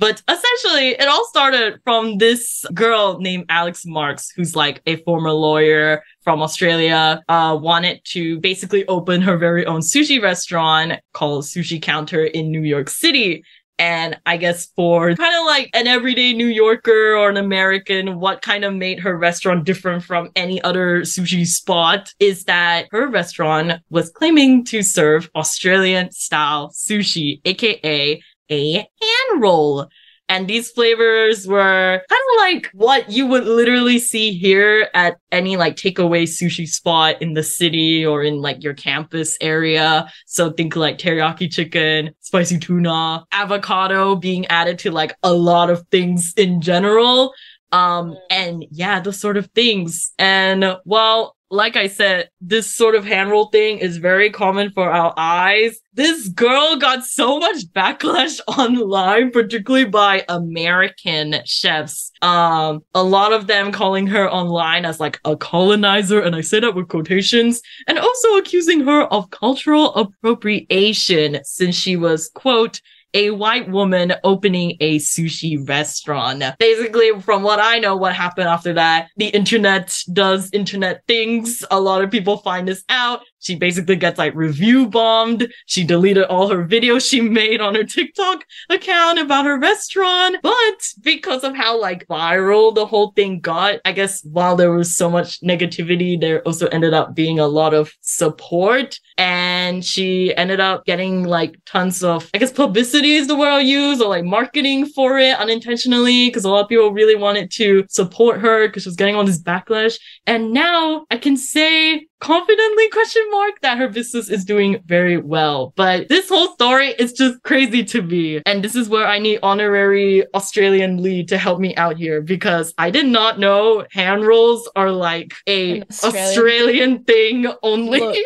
But 0.00 0.22
essentially, 0.30 0.92
it 0.92 1.06
all 1.08 1.26
started 1.26 1.78
from 1.84 2.16
this 2.16 2.64
girl 2.72 3.20
named 3.20 3.44
Alex 3.50 3.84
Marks, 3.84 4.30
who's 4.30 4.56
like 4.56 4.80
a 4.86 4.96
former 4.96 5.30
lawyer 5.30 6.02
from 6.22 6.40
Australia, 6.40 7.22
uh, 7.28 7.58
wanted 7.60 8.00
to 8.06 8.40
basically 8.40 8.86
open 8.88 9.20
her 9.20 9.36
very 9.36 9.66
own 9.66 9.80
sushi 9.80 10.20
restaurant 10.20 11.00
called 11.12 11.44
Sushi 11.44 11.82
Counter 11.82 12.24
in 12.24 12.50
New 12.50 12.62
York 12.62 12.88
City. 12.88 13.44
And 13.78 14.18
I 14.24 14.38
guess 14.38 14.66
for 14.76 15.14
kind 15.14 15.36
of 15.36 15.46
like 15.46 15.68
an 15.74 15.86
everyday 15.86 16.32
New 16.32 16.46
Yorker 16.46 17.14
or 17.14 17.28
an 17.28 17.36
American, 17.36 18.20
what 18.20 18.40
kind 18.40 18.64
of 18.64 18.74
made 18.74 19.00
her 19.00 19.16
restaurant 19.16 19.64
different 19.64 20.02
from 20.04 20.30
any 20.36 20.62
other 20.62 21.00
sushi 21.00 21.46
spot 21.46 22.12
is 22.18 22.44
that 22.44 22.88
her 22.90 23.06
restaurant 23.08 23.82
was 23.90 24.10
claiming 24.10 24.64
to 24.66 24.82
serve 24.82 25.30
Australian 25.34 26.10
style 26.10 26.70
sushi, 26.70 27.40
aka 27.44 28.20
a 28.50 28.72
hand 28.74 29.42
roll. 29.42 29.88
And 30.28 30.46
these 30.46 30.70
flavors 30.70 31.44
were 31.48 32.02
kind 32.08 32.22
of 32.30 32.40
like 32.40 32.70
what 32.72 33.10
you 33.10 33.26
would 33.26 33.46
literally 33.46 33.98
see 33.98 34.32
here 34.32 34.88
at 34.94 35.18
any 35.32 35.56
like 35.56 35.74
takeaway 35.74 36.22
sushi 36.22 36.68
spot 36.68 37.20
in 37.20 37.34
the 37.34 37.42
city 37.42 38.06
or 38.06 38.22
in 38.22 38.40
like 38.40 38.62
your 38.62 38.74
campus 38.74 39.36
area. 39.40 40.08
So 40.26 40.52
think 40.52 40.76
like 40.76 40.98
teriyaki 40.98 41.52
chicken, 41.52 42.12
spicy 42.20 42.60
tuna, 42.60 43.24
avocado 43.32 44.14
being 44.14 44.46
added 44.46 44.78
to 44.80 44.92
like 44.92 45.16
a 45.24 45.32
lot 45.32 45.68
of 45.68 45.84
things 45.90 46.32
in 46.36 46.60
general. 46.60 47.32
Um, 47.72 48.16
and 48.30 48.64
yeah, 48.70 49.00
those 49.00 49.18
sort 49.18 49.36
of 49.36 49.46
things. 49.48 50.12
And 50.16 50.76
well, 50.84 51.34
like 51.50 51.76
I 51.76 51.88
said, 51.88 52.30
this 52.40 52.72
sort 52.72 52.94
of 52.94 53.04
hand 53.04 53.30
roll 53.30 53.46
thing 53.46 53.78
is 53.78 53.96
very 53.96 54.30
common 54.30 54.70
for 54.70 54.88
our 54.88 55.12
eyes. 55.16 55.80
This 55.94 56.28
girl 56.28 56.76
got 56.76 57.04
so 57.04 57.40
much 57.40 57.66
backlash 57.74 58.40
online, 58.48 59.32
particularly 59.32 59.86
by 59.86 60.24
American 60.28 61.36
chefs. 61.44 62.12
Um, 62.22 62.84
a 62.94 63.02
lot 63.02 63.32
of 63.32 63.48
them 63.48 63.72
calling 63.72 64.06
her 64.06 64.30
online 64.30 64.84
as 64.84 65.00
like 65.00 65.18
a 65.24 65.36
colonizer, 65.36 66.20
and 66.20 66.36
I 66.36 66.40
say 66.40 66.60
that 66.60 66.76
with 66.76 66.88
quotations, 66.88 67.60
and 67.88 67.98
also 67.98 68.36
accusing 68.36 68.84
her 68.84 69.02
of 69.04 69.30
cultural 69.30 69.92
appropriation 69.94 71.40
since 71.42 71.74
she 71.74 71.96
was, 71.96 72.30
quote, 72.32 72.80
a 73.14 73.30
white 73.30 73.68
woman 73.68 74.14
opening 74.24 74.76
a 74.80 74.98
sushi 74.98 75.68
restaurant. 75.68 76.42
Basically, 76.58 77.20
from 77.20 77.42
what 77.42 77.60
I 77.60 77.78
know, 77.78 77.96
what 77.96 78.14
happened 78.14 78.48
after 78.48 78.72
that, 78.74 79.08
the 79.16 79.28
internet 79.28 79.96
does 80.12 80.50
internet 80.52 81.02
things. 81.06 81.64
A 81.70 81.80
lot 81.80 82.02
of 82.02 82.10
people 82.10 82.38
find 82.38 82.66
this 82.66 82.84
out. 82.88 83.20
She 83.40 83.56
basically 83.56 83.96
gets 83.96 84.18
like 84.18 84.34
review 84.34 84.88
bombed. 84.88 85.52
She 85.66 85.82
deleted 85.84 86.24
all 86.24 86.48
her 86.48 86.66
videos 86.66 87.08
she 87.08 87.20
made 87.20 87.60
on 87.60 87.74
her 87.74 87.84
TikTok 87.84 88.44
account 88.68 89.18
about 89.18 89.46
her 89.46 89.58
restaurant. 89.58 90.36
But 90.42 90.86
because 91.00 91.42
of 91.42 91.56
how 91.56 91.80
like 91.80 92.06
viral 92.06 92.74
the 92.74 92.86
whole 92.86 93.12
thing 93.12 93.40
got, 93.40 93.80
I 93.84 93.92
guess 93.92 94.22
while 94.24 94.56
there 94.56 94.72
was 94.72 94.96
so 94.96 95.10
much 95.10 95.40
negativity, 95.40 96.20
there 96.20 96.42
also 96.42 96.68
ended 96.68 96.94
up 96.94 97.14
being 97.14 97.38
a 97.38 97.48
lot 97.48 97.74
of 97.74 97.92
support. 98.02 98.98
And 99.16 99.84
she 99.84 100.34
ended 100.36 100.60
up 100.60 100.84
getting 100.84 101.24
like 101.24 101.56
tons 101.64 102.04
of, 102.04 102.30
I 102.34 102.38
guess 102.38 102.52
publicity 102.52 103.14
is 103.14 103.26
the 103.26 103.36
word 103.36 103.48
I'll 103.48 103.60
use, 103.60 104.00
or 104.00 104.08
like 104.08 104.24
marketing 104.24 104.86
for 104.86 105.18
it 105.18 105.38
unintentionally, 105.38 106.28
because 106.28 106.44
a 106.44 106.50
lot 106.50 106.62
of 106.62 106.68
people 106.68 106.92
really 106.92 107.16
wanted 107.16 107.50
to 107.52 107.84
support 107.88 108.40
her 108.40 108.68
because 108.68 108.82
she 108.82 108.88
was 108.88 108.96
getting 108.96 109.16
all 109.16 109.24
this 109.24 109.42
backlash. 109.42 109.98
And 110.26 110.52
now 110.52 111.06
I 111.10 111.16
can 111.16 111.36
say 111.36 112.06
confidently 112.20 112.88
question 112.90 113.22
mark 113.30 113.60
that 113.62 113.78
her 113.78 113.88
business 113.88 114.30
is 114.30 114.44
doing 114.44 114.82
very 114.86 115.16
well. 115.16 115.72
But 115.76 116.08
this 116.08 116.28
whole 116.28 116.52
story 116.54 116.88
is 116.98 117.12
just 117.12 117.42
crazy 117.42 117.82
to 117.84 118.02
me. 118.02 118.40
And 118.46 118.62
this 118.62 118.76
is 118.76 118.88
where 118.88 119.06
I 119.06 119.18
need 119.18 119.40
honorary 119.42 120.24
Australian 120.34 121.02
Lee 121.02 121.24
to 121.24 121.38
help 121.38 121.58
me 121.60 121.74
out 121.76 121.96
here 121.96 122.20
because 122.20 122.72
I 122.78 122.90
did 122.90 123.06
not 123.06 123.38
know 123.38 123.86
hand 123.90 124.26
rolls 124.26 124.68
are 124.76 124.92
like 124.92 125.34
a 125.46 125.82
Australian- 125.82 126.20
Australian, 126.20 127.04
thing 127.04 127.46
only. 127.62 128.00
Look, 128.00 128.16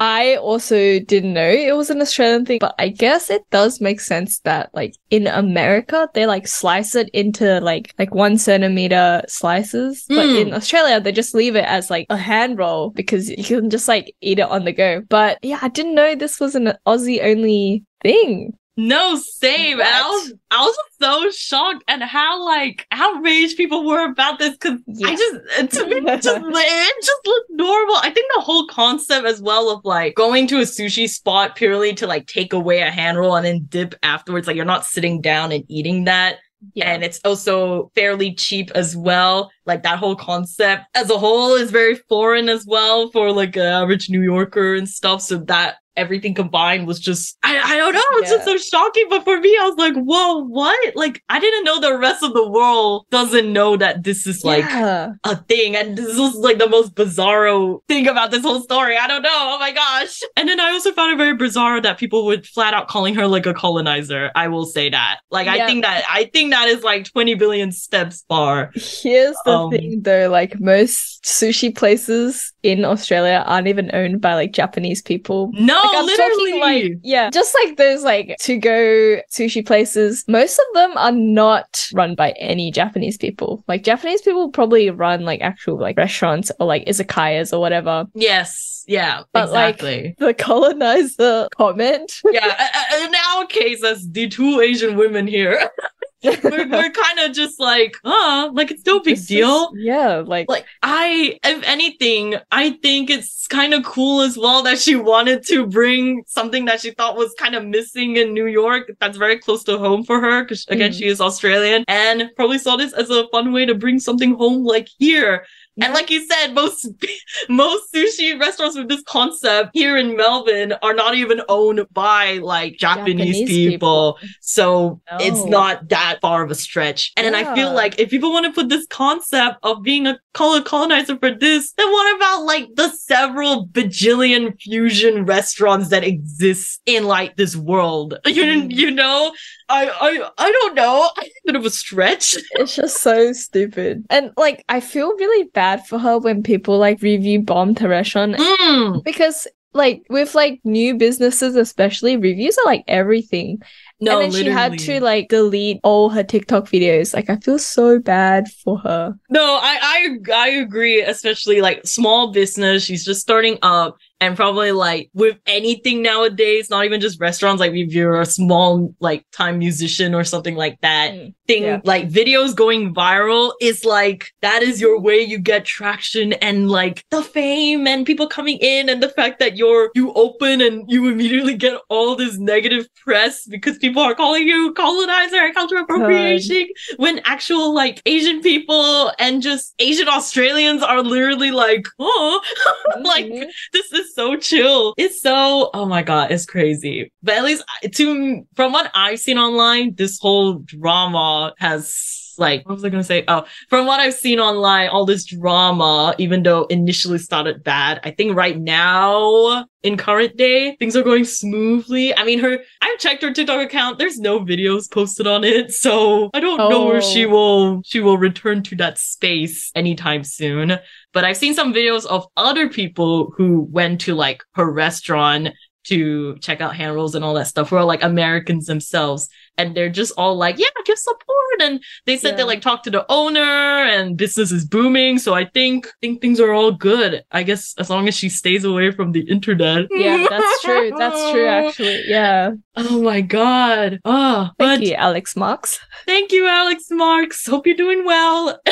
I 0.00 0.36
also 0.36 0.98
didn't 1.00 1.32
know 1.34 1.48
it 1.48 1.76
was 1.76 1.90
an 1.90 2.00
Australian 2.00 2.44
thing, 2.44 2.58
but 2.60 2.74
I 2.78 2.88
guess 2.88 3.30
it 3.30 3.42
does 3.50 3.80
make 3.80 4.00
sense 4.00 4.40
that 4.40 4.70
like 4.74 4.94
in 5.10 5.26
America 5.26 6.08
they 6.14 6.26
like 6.26 6.46
slice 6.46 6.94
it 6.94 7.08
into 7.10 7.60
like 7.60 7.92
like 7.98 8.14
one 8.14 8.38
centimeter 8.38 9.22
slices, 9.28 10.04
but 10.08 10.26
Mm. 10.26 10.40
in 10.48 10.54
Australia 10.54 11.00
they 11.00 11.12
just 11.12 11.34
leave 11.34 11.56
it 11.56 11.64
as 11.64 11.90
like 11.90 12.06
a 12.10 12.16
hand 12.16 12.58
roll 12.58 12.90
because 12.90 13.28
you 13.30 13.42
can 13.44 13.70
just 13.70 13.88
like 13.88 14.14
eat 14.20 14.38
it 14.38 14.42
on 14.48 14.64
the 14.64 14.72
go. 14.72 15.02
But 15.08 15.38
yeah, 15.42 15.58
I 15.62 15.68
didn't 15.68 15.94
know 15.94 16.14
this 16.14 16.40
was 16.40 16.54
an 16.54 16.72
Aussie 16.86 17.22
only 17.22 17.84
thing. 18.02 18.52
No, 18.80 19.16
same. 19.16 19.80
And 19.80 19.88
I 19.88 20.02
was 20.02 20.34
I 20.52 20.60
was 20.60 20.76
so 21.02 21.30
shocked 21.32 21.82
at 21.88 22.00
how 22.00 22.44
like 22.44 22.86
outraged 22.92 23.56
people 23.56 23.84
were 23.84 24.08
about 24.08 24.38
this 24.38 24.52
because 24.52 24.78
I 25.04 25.16
just 25.16 25.34
uh, 25.58 25.66
to 25.66 25.86
me 25.88 25.96
it 25.96 26.22
just 26.22 26.44
it 26.46 27.04
just 27.04 27.26
looked 27.26 27.50
normal. 27.50 27.96
I 27.96 28.10
think 28.10 28.30
the 28.36 28.40
whole 28.40 28.68
concept 28.68 29.26
as 29.26 29.42
well 29.42 29.70
of 29.70 29.84
like 29.84 30.14
going 30.14 30.46
to 30.46 30.58
a 30.58 30.62
sushi 30.62 31.08
spot 31.08 31.56
purely 31.56 31.92
to 31.94 32.06
like 32.06 32.28
take 32.28 32.52
away 32.52 32.80
a 32.82 32.90
hand 32.90 33.18
roll 33.18 33.34
and 33.34 33.44
then 33.44 33.66
dip 33.68 33.96
afterwards, 34.04 34.46
like 34.46 34.54
you're 34.54 34.64
not 34.64 34.86
sitting 34.86 35.20
down 35.20 35.50
and 35.50 35.64
eating 35.66 36.04
that. 36.04 36.36
Yeah. 36.74 36.92
And 36.92 37.02
it's 37.02 37.20
also 37.24 37.90
fairly 37.96 38.32
cheap 38.32 38.70
as 38.76 38.96
well. 38.96 39.50
Like 39.66 39.82
that 39.82 39.98
whole 39.98 40.14
concept 40.14 40.84
as 40.94 41.10
a 41.10 41.18
whole 41.18 41.56
is 41.56 41.72
very 41.72 41.96
foreign 42.08 42.48
as 42.48 42.64
well 42.64 43.10
for 43.10 43.32
like 43.32 43.56
an 43.56 43.62
average 43.62 44.08
New 44.08 44.22
Yorker 44.22 44.76
and 44.76 44.88
stuff. 44.88 45.20
So 45.22 45.38
that 45.38 45.78
everything 45.98 46.34
combined 46.34 46.86
was 46.86 46.98
just 47.00 47.36
I, 47.42 47.58
I 47.58 47.76
don't 47.76 47.92
know, 47.94 48.00
it's 48.18 48.30
just 48.30 48.44
so 48.44 48.56
shocking. 48.56 49.06
But 49.10 49.24
for 49.24 49.38
me, 49.40 49.50
I 49.60 49.64
was 49.68 49.76
like, 49.76 49.94
whoa, 49.94 50.44
what? 50.44 50.96
Like 50.96 51.22
I 51.28 51.38
didn't 51.40 51.64
know 51.64 51.80
the 51.80 51.98
rest 51.98 52.22
of 52.22 52.32
the 52.32 52.48
world 52.48 53.06
doesn't 53.10 53.52
know 53.52 53.76
that 53.76 54.04
this 54.04 54.26
is 54.26 54.44
like 54.44 54.64
Yeah. 54.64 55.12
a 55.24 55.36
thing. 55.36 55.76
And 55.76 55.96
this 55.98 56.18
was 56.18 56.34
like 56.36 56.58
the 56.58 56.68
most 56.68 56.94
bizarro 56.94 57.80
thing 57.88 58.06
about 58.08 58.30
this 58.30 58.42
whole 58.42 58.60
story. 58.60 58.96
I 58.96 59.06
don't 59.06 59.22
know. 59.22 59.28
Oh 59.32 59.58
my 59.58 59.72
gosh. 59.72 60.20
And 60.36 60.48
then 60.48 60.60
I 60.60 60.70
also 60.70 60.92
found 60.92 61.12
it 61.12 61.16
very 61.18 61.34
bizarre 61.34 61.80
that 61.80 61.98
people 61.98 62.24
would 62.26 62.46
flat 62.46 62.74
out 62.74 62.88
calling 62.88 63.14
her 63.14 63.26
like 63.26 63.46
a 63.46 63.54
colonizer. 63.54 64.30
I 64.34 64.48
will 64.48 64.66
say 64.66 64.88
that. 64.90 65.20
Like 65.30 65.48
I 65.48 65.66
think 65.66 65.84
that 65.84 66.04
I 66.08 66.24
think 66.32 66.52
that 66.52 66.68
is 66.68 66.82
like 66.82 67.04
20 67.12 67.34
billion 67.34 67.72
steps 67.72 68.24
far. 68.28 68.70
Here's 68.74 69.36
the 69.44 69.50
Um, 69.52 69.70
thing 69.70 70.02
though, 70.02 70.28
like 70.30 70.58
most 70.60 71.22
sushi 71.24 71.74
places 71.74 72.52
in 72.62 72.84
Australia 72.84 73.42
aren't 73.46 73.66
even 73.68 73.90
owned 73.94 74.20
by 74.20 74.34
like 74.34 74.52
Japanese 74.52 75.02
people. 75.02 75.50
No, 75.54 75.80
like 75.88 75.98
I'm 75.98 76.06
literally. 76.06 76.50
talking 76.50 76.60
like 76.60 77.00
yeah, 77.02 77.30
just 77.30 77.54
like 77.62 77.76
those 77.76 78.02
like 78.02 78.36
to 78.40 78.56
go 78.56 79.20
sushi 79.30 79.64
places, 79.66 80.24
most 80.28 80.58
of 80.58 80.74
them 80.74 80.96
are 80.96 81.12
not 81.12 81.88
run 81.94 82.14
by 82.14 82.30
any 82.32 82.70
Japanese 82.70 83.16
people. 83.16 83.64
Like 83.68 83.82
Japanese 83.84 84.22
people 84.22 84.50
probably 84.50 84.90
run 84.90 85.24
like 85.24 85.40
actual 85.40 85.78
like 85.78 85.96
restaurants 85.96 86.50
or 86.60 86.66
like 86.66 86.84
izakayas 86.86 87.52
or 87.52 87.60
whatever. 87.60 88.06
yes. 88.14 88.76
Yeah. 88.88 89.24
But, 89.34 89.50
like, 89.50 89.74
exactly. 89.74 90.14
The 90.18 90.32
colonizer 90.32 91.48
comment. 91.54 92.10
yeah. 92.32 92.68
In 93.04 93.12
our 93.14 93.44
case, 93.44 93.84
as 93.84 94.08
the 94.10 94.28
two 94.28 94.62
Asian 94.62 94.96
women 94.96 95.26
here, 95.26 95.68
we're, 96.24 96.68
we're 96.68 96.90
kind 96.90 97.18
of 97.20 97.32
just 97.32 97.60
like, 97.60 97.96
uh, 98.04 98.50
like 98.52 98.70
it's 98.70 98.84
no 98.84 98.98
big 99.00 99.14
This 99.16 99.22
is- 99.22 99.28
deal. 99.28 99.70
yeah, 99.76 100.16
like 100.26 100.48
like 100.48 100.66
I 100.82 101.38
if 101.44 101.62
anything, 101.64 102.34
I 102.50 102.70
think 102.82 103.08
it's 103.10 103.46
kind 103.46 103.72
of 103.74 103.84
cool 103.84 104.20
as 104.22 104.36
well 104.36 104.62
that 104.64 104.78
she 104.78 104.96
wanted 104.96 105.46
to 105.46 105.66
bring 105.66 106.22
something 106.26 106.64
that 106.66 106.80
she 106.80 106.90
thought 106.90 107.16
was 107.16 107.34
kind 107.38 107.54
of 107.54 107.64
missing 107.64 108.16
in 108.16 108.34
New 108.34 108.46
York 108.46 108.90
that's 109.00 109.16
very 109.16 109.38
close 109.38 109.62
to 109.64 109.78
home 109.78 110.04
for 110.04 110.20
her 110.20 110.42
because 110.44 110.64
again 110.68 110.90
Mm. 110.92 110.98
she 110.98 111.06
is 111.06 111.20
Australian 111.20 111.84
and 111.88 112.30
probably 112.36 112.58
saw 112.58 112.76
this 112.76 112.92
as 112.92 113.10
a 113.10 113.28
fun 113.28 113.52
way 113.52 113.64
to 113.66 113.74
bring 113.74 113.98
something 113.98 114.34
home 114.34 114.64
like 114.64 114.88
here. 114.98 115.44
And 115.80 115.94
like 115.94 116.10
you 116.10 116.26
said, 116.26 116.54
most 116.54 116.88
most 117.48 117.92
sushi 117.92 118.38
restaurants 118.38 118.76
with 118.76 118.88
this 118.88 119.02
concept 119.02 119.70
here 119.72 119.96
in 119.96 120.16
Melbourne 120.16 120.74
are 120.82 120.94
not 120.94 121.14
even 121.14 121.42
owned 121.48 121.86
by 121.92 122.38
like 122.38 122.76
Japanese, 122.78 123.38
Japanese 123.38 123.48
people. 123.48 124.14
people. 124.14 124.18
So 124.40 125.00
it's 125.20 125.44
not 125.44 125.88
that 125.88 126.18
far 126.20 126.42
of 126.42 126.50
a 126.50 126.54
stretch. 126.54 127.12
And 127.16 127.26
then 127.26 127.34
I 127.34 127.54
feel 127.54 127.72
like 127.72 127.98
if 127.98 128.10
people 128.10 128.32
want 128.32 128.46
to 128.46 128.52
put 128.52 128.68
this 128.68 128.86
concept 128.88 129.58
of 129.62 129.82
being 129.82 130.06
a 130.06 130.18
color 130.38 130.62
colonizer 130.62 131.16
for 131.18 131.32
this, 131.34 131.72
then 131.72 131.90
what 131.90 132.16
about 132.16 132.44
like 132.44 132.66
the 132.76 132.88
several 132.90 133.66
bajillion 133.68 134.44
fusion 134.60 135.24
restaurants 135.24 135.88
that 135.88 136.04
exist 136.04 136.80
in 136.86 137.04
like 137.16 137.34
this 137.36 137.54
world? 137.56 138.14
You 138.26 138.44
Mm. 138.44 138.70
you 138.80 138.90
know, 138.92 139.32
I 139.68 139.82
I 140.08 140.10
I 140.46 140.48
don't 140.56 140.74
know. 140.76 141.10
A 141.18 141.22
bit 141.46 141.56
of 141.56 141.64
a 141.66 141.70
stretch. 141.70 142.36
It's 142.60 142.76
just 142.76 142.96
so 143.02 143.32
stupid. 143.32 144.06
And 144.10 144.30
like 144.36 144.58
I 144.68 144.78
feel 144.80 145.08
really 145.22 145.44
bad 145.54 145.86
for 145.88 145.98
her 145.98 146.18
when 146.18 146.42
people 146.42 146.78
like 146.78 147.02
review 147.02 147.38
bombed 147.42 147.78
her 147.80 147.88
restaurant 147.88 148.36
Mm. 148.36 149.02
because 149.04 149.48
like 149.74 150.02
with 150.08 150.34
like 150.34 150.60
new 150.64 150.96
businesses 150.96 151.54
especially 151.56 152.16
reviews 152.16 152.56
are 152.58 152.64
like 152.72 152.84
everything. 152.88 153.58
No, 154.00 154.20
and 154.20 154.32
then 154.32 154.44
she 154.44 154.50
had 154.50 154.78
to 154.78 155.00
like 155.00 155.28
delete 155.28 155.80
all 155.82 156.08
her 156.10 156.22
TikTok 156.22 156.64
videos. 156.66 157.14
Like 157.14 157.28
I 157.28 157.36
feel 157.36 157.58
so 157.58 157.98
bad 157.98 158.48
for 158.48 158.78
her. 158.78 159.14
No, 159.28 159.58
I, 159.60 159.78
I 159.82 160.32
I 160.34 160.48
agree, 160.50 161.02
especially 161.02 161.60
like 161.60 161.86
small 161.86 162.32
business. 162.32 162.84
She's 162.84 163.04
just 163.04 163.20
starting 163.20 163.58
up 163.62 163.96
and 164.20 164.36
probably 164.36 164.72
like 164.72 165.10
with 165.14 165.38
anything 165.46 166.02
nowadays, 166.02 166.70
not 166.70 166.84
even 166.84 167.00
just 167.00 167.20
restaurants, 167.20 167.60
like 167.60 167.72
if 167.72 167.92
you're 167.92 168.20
a 168.20 168.26
small 168.26 168.94
like 169.00 169.24
time 169.32 169.58
musician 169.58 170.14
or 170.14 170.24
something 170.24 170.56
like 170.56 170.80
that, 170.80 171.12
Mm, 171.12 171.34
thing 171.46 171.62
yeah. 171.62 171.80
like 171.84 172.08
videos 172.10 172.54
going 172.54 172.94
viral 172.94 173.52
is 173.62 173.82
like 173.84 174.30
that 174.42 174.62
is 174.62 174.80
your 174.82 175.00
way 175.00 175.18
you 175.20 175.38
get 175.38 175.64
traction 175.64 176.34
and 176.34 176.68
like 176.70 177.02
the 177.10 177.22
fame 177.22 177.86
and 177.86 178.04
people 178.04 178.26
coming 178.28 178.58
in 178.60 178.90
and 178.90 179.02
the 179.02 179.08
fact 179.08 179.38
that 179.38 179.56
you're 179.56 179.90
you 179.94 180.12
open 180.12 180.60
and 180.60 180.84
you 180.90 181.08
immediately 181.08 181.56
get 181.56 181.80
all 181.88 182.14
this 182.16 182.36
negative 182.38 182.86
press 182.96 183.46
because 183.46 183.78
people 183.78 184.02
are 184.02 184.14
calling 184.14 184.46
you 184.46 184.74
colonizer 184.74 185.36
and 185.38 185.54
cultural 185.54 185.82
appropriation 185.84 186.66
when 186.98 187.18
actual 187.24 187.72
like 187.74 188.02
Asian 188.04 188.42
people 188.42 189.10
and 189.18 189.40
just 189.40 189.74
Asian 189.78 190.06
Australians 190.08 190.82
are 190.82 191.02
literally 191.02 191.50
like, 191.50 191.86
oh, 191.98 192.40
like 193.02 193.24
Mhm. 193.26 193.46
this 193.72 193.90
is 193.92 194.07
so 194.14 194.36
chill. 194.36 194.94
It's 194.96 195.20
so 195.22 195.70
oh 195.74 195.86
my 195.86 196.02
god, 196.02 196.30
it's 196.30 196.46
crazy. 196.46 197.12
But 197.22 197.36
at 197.36 197.44
least 197.44 197.64
to 197.94 198.42
from 198.54 198.72
what 198.72 198.90
I've 198.94 199.20
seen 199.20 199.38
online, 199.38 199.94
this 199.94 200.18
whole 200.18 200.54
drama 200.60 201.54
has 201.58 202.24
like 202.38 202.64
what 202.68 202.76
was 202.76 202.84
I 202.84 202.88
gonna 202.88 203.02
say? 203.02 203.24
Oh, 203.26 203.44
from 203.68 203.86
what 203.86 203.98
I've 203.98 204.14
seen 204.14 204.38
online, 204.38 204.88
all 204.90 205.04
this 205.04 205.24
drama, 205.24 206.14
even 206.18 206.44
though 206.44 206.64
initially 206.66 207.18
started 207.18 207.64
bad, 207.64 208.00
I 208.04 208.12
think 208.12 208.36
right 208.36 208.56
now 208.58 209.64
in 209.82 209.96
current 209.96 210.36
day 210.36 210.76
things 210.76 210.94
are 210.96 211.02
going 211.02 211.24
smoothly. 211.24 212.14
I 212.16 212.24
mean, 212.24 212.38
her 212.40 212.58
I've 212.80 212.98
checked 212.98 213.22
her 213.22 213.32
TikTok 213.32 213.64
account. 213.66 213.98
There's 213.98 214.18
no 214.20 214.40
videos 214.40 214.88
posted 214.90 215.26
on 215.26 215.42
it, 215.44 215.72
so 215.72 216.30
I 216.32 216.38
don't 216.40 216.58
know 216.58 216.86
where 216.86 217.02
she 217.02 217.26
Oh. 217.26 217.30
will 217.30 217.82
she 217.84 217.98
will 218.00 218.18
return 218.18 218.62
to 218.64 218.76
that 218.76 218.98
space 218.98 219.72
anytime 219.74 220.22
soon 220.22 220.78
but 221.12 221.24
I've 221.24 221.36
seen 221.36 221.54
some 221.54 221.72
videos 221.72 222.06
of 222.06 222.26
other 222.36 222.68
people 222.68 223.32
who 223.36 223.62
went 223.70 224.02
to 224.02 224.14
like 224.14 224.42
her 224.54 224.70
restaurant 224.70 225.50
to 225.84 226.36
check 226.38 226.60
out 226.60 226.76
hand 226.76 226.94
rolls 226.94 227.14
and 227.14 227.24
all 227.24 227.34
that 227.34 227.46
stuff 227.46 227.70
who 227.70 227.76
are 227.76 227.84
like 227.84 228.02
Americans 228.02 228.66
themselves. 228.66 229.28
And 229.58 229.74
they're 229.74 229.88
just 229.90 230.12
all 230.16 230.36
like, 230.36 230.58
yeah, 230.58 230.66
give 230.86 230.98
support. 230.98 231.60
And 231.60 231.82
they 232.06 232.16
said 232.16 232.36
they 232.36 232.44
like 232.44 232.62
talked 232.62 232.84
to 232.84 232.90
the 232.90 233.04
owner 233.08 233.40
and 233.40 234.16
business 234.16 234.52
is 234.52 234.64
booming. 234.64 235.18
So 235.18 235.34
I 235.34 235.44
think 235.44 235.88
think 236.00 236.20
things 236.20 236.40
are 236.40 236.52
all 236.52 236.72
good. 236.72 237.24
I 237.32 237.42
guess 237.42 237.74
as 237.78 237.90
long 237.90 238.08
as 238.08 238.16
she 238.16 238.28
stays 238.28 238.64
away 238.64 238.92
from 238.92 239.12
the 239.12 239.20
internet. 239.28 239.86
Yeah, 239.90 240.26
that's 240.30 240.62
true. 240.62 240.92
That's 240.96 241.30
true 241.32 241.46
actually. 241.58 242.04
Yeah. 242.06 242.52
Oh 242.76 243.02
my 243.02 243.20
god. 243.20 244.00
Oh, 244.04 244.50
Thank 244.58 244.80
but 244.80 244.86
you, 244.86 244.94
Alex 244.94 245.34
Marks. 245.34 245.80
thank 246.06 246.30
you, 246.30 246.46
Alex 246.46 246.84
Marks. 246.90 247.46
Hope 247.46 247.66
you're 247.66 247.76
doing 247.76 248.04
well. 248.04 248.58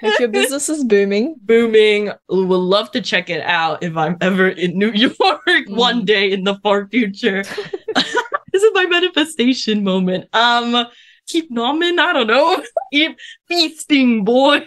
If 0.00 0.20
your 0.20 0.28
business 0.28 0.68
is 0.68 0.84
booming. 0.84 1.34
booming. 1.42 2.12
We 2.28 2.44
would 2.44 2.56
love 2.56 2.92
to 2.92 3.00
check 3.00 3.30
it 3.30 3.42
out 3.42 3.82
if 3.82 3.96
I'm 3.96 4.16
ever 4.20 4.48
in 4.48 4.78
New 4.78 4.92
York 4.94 5.16
mm. 5.48 5.70
one 5.70 6.04
day 6.04 6.30
in 6.30 6.44
the 6.44 6.54
far 6.62 6.86
future. 6.88 7.42
Is 8.68 8.74
my 8.74 8.86
manifestation 8.86 9.82
moment. 9.82 10.28
Um, 10.34 10.86
keep 11.26 11.50
nomming. 11.50 11.98
I 11.98 12.12
don't 12.12 12.26
know. 12.26 12.62
Keep 12.92 13.18
feasting, 13.46 14.24
boy. 14.24 14.62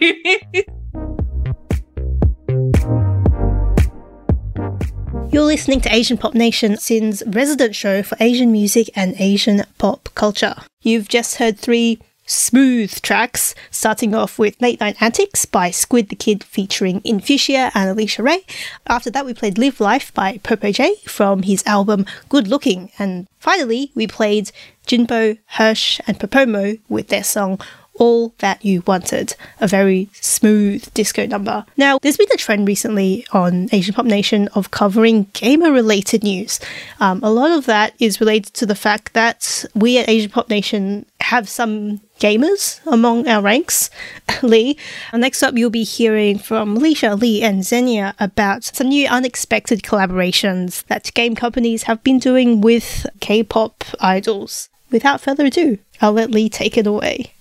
You're 5.30 5.44
listening 5.44 5.80
to 5.82 5.94
Asian 5.94 6.18
Pop 6.18 6.34
Nation, 6.34 6.76
SYN's 6.76 7.22
resident 7.26 7.76
show 7.76 8.02
for 8.02 8.16
Asian 8.18 8.50
music 8.50 8.90
and 8.96 9.14
Asian 9.18 9.62
pop 9.78 10.08
culture. 10.14 10.56
You've 10.80 11.08
just 11.08 11.36
heard 11.36 11.58
three 11.58 12.00
smooth 12.26 13.00
tracks, 13.02 13.54
starting 13.70 14.14
off 14.14 14.38
with 14.38 14.60
Late 14.60 14.80
Night 14.80 14.96
Antics 15.00 15.44
by 15.44 15.70
Squid 15.70 16.08
the 16.08 16.16
Kid 16.16 16.44
featuring 16.44 17.00
Infusia 17.02 17.70
and 17.74 17.90
Alicia 17.90 18.22
Ray. 18.22 18.44
After 18.86 19.10
that, 19.10 19.26
we 19.26 19.34
played 19.34 19.58
Live 19.58 19.80
Life 19.80 20.12
by 20.14 20.38
Popo 20.38 20.72
J 20.72 20.96
from 21.04 21.42
his 21.42 21.62
album 21.66 22.06
Good 22.28 22.48
Looking. 22.48 22.90
And 22.98 23.26
finally, 23.38 23.90
we 23.94 24.06
played 24.06 24.52
Jinbo, 24.86 25.38
Hirsch, 25.46 26.00
and 26.06 26.18
Popomo 26.18 26.78
with 26.88 27.08
their 27.08 27.24
song 27.24 27.60
all 27.94 28.34
That 28.38 28.64
You 28.64 28.82
Wanted, 28.86 29.36
a 29.60 29.68
very 29.68 30.08
smooth 30.14 30.92
disco 30.94 31.26
number. 31.26 31.64
Now, 31.76 31.98
there's 32.00 32.16
been 32.16 32.32
a 32.32 32.36
trend 32.36 32.66
recently 32.66 33.26
on 33.32 33.68
Asian 33.72 33.94
Pop 33.94 34.06
Nation 34.06 34.48
of 34.54 34.70
covering 34.70 35.26
gamer 35.34 35.70
related 35.70 36.22
news. 36.22 36.58
Um, 37.00 37.20
a 37.22 37.30
lot 37.30 37.50
of 37.50 37.66
that 37.66 37.94
is 37.98 38.20
related 38.20 38.54
to 38.54 38.66
the 38.66 38.74
fact 38.74 39.12
that 39.12 39.64
we 39.74 39.98
at 39.98 40.08
Asian 40.08 40.30
Pop 40.30 40.48
Nation 40.48 41.06
have 41.20 41.48
some 41.48 42.00
gamers 42.22 42.80
among 42.86 43.26
our 43.26 43.42
ranks. 43.42 43.90
Lee, 44.42 44.78
uh, 45.12 45.18
next 45.18 45.42
up, 45.42 45.56
you'll 45.56 45.70
be 45.70 45.82
hearing 45.82 46.38
from 46.38 46.76
Alicia, 46.76 47.16
Lee, 47.16 47.42
and 47.42 47.64
Xenia 47.64 48.14
about 48.20 48.62
some 48.62 48.88
new 48.88 49.08
unexpected 49.08 49.82
collaborations 49.82 50.84
that 50.86 51.12
game 51.14 51.34
companies 51.34 51.82
have 51.84 52.02
been 52.04 52.20
doing 52.20 52.60
with 52.60 53.06
K 53.20 53.42
pop 53.42 53.84
idols. 54.00 54.68
without 54.90 55.20
further 55.20 55.46
ado, 55.46 55.78
I'll 56.00 56.12
let 56.12 56.30
Lee 56.30 56.48
take 56.48 56.78
it 56.78 56.86
away. 56.86 57.32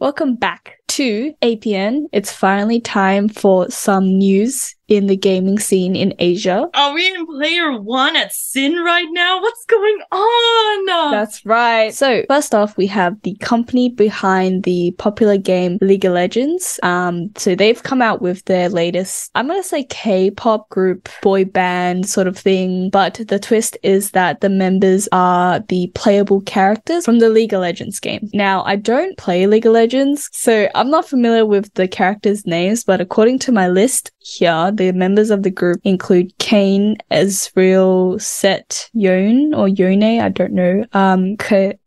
Welcome 0.00 0.34
back 0.34 0.78
to 0.88 1.34
APN. 1.42 2.06
It's 2.12 2.32
finally 2.32 2.80
time 2.80 3.28
for 3.28 3.70
some 3.70 4.06
news 4.06 4.75
in 4.88 5.06
the 5.06 5.16
gaming 5.16 5.58
scene 5.58 5.96
in 5.96 6.14
Asia. 6.18 6.68
Are 6.74 6.94
we 6.94 7.06
in 7.08 7.26
player 7.26 7.80
one 7.80 8.16
at 8.16 8.32
SYN 8.32 8.82
right 8.82 9.08
now? 9.10 9.40
What's 9.40 9.64
going 9.66 9.98
on? 10.12 11.10
That's 11.10 11.44
right. 11.44 11.92
So 11.92 12.24
first 12.28 12.54
off, 12.54 12.76
we 12.76 12.86
have 12.88 13.20
the 13.22 13.36
company 13.36 13.88
behind 13.88 14.64
the 14.64 14.92
popular 14.98 15.36
game 15.36 15.78
League 15.80 16.04
of 16.04 16.12
Legends. 16.12 16.78
Um, 16.82 17.30
so 17.36 17.54
they've 17.54 17.82
come 17.82 18.02
out 18.02 18.22
with 18.22 18.44
their 18.44 18.68
latest, 18.68 19.30
I'm 19.34 19.48
gonna 19.48 19.62
say 19.62 19.84
K-pop 19.84 20.68
group 20.68 21.08
boy 21.22 21.44
band 21.44 22.08
sort 22.08 22.26
of 22.26 22.38
thing, 22.38 22.90
but 22.90 23.20
the 23.28 23.38
twist 23.38 23.76
is 23.82 24.12
that 24.12 24.40
the 24.40 24.48
members 24.48 25.08
are 25.12 25.60
the 25.60 25.90
playable 25.94 26.40
characters 26.42 27.04
from 27.04 27.18
the 27.18 27.30
League 27.30 27.52
of 27.52 27.60
Legends 27.60 28.00
game. 28.00 28.28
Now, 28.32 28.62
I 28.64 28.76
don't 28.76 29.16
play 29.18 29.46
League 29.46 29.66
of 29.66 29.72
Legends, 29.72 30.28
so 30.32 30.68
I'm 30.74 30.90
not 30.90 31.08
familiar 31.08 31.46
with 31.46 31.72
the 31.74 31.88
characters' 31.88 32.46
names, 32.46 32.84
but 32.84 33.00
according 33.00 33.38
to 33.40 33.52
my 33.52 33.68
list 33.68 34.12
here, 34.18 34.72
the 34.76 34.92
members 34.92 35.30
of 35.30 35.42
the 35.42 35.50
group 35.50 35.80
include 35.84 36.36
Kayn, 36.38 36.96
Ezreal, 37.10 38.20
Sett, 38.20 38.90
Yone 38.92 39.54
or 39.54 39.68
Yone, 39.68 40.20
I 40.20 40.28
don't 40.28 40.52
know, 40.52 40.84
um, 40.92 41.36
K- 41.36 41.78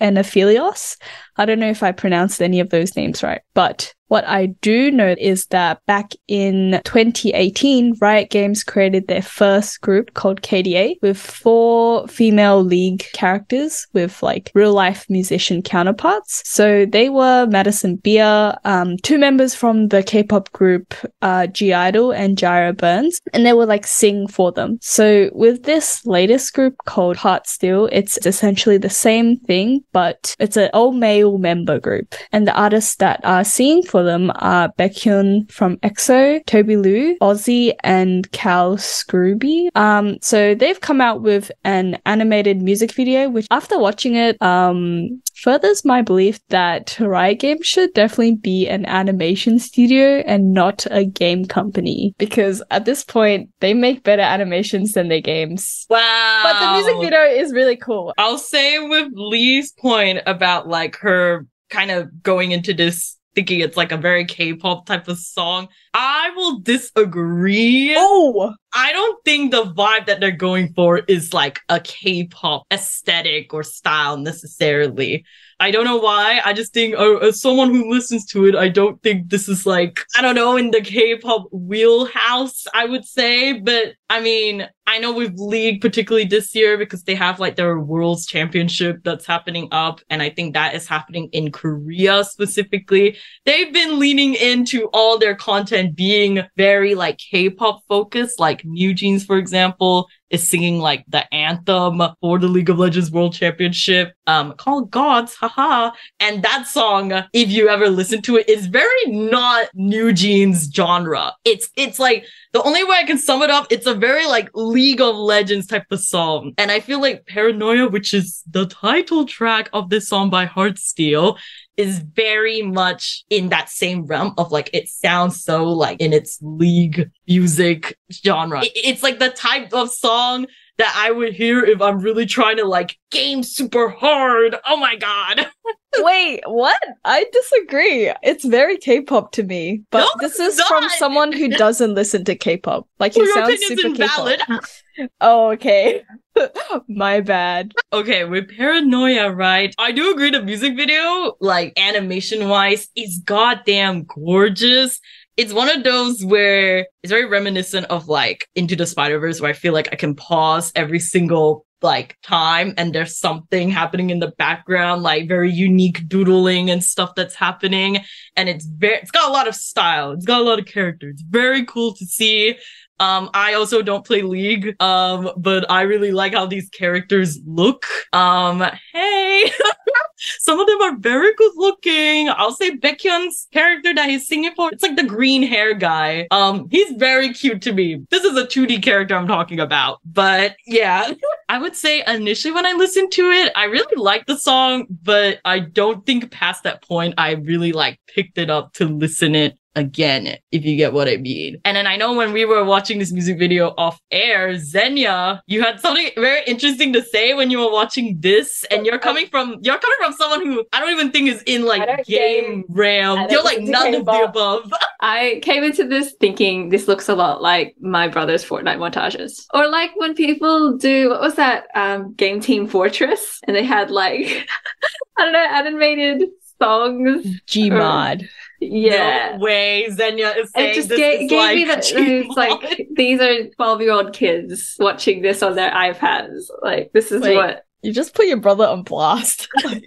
and 0.00 0.18
Aphelios. 0.18 0.96
I 1.36 1.44
don't 1.44 1.60
know 1.60 1.70
if 1.70 1.82
I 1.82 1.92
pronounced 1.92 2.42
any 2.42 2.60
of 2.60 2.70
those 2.70 2.96
names 2.96 3.22
right, 3.22 3.40
but 3.54 3.94
what 4.12 4.28
I 4.28 4.48
do 4.60 4.90
know 4.90 5.14
is 5.18 5.46
that 5.46 5.80
back 5.86 6.12
in 6.28 6.82
2018, 6.84 7.94
Riot 7.98 8.28
Games 8.28 8.62
created 8.62 9.08
their 9.08 9.22
first 9.22 9.80
group 9.80 10.12
called 10.12 10.42
KDA 10.42 10.96
with 11.00 11.16
four 11.16 12.06
female 12.08 12.62
league 12.62 13.06
characters 13.14 13.86
with 13.94 14.22
like 14.22 14.52
real 14.54 14.74
life 14.74 15.06
musician 15.08 15.62
counterparts. 15.62 16.42
So 16.44 16.84
they 16.84 17.08
were 17.08 17.46
Madison 17.46 17.96
Beer, 17.96 18.54
um, 18.66 18.98
two 18.98 19.16
members 19.16 19.54
from 19.54 19.88
the 19.88 20.02
K-pop 20.02 20.52
group 20.52 20.94
uh, 21.22 21.46
(G)I-DLE 21.46 22.12
and 22.14 22.36
Jaira 22.36 22.76
Burns, 22.76 23.18
and 23.32 23.46
they 23.46 23.54
were 23.54 23.64
like 23.64 23.86
sing 23.86 24.28
for 24.28 24.52
them. 24.52 24.76
So 24.82 25.30
with 25.32 25.62
this 25.62 26.04
latest 26.04 26.52
group 26.52 26.74
called 26.84 27.16
Heart 27.16 27.46
Steel, 27.46 27.88
it's 27.90 28.18
essentially 28.26 28.76
the 28.76 28.90
same 28.90 29.38
thing, 29.38 29.80
but 29.94 30.36
it's 30.38 30.58
an 30.58 30.68
all 30.74 30.92
male 30.92 31.21
member 31.30 31.78
group, 31.78 32.14
and 32.32 32.46
the 32.46 32.54
artists 32.54 32.96
that 32.96 33.20
are 33.24 33.44
singing 33.44 33.82
for 33.82 34.02
them 34.02 34.32
are 34.36 34.72
Baekhyun 34.78 35.50
from 35.50 35.76
EXO, 35.78 36.44
tobi 36.44 36.82
lou, 36.82 37.16
ØZI, 37.18 37.74
and 37.84 38.30
Cal 38.32 38.76
Scruby. 38.76 39.68
Um, 39.76 40.18
so 40.20 40.54
they've 40.54 40.80
come 40.80 41.00
out 41.00 41.22
with 41.22 41.50
an 41.64 41.98
animated 42.06 42.60
music 42.60 42.92
video, 42.92 43.30
which 43.30 43.46
after 43.50 43.78
watching 43.78 44.16
it, 44.16 44.40
um, 44.42 45.21
furthers 45.34 45.84
my 45.84 46.02
belief 46.02 46.40
that 46.48 46.96
Riot 47.00 47.40
Games 47.40 47.66
should 47.66 47.92
definitely 47.94 48.36
be 48.36 48.68
an 48.68 48.86
animation 48.86 49.58
studio 49.58 50.22
and 50.26 50.52
not 50.52 50.86
a 50.90 51.04
game 51.04 51.44
company. 51.44 52.14
Because 52.18 52.62
at 52.70 52.84
this 52.84 53.04
point, 53.04 53.50
they 53.60 53.74
make 53.74 54.02
better 54.02 54.22
animations 54.22 54.92
than 54.92 55.08
their 55.08 55.20
games. 55.20 55.86
Wow. 55.90 56.40
But 56.42 56.60
the 56.60 56.72
music 56.72 57.00
video 57.00 57.20
is 57.22 57.52
really 57.52 57.76
cool. 57.76 58.12
I'll 58.18 58.38
say 58.38 58.78
with 58.78 59.08
Lee's 59.12 59.72
point 59.72 60.20
about 60.26 60.68
like 60.68 60.96
her 60.96 61.46
kind 61.70 61.90
of 61.90 62.22
going 62.22 62.52
into 62.52 62.74
this 62.74 63.16
thinking 63.34 63.60
it's 63.60 63.76
like 63.76 63.92
a 63.92 63.96
very 63.96 64.24
K-pop 64.24 64.86
type 64.86 65.08
of 65.08 65.18
song. 65.18 65.68
I 65.94 66.30
will 66.36 66.60
disagree. 66.60 67.94
Oh, 67.96 68.54
I 68.74 68.92
don't 68.92 69.24
think 69.24 69.50
the 69.50 69.64
vibe 69.64 70.06
that 70.06 70.20
they're 70.20 70.30
going 70.30 70.72
for 70.74 70.98
is 70.98 71.32
like 71.32 71.60
a 71.68 71.80
K-pop 71.80 72.64
aesthetic 72.72 73.52
or 73.52 73.62
style 73.62 74.16
necessarily. 74.16 75.24
I 75.60 75.70
don't 75.70 75.84
know 75.84 75.98
why. 75.98 76.40
I 76.44 76.52
just 76.52 76.72
think, 76.72 76.94
uh, 76.96 77.16
as 77.16 77.40
someone 77.40 77.70
who 77.70 77.90
listens 77.90 78.26
to 78.26 78.46
it, 78.46 78.54
I 78.54 78.68
don't 78.68 79.02
think 79.02 79.30
this 79.30 79.48
is 79.48 79.66
like, 79.66 80.00
I 80.16 80.22
don't 80.22 80.34
know, 80.34 80.56
in 80.56 80.70
the 80.70 80.80
K-pop 80.80 81.48
wheelhouse, 81.52 82.66
I 82.74 82.86
would 82.86 83.04
say. 83.04 83.52
But 83.52 83.94
I 84.10 84.20
mean, 84.20 84.68
I 84.86 84.98
know 84.98 85.12
with 85.12 85.34
League, 85.36 85.80
particularly 85.80 86.26
this 86.26 86.54
year, 86.54 86.76
because 86.76 87.04
they 87.04 87.14
have 87.14 87.40
like 87.40 87.56
their 87.56 87.78
World's 87.78 88.26
Championship 88.26 89.00
that's 89.04 89.26
happening 89.26 89.68
up. 89.70 90.00
And 90.10 90.22
I 90.22 90.30
think 90.30 90.54
that 90.54 90.74
is 90.74 90.86
happening 90.86 91.28
in 91.32 91.52
Korea 91.52 92.24
specifically. 92.24 93.16
They've 93.44 93.72
been 93.72 93.98
leaning 93.98 94.34
into 94.34 94.88
all 94.92 95.18
their 95.18 95.34
content 95.34 95.96
being 95.96 96.42
very 96.56 96.94
like 96.94 97.18
K-pop 97.18 97.82
focused, 97.88 98.40
like 98.40 98.62
NewJeans, 98.62 99.24
for 99.24 99.38
example 99.38 100.08
is 100.32 100.48
singing 100.48 100.78
like 100.78 101.04
the 101.08 101.32
anthem 101.32 102.02
for 102.20 102.38
the 102.38 102.48
League 102.48 102.70
of 102.70 102.78
Legends 102.78 103.12
World 103.12 103.34
Championship, 103.34 104.14
um, 104.26 104.54
called 104.54 104.90
Gods, 104.90 105.34
haha. 105.34 105.92
And 106.18 106.42
that 106.42 106.66
song, 106.66 107.12
if 107.32 107.50
you 107.50 107.68
ever 107.68 107.88
listen 107.88 108.22
to 108.22 108.36
it, 108.38 108.48
is 108.48 108.66
very 108.66 109.06
not 109.06 109.68
NewJeans 109.76 110.74
genre. 110.74 111.34
It's 111.44 111.68
it's 111.76 111.98
like 111.98 112.24
the 112.52 112.62
only 112.62 112.82
way 112.84 112.96
I 112.96 113.04
can 113.04 113.18
sum 113.18 113.42
it 113.42 113.50
up, 113.50 113.66
it's 113.70 113.86
a 113.86 113.94
very 113.94 114.26
like 114.26 114.50
League 114.54 115.00
of 115.00 115.16
Legends 115.16 115.66
type 115.66 115.86
of 115.90 116.00
song. 116.00 116.52
And 116.58 116.70
I 116.70 116.80
feel 116.80 117.00
like 117.00 117.26
Paranoia, 117.26 117.88
which 117.88 118.12
is 118.12 118.42
the 118.50 118.66
title 118.66 119.24
track 119.26 119.70
of 119.72 119.90
this 119.90 120.08
song 120.08 120.30
by 120.30 120.46
Heartsteel, 120.46 121.38
is 121.76 121.98
very 122.00 122.62
much 122.62 123.24
in 123.30 123.48
that 123.48 123.68
same 123.68 124.04
realm 124.06 124.34
of 124.38 124.52
like 124.52 124.70
it 124.72 124.88
sounds 124.88 125.42
so 125.42 125.64
like 125.64 126.00
in 126.00 126.12
its 126.12 126.38
league 126.42 127.10
music 127.26 127.96
genre. 128.12 128.62
It- 128.64 128.72
it's 128.74 129.02
like 129.02 129.18
the 129.18 129.30
type 129.30 129.72
of 129.72 129.90
song 129.90 130.46
that 130.78 130.94
I 130.96 131.10
would 131.10 131.34
hear 131.34 131.62
if 131.64 131.80
I'm 131.82 131.98
really 132.00 132.24
trying 132.26 132.56
to 132.56 132.64
like 132.64 132.96
game 133.10 133.42
super 133.42 133.88
hard. 133.90 134.56
Oh 134.66 134.76
my 134.76 134.96
god. 134.96 135.46
wait, 135.98 136.40
what? 136.46 136.80
I 137.04 137.26
disagree. 137.32 138.10
It's 138.22 138.44
very 138.44 138.78
K-pop 138.78 139.32
to 139.32 139.42
me, 139.42 139.82
but 139.90 140.00
No, 140.00 140.08
this 140.20 140.40
is 140.40 140.60
from 140.62 140.88
someone 140.96 141.32
who 141.32 141.48
doesn't 141.50 141.94
listen 141.94 142.24
to 142.24 142.34
K-pop. 142.34 142.88
Like 142.98 143.14
Well, 143.14 143.24
it 143.24 143.28
your 143.28 143.34
sounds 143.34 143.66
super. 143.66 143.94
K-pop. 143.94 144.64
Oh, 145.22 145.50
okay. 145.52 146.04
My 146.88 147.20
bad. 147.20 147.72
Okay, 147.92 148.24
with 148.24 148.56
Paranoia, 148.56 149.30
right? 149.30 149.74
I 149.78 149.92
do 149.92 150.12
agree 150.12 150.30
the 150.30 150.42
music 150.42 150.76
video, 150.76 151.36
like 151.40 151.72
animation 151.76 152.48
wise, 152.48 152.88
is 152.96 153.20
goddamn 153.24 154.04
gorgeous. 154.04 155.00
It's 155.36 155.52
one 155.52 155.70
of 155.70 155.82
those 155.82 156.24
where 156.24 156.86
it's 157.02 157.10
very 157.10 157.24
reminiscent 157.24 157.86
of 157.86 158.08
like 158.08 158.48
Into 158.54 158.76
the 158.76 158.86
Spider 158.86 159.18
Verse, 159.18 159.40
where 159.40 159.50
I 159.50 159.54
feel 159.54 159.72
like 159.72 159.88
I 159.92 159.96
can 159.96 160.14
pause 160.14 160.72
every 160.74 161.00
single 161.00 161.66
like 161.82 162.16
time 162.22 162.74
and 162.76 162.94
there's 162.94 163.18
something 163.18 163.68
happening 163.70 164.10
in 164.10 164.20
the 164.20 164.32
background, 164.38 165.02
like 165.02 165.28
very 165.28 165.50
unique 165.50 166.08
doodling 166.08 166.70
and 166.70 166.82
stuff 166.82 167.14
that's 167.16 167.34
happening. 167.34 168.00
And 168.36 168.48
it's 168.48 168.66
very, 168.66 168.96
it's 168.96 169.10
got 169.10 169.28
a 169.28 169.32
lot 169.32 169.48
of 169.48 169.54
style. 169.54 170.12
It's 170.12 170.24
got 170.24 170.40
a 170.40 170.44
lot 170.44 170.58
of 170.58 170.66
character. 170.66 171.08
It's 171.08 171.22
very 171.22 171.64
cool 171.64 171.94
to 171.94 172.06
see. 172.06 172.56
Um, 173.02 173.30
I 173.34 173.54
also 173.54 173.82
don't 173.82 174.06
play 174.06 174.22
League, 174.22 174.80
um, 174.80 175.32
but 175.36 175.68
I 175.68 175.82
really 175.82 176.12
like 176.12 176.34
how 176.34 176.46
these 176.46 176.68
characters 176.68 177.40
look. 177.44 177.84
Um, 178.12 178.64
hey, 178.92 179.50
some 180.38 180.60
of 180.60 180.68
them 180.68 180.80
are 180.82 180.96
very 180.98 181.34
good 181.34 181.52
looking. 181.56 182.28
I'll 182.28 182.52
say 182.52 182.76
Baekhyun's 182.76 183.48
character 183.52 183.92
that 183.92 184.08
he's 184.08 184.28
singing 184.28 184.52
for, 184.54 184.70
it's 184.72 184.84
like 184.84 184.94
the 184.94 185.02
green 185.02 185.42
hair 185.42 185.74
guy. 185.74 186.28
Um, 186.30 186.68
he's 186.70 186.92
very 186.92 187.32
cute 187.32 187.60
to 187.62 187.72
me. 187.72 188.06
This 188.10 188.22
is 188.22 188.38
a 188.38 188.46
2D 188.46 188.84
character 188.84 189.16
I'm 189.16 189.26
talking 189.26 189.58
about, 189.58 189.98
but 190.04 190.54
yeah, 190.64 191.12
I 191.48 191.58
would 191.58 191.74
say 191.74 192.04
initially 192.06 192.54
when 192.54 192.66
I 192.66 192.72
listened 192.72 193.10
to 193.12 193.30
it, 193.30 193.50
I 193.56 193.64
really 193.64 194.00
liked 194.00 194.28
the 194.28 194.38
song, 194.38 194.86
but 195.02 195.40
I 195.44 195.58
don't 195.58 196.06
think 196.06 196.30
past 196.30 196.62
that 196.62 196.86
point 196.86 197.14
I 197.18 197.32
really 197.32 197.72
like 197.72 197.98
picked 198.06 198.38
it 198.38 198.48
up 198.48 198.74
to 198.74 198.86
listen 198.86 199.34
it 199.34 199.58
again, 199.74 200.36
if 200.50 200.64
you 200.64 200.76
get 200.76 200.92
what 200.92 201.08
I 201.08 201.16
mean. 201.16 201.60
And 201.64 201.76
then 201.76 201.86
I 201.86 201.96
know 201.96 202.14
when 202.14 202.32
we 202.32 202.44
were 202.44 202.64
watching 202.64 202.98
this 202.98 203.12
music 203.12 203.38
video 203.38 203.74
off 203.78 204.00
air, 204.10 204.56
Xenia, 204.58 205.42
you 205.46 205.62
had 205.62 205.80
something 205.80 206.10
very 206.16 206.42
interesting 206.46 206.92
to 206.92 207.02
say 207.02 207.34
when 207.34 207.50
you 207.50 207.58
were 207.58 207.70
watching 207.70 208.18
this, 208.20 208.64
and 208.70 208.86
you're 208.86 208.98
coming 208.98 209.26
from 209.28 209.58
you're 209.62 209.78
coming 209.78 209.96
from 209.98 210.12
someone 210.12 210.46
who 210.46 210.64
I 210.72 210.80
don't 210.80 210.90
even 210.90 211.10
think 211.10 211.28
is 211.28 211.42
in 211.42 211.64
like 211.64 212.04
game 212.06 212.44
game- 212.44 212.64
realm. 212.68 213.26
You're 213.30 213.42
like 213.42 213.60
none 213.62 213.94
of 213.94 214.04
the 214.04 214.24
above. 214.24 214.72
I 215.00 215.40
came 215.42 215.64
into 215.64 215.86
this 215.86 216.14
thinking 216.20 216.68
this 216.68 216.88
looks 216.88 217.08
a 217.08 217.14
lot 217.14 217.42
like 217.42 217.74
my 217.80 218.08
brother's 218.08 218.44
Fortnite 218.44 218.78
montages. 218.78 219.44
Or 219.52 219.68
like 219.68 219.90
when 219.96 220.14
people 220.14 220.76
do 220.76 221.10
what 221.10 221.20
was 221.20 221.34
that 221.36 221.66
um 221.74 222.14
game 222.14 222.40
Team 222.40 222.66
Fortress 222.66 223.40
and 223.46 223.56
they 223.56 223.64
had 223.64 223.90
like 223.90 224.46
I 225.18 225.24
don't 225.24 225.32
know 225.32 225.38
animated 225.38 226.28
songs. 226.60 227.26
Gmod. 227.46 228.28
Yeah. 228.70 229.36
No 229.36 229.44
way, 229.44 229.88
Xenia 229.90 230.30
is 230.36 230.50
saying 230.52 230.70
it 230.70 230.74
just 230.74 230.88
this 230.88 230.98
ga- 230.98 231.24
is 231.24 231.30
gave 231.30 231.38
like 231.38 231.56
me 231.56 231.64
that 231.66 231.78
Gmod. 231.84 232.24
it's 232.26 232.36
like 232.36 232.88
these 232.96 233.20
are 233.20 233.48
12 233.48 233.80
year 233.80 233.92
old 233.92 234.12
kids 234.12 234.76
watching 234.78 235.22
this 235.22 235.42
on 235.42 235.54
their 235.56 235.70
iPads. 235.70 236.44
Like 236.62 236.90
this 236.92 237.10
is 237.12 237.22
Wait. 237.22 237.36
what 237.36 237.64
You 237.82 237.92
just 237.92 238.14
put 238.14 238.26
your 238.26 238.36
brother 238.38 238.66
on 238.66 238.82
blast. 238.82 239.48
you 239.64 239.80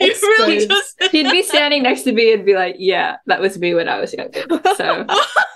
really 0.00 0.66
just 0.66 1.02
he'd 1.12 1.30
be 1.30 1.42
standing 1.42 1.82
next 1.82 2.02
to 2.02 2.12
me 2.12 2.32
and 2.32 2.44
be 2.44 2.54
like, 2.54 2.76
Yeah, 2.78 3.16
that 3.26 3.40
was 3.40 3.58
me 3.58 3.74
when 3.74 3.88
I 3.88 3.98
was 4.00 4.12
younger. 4.12 4.40
So 4.40 4.48
but 4.48 4.66
don't 4.66 4.76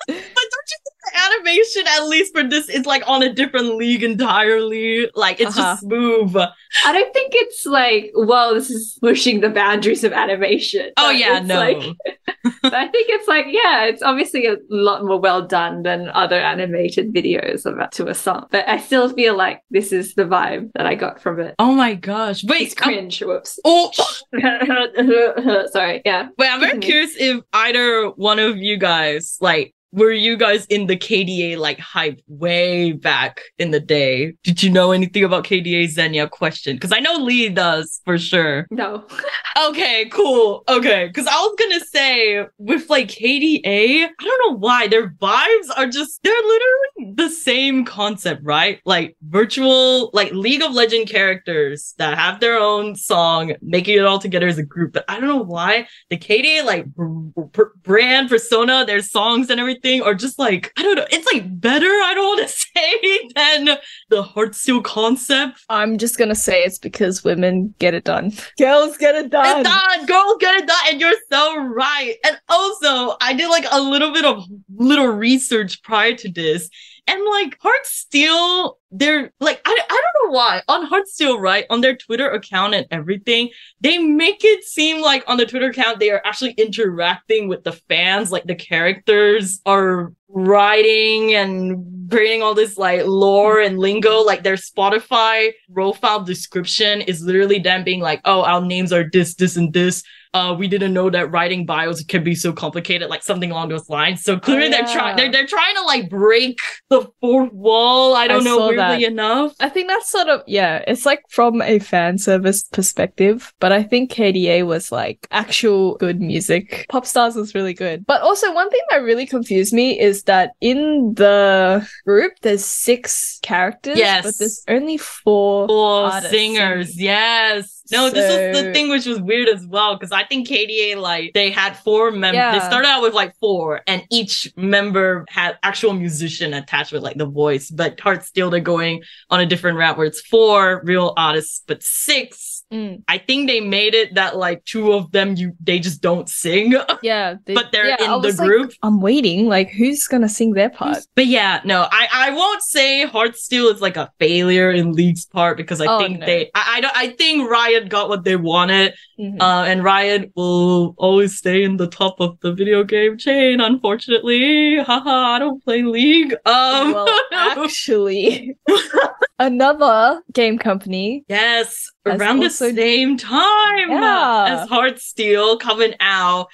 you 0.08 0.14
think 0.14 0.82
the 0.84 0.85
animation, 1.16 1.82
at 1.88 2.06
least 2.06 2.34
for 2.34 2.42
this, 2.44 2.68
is 2.68 2.86
like 2.86 3.02
on 3.06 3.22
a 3.22 3.32
different 3.32 3.76
league 3.76 4.02
entirely. 4.02 5.08
Like 5.14 5.40
it's 5.40 5.56
Uh-huh. 5.56 5.72
just 5.72 5.82
smooth. 5.82 6.36
I 6.36 6.92
don't 6.92 7.12
think 7.12 7.32
it's 7.34 7.64
like, 7.66 8.12
well, 8.14 8.54
this 8.54 8.70
is 8.70 8.98
pushing 9.00 9.40
the 9.40 9.48
boundaries 9.50 10.04
of 10.04 10.12
animation. 10.12 10.90
Oh 10.96 11.10
yeah, 11.10 11.38
it's 11.38 11.46
no. 11.46 11.58
like- 11.60 11.96
but 12.62 12.74
I 12.74 12.88
think 12.88 13.08
it's 13.10 13.28
like, 13.28 13.46
yeah, 13.48 13.84
it's 13.84 14.02
obviously 14.02 14.46
a 14.46 14.56
lot 14.70 15.04
more 15.04 15.18
well 15.20 15.42
done 15.46 15.82
than 15.82 16.08
other 16.10 16.38
animated 16.40 17.12
videos 17.14 17.64
of 17.66 17.90
to 17.92 18.08
a 18.08 18.14
song. 18.14 18.46
But 18.50 18.68
I 18.68 18.78
still 18.78 19.08
feel 19.08 19.36
like 19.36 19.62
this 19.70 19.92
is 19.92 20.14
the 20.14 20.24
vibe 20.24 20.70
that 20.74 20.86
I 20.86 20.94
got 20.94 21.20
from 21.20 21.40
it. 21.40 21.54
oh 21.58 21.72
my 21.74 21.94
gosh. 21.94 22.44
Wait, 22.44 22.62
It's 22.62 22.74
um, 22.80 22.84
cringe. 22.92 23.20
Whoops. 23.22 23.58
oh 23.64 23.90
Sorry. 25.72 26.02
Yeah. 26.04 26.28
wait, 26.38 26.48
I'm 26.48 26.60
very 26.60 26.78
curious 26.78 27.14
if 27.18 27.42
either 27.52 28.08
one 28.16 28.38
of 28.38 28.56
you 28.56 28.76
guys 28.78 29.36
like 29.40 29.74
were 29.96 30.12
you 30.12 30.36
guys 30.36 30.66
in 30.66 30.86
the 30.86 30.96
KDA 30.96 31.56
like 31.56 31.78
hype 31.78 32.20
way 32.28 32.92
back 32.92 33.40
in 33.58 33.70
the 33.70 33.80
day? 33.80 34.34
Did 34.44 34.62
you 34.62 34.70
know 34.70 34.92
anything 34.92 35.24
about 35.24 35.44
KDA 35.44 35.88
Xenia 35.88 36.28
question? 36.28 36.76
Because 36.76 36.92
I 36.92 37.00
know 37.00 37.14
Lee 37.14 37.48
does 37.48 38.02
for 38.04 38.18
sure. 38.18 38.66
No. 38.70 39.04
Okay, 39.58 40.06
cool. 40.10 40.64
Okay, 40.68 41.06
because 41.06 41.26
I 41.26 41.34
was 41.34 41.56
gonna 41.58 41.80
say 41.80 42.44
with 42.58 42.90
like 42.90 43.08
KDA, 43.08 44.04
I 44.04 44.22
don't 44.22 44.50
know 44.50 44.58
why 44.58 44.86
their 44.86 45.08
vibes 45.14 45.68
are 45.74 45.86
just 45.86 46.22
they're 46.22 46.34
literally 46.34 47.14
the 47.14 47.30
same 47.30 47.86
concept, 47.86 48.42
right? 48.44 48.80
Like 48.84 49.16
virtual, 49.22 50.10
like 50.12 50.30
League 50.32 50.62
of 50.62 50.72
Legend 50.72 51.08
characters 51.08 51.94
that 51.96 52.18
have 52.18 52.40
their 52.40 52.58
own 52.58 52.96
song, 52.96 53.54
making 53.62 53.96
it 53.96 54.04
all 54.04 54.18
together 54.18 54.46
as 54.46 54.58
a 54.58 54.62
group. 54.62 54.92
But 54.92 55.06
I 55.08 55.18
don't 55.18 55.30
know 55.30 55.42
why 55.42 55.88
the 56.10 56.18
KDA 56.18 56.66
like 56.66 56.84
br- 56.84 57.40
br- 57.46 57.74
brand 57.82 58.28
persona, 58.28 58.84
their 58.84 59.00
songs 59.00 59.48
and 59.48 59.58
everything 59.58 59.85
are 59.86 60.14
just 60.14 60.38
like 60.38 60.72
I 60.76 60.82
don't 60.82 60.96
know. 60.96 61.06
It's 61.10 61.26
like 61.32 61.60
better. 61.60 61.86
I 61.86 62.12
don't 62.14 62.36
want 62.36 62.48
to 62.48 62.54
say 62.76 63.28
than 63.34 63.78
the 64.08 64.22
Heartsteel 64.22 64.84
concept. 64.84 65.64
I'm 65.68 65.98
just 65.98 66.18
gonna 66.18 66.34
say 66.34 66.62
it's 66.62 66.78
because 66.78 67.24
women 67.24 67.74
get 67.78 67.94
it 67.94 68.04
done. 68.04 68.32
Girls 68.58 68.96
get 68.96 69.14
it 69.14 69.30
done. 69.30 69.60
It's 69.60 69.68
done. 69.68 70.06
Girls 70.06 70.36
get 70.40 70.60
it 70.60 70.66
done. 70.66 70.84
And 70.88 71.00
you're 71.00 71.12
so 71.30 71.64
right. 71.64 72.14
And 72.24 72.38
also, 72.48 73.16
I 73.20 73.34
did 73.34 73.48
like 73.48 73.66
a 73.70 73.80
little 73.80 74.12
bit 74.12 74.24
of 74.24 74.44
little 74.74 75.08
research 75.08 75.82
prior 75.82 76.14
to 76.14 76.30
this. 76.30 76.68
And 77.08 77.22
like 77.24 77.58
Heartsteel, 77.60 78.74
they're 78.90 79.32
like, 79.38 79.60
I, 79.64 79.70
I 79.70 80.02
don't 80.02 80.30
know 80.30 80.36
why. 80.36 80.62
On 80.68 80.88
Heartsteel, 80.88 81.38
right? 81.38 81.64
On 81.70 81.80
their 81.80 81.96
Twitter 81.96 82.28
account 82.28 82.74
and 82.74 82.86
everything, 82.90 83.50
they 83.80 83.98
make 83.98 84.42
it 84.42 84.64
seem 84.64 85.00
like 85.02 85.22
on 85.28 85.36
the 85.36 85.46
Twitter 85.46 85.68
account, 85.68 86.00
they 86.00 86.10
are 86.10 86.22
actually 86.24 86.52
interacting 86.52 87.46
with 87.46 87.62
the 87.62 87.72
fans. 87.72 88.32
Like 88.32 88.44
the 88.44 88.56
characters 88.56 89.60
are 89.66 90.12
writing 90.28 91.34
and 91.34 92.10
creating 92.10 92.42
all 92.42 92.54
this 92.54 92.76
like 92.76 93.02
lore 93.04 93.60
and 93.60 93.78
lingo. 93.78 94.22
Like 94.22 94.42
their 94.42 94.56
Spotify 94.56 95.52
profile 95.72 96.24
description 96.24 97.02
is 97.02 97.22
literally 97.22 97.60
them 97.60 97.84
being 97.84 98.00
like, 98.00 98.20
oh, 98.24 98.42
our 98.42 98.60
names 98.60 98.92
are 98.92 99.08
this, 99.12 99.34
this, 99.36 99.56
and 99.56 99.72
this. 99.72 100.02
Uh, 100.36 100.52
we 100.54 100.68
didn't 100.68 100.92
know 100.92 101.08
that 101.10 101.30
writing 101.32 101.64
bios 101.66 102.04
can 102.04 102.22
be 102.22 102.34
so 102.34 102.52
complicated, 102.52 103.08
like 103.08 103.22
something 103.22 103.50
along 103.50 103.68
those 103.70 103.88
lines. 103.88 104.22
So 104.22 104.38
clearly 104.38 104.68
they're 104.68 104.86
trying 104.96 105.16
they're 105.16 105.32
they're 105.32 105.46
trying 105.46 105.74
to 105.76 105.82
like 105.82 106.10
break 106.10 106.58
the 106.90 107.08
fourth 107.20 107.52
wall. 107.52 108.14
I 108.14 108.28
don't 108.28 108.44
know 108.44 108.58
saw 108.58 108.68
weirdly 108.68 109.04
that. 109.04 109.12
enough. 109.12 109.54
I 109.60 109.68
think 109.68 109.88
that's 109.88 110.10
sort 110.10 110.28
of 110.28 110.42
yeah, 110.46 110.82
it's 110.86 111.06
like 111.06 111.22
from 111.30 111.62
a 111.62 111.78
fan 111.78 112.18
service 112.18 112.62
perspective, 112.72 113.52
but 113.60 113.72
I 113.72 113.82
think 113.82 114.12
KDA 114.12 114.66
was 114.66 114.92
like 114.92 115.26
actual 115.30 115.96
good 115.96 116.20
music. 116.20 116.86
Pop 116.90 117.06
Stars 117.06 117.34
was 117.34 117.54
really 117.54 117.74
good. 117.74 118.04
But 118.06 118.20
also 118.22 118.52
one 118.54 118.68
thing 118.70 118.82
that 118.90 118.98
really 118.98 119.26
confused 119.26 119.72
me 119.72 119.98
is 119.98 120.24
that 120.24 120.50
in 120.60 121.14
the 121.16 121.88
group 122.04 122.32
there's 122.42 122.64
six 122.64 123.38
characters, 123.42 123.96
Yes. 123.98 124.24
but 124.24 124.34
there's 124.38 124.62
only 124.68 124.98
four 124.98 125.66
four 125.68 126.10
singers, 126.22 126.88
singing. 126.94 127.04
yes. 127.06 127.75
No, 127.90 128.10
this 128.10 128.24
is 128.30 128.52
the 128.52 128.72
thing 128.72 128.88
which 128.90 129.06
was 129.06 129.20
weird 129.20 129.48
as 129.48 129.64
well 129.66 129.96
because 129.96 130.12
I 130.12 130.24
think 130.24 130.48
KDA 130.48 130.96
like 130.96 131.32
they 131.34 131.50
had 131.50 131.76
four 131.78 132.10
members. 132.10 132.34
They 132.52 132.58
started 132.60 132.88
out 132.88 133.02
with 133.02 133.14
like 133.14 133.36
four, 133.38 133.82
and 133.86 134.04
each 134.10 134.52
member 134.56 135.24
had 135.28 135.58
actual 135.62 135.92
musician 135.92 136.52
attached 136.54 136.92
with 136.92 137.02
like 137.02 137.16
the 137.16 137.26
voice. 137.26 137.70
But 137.70 137.96
Heartsteel 137.98 138.50
they're 138.50 138.60
going 138.60 139.02
on 139.30 139.40
a 139.40 139.46
different 139.46 139.78
route 139.78 139.96
where 139.96 140.06
it's 140.06 140.20
four 140.20 140.82
real 140.84 141.12
artists, 141.16 141.62
but 141.66 141.82
six. 141.82 142.55
Mm. 142.72 143.04
I 143.06 143.18
think 143.18 143.46
they 143.48 143.60
made 143.60 143.94
it 143.94 144.14
that 144.16 144.36
like 144.36 144.64
two 144.64 144.92
of 144.92 145.12
them 145.12 145.36
you 145.36 145.54
they 145.62 145.78
just 145.78 146.02
don't 146.02 146.28
sing, 146.28 146.74
Yeah, 147.02 147.36
they- 147.44 147.54
but 147.54 147.70
they're 147.70 147.86
yeah, 147.86 147.96
I 148.00 148.04
in 148.16 148.22
the 148.22 148.26
was 148.26 148.38
like, 148.40 148.48
group. 148.48 148.72
I'm 148.82 149.00
waiting. 149.00 149.46
Like, 149.46 149.70
who's 149.70 150.08
gonna 150.08 150.28
sing 150.28 150.50
their 150.52 150.68
part? 150.70 150.98
But 151.14 151.26
yeah, 151.26 151.60
no, 151.64 151.86
I, 151.90 152.08
I 152.12 152.30
won't 152.30 152.62
say 152.62 153.06
Heartsteel 153.06 153.72
is 153.72 153.80
like 153.80 153.96
a 153.96 154.10
failure 154.18 154.72
in 154.72 154.92
League's 154.94 155.26
part 155.26 155.56
because 155.56 155.80
I 155.80 155.86
Oh, 155.86 155.98
think 156.00 156.18
no. 156.18 156.26
they 156.26 156.50
I, 156.56 156.78
I 156.78 156.80
don't 156.80 156.96
I 156.96 157.08
think 157.10 157.48
Riot 157.48 157.88
got 157.88 158.08
what 158.08 158.24
they 158.24 158.34
wanted. 158.36 158.94
Mhm. 159.20 159.40
Uh 159.40 159.62
and 159.64 159.84
Riot 159.84 160.32
will 160.34 160.94
always 160.98 161.36
stay 161.38 161.62
in 161.62 161.76
the 161.76 161.86
top 161.86 162.18
of 162.20 162.36
the 162.40 162.52
video 162.52 162.82
game 162.82 163.16
chain, 163.16 163.60
unfortunately. 163.60 164.78
Haha, 164.82 165.34
I 165.34 165.38
don't 165.38 165.62
play 165.62 165.82
League. 165.84 166.34
Um 166.44 166.92
well, 166.94 167.08
actually, 167.32 168.56
another 169.38 170.22
game 170.32 170.58
company. 170.58 171.24
Yes, 171.28 171.90
around 172.04 172.40
the 172.40 172.50
same 172.50 173.16
time 173.16 173.90
Yeah. 173.90 174.60
as 174.62 174.68
Heartsteel 174.68 175.60
coming 175.60 175.94
out, 176.00 176.48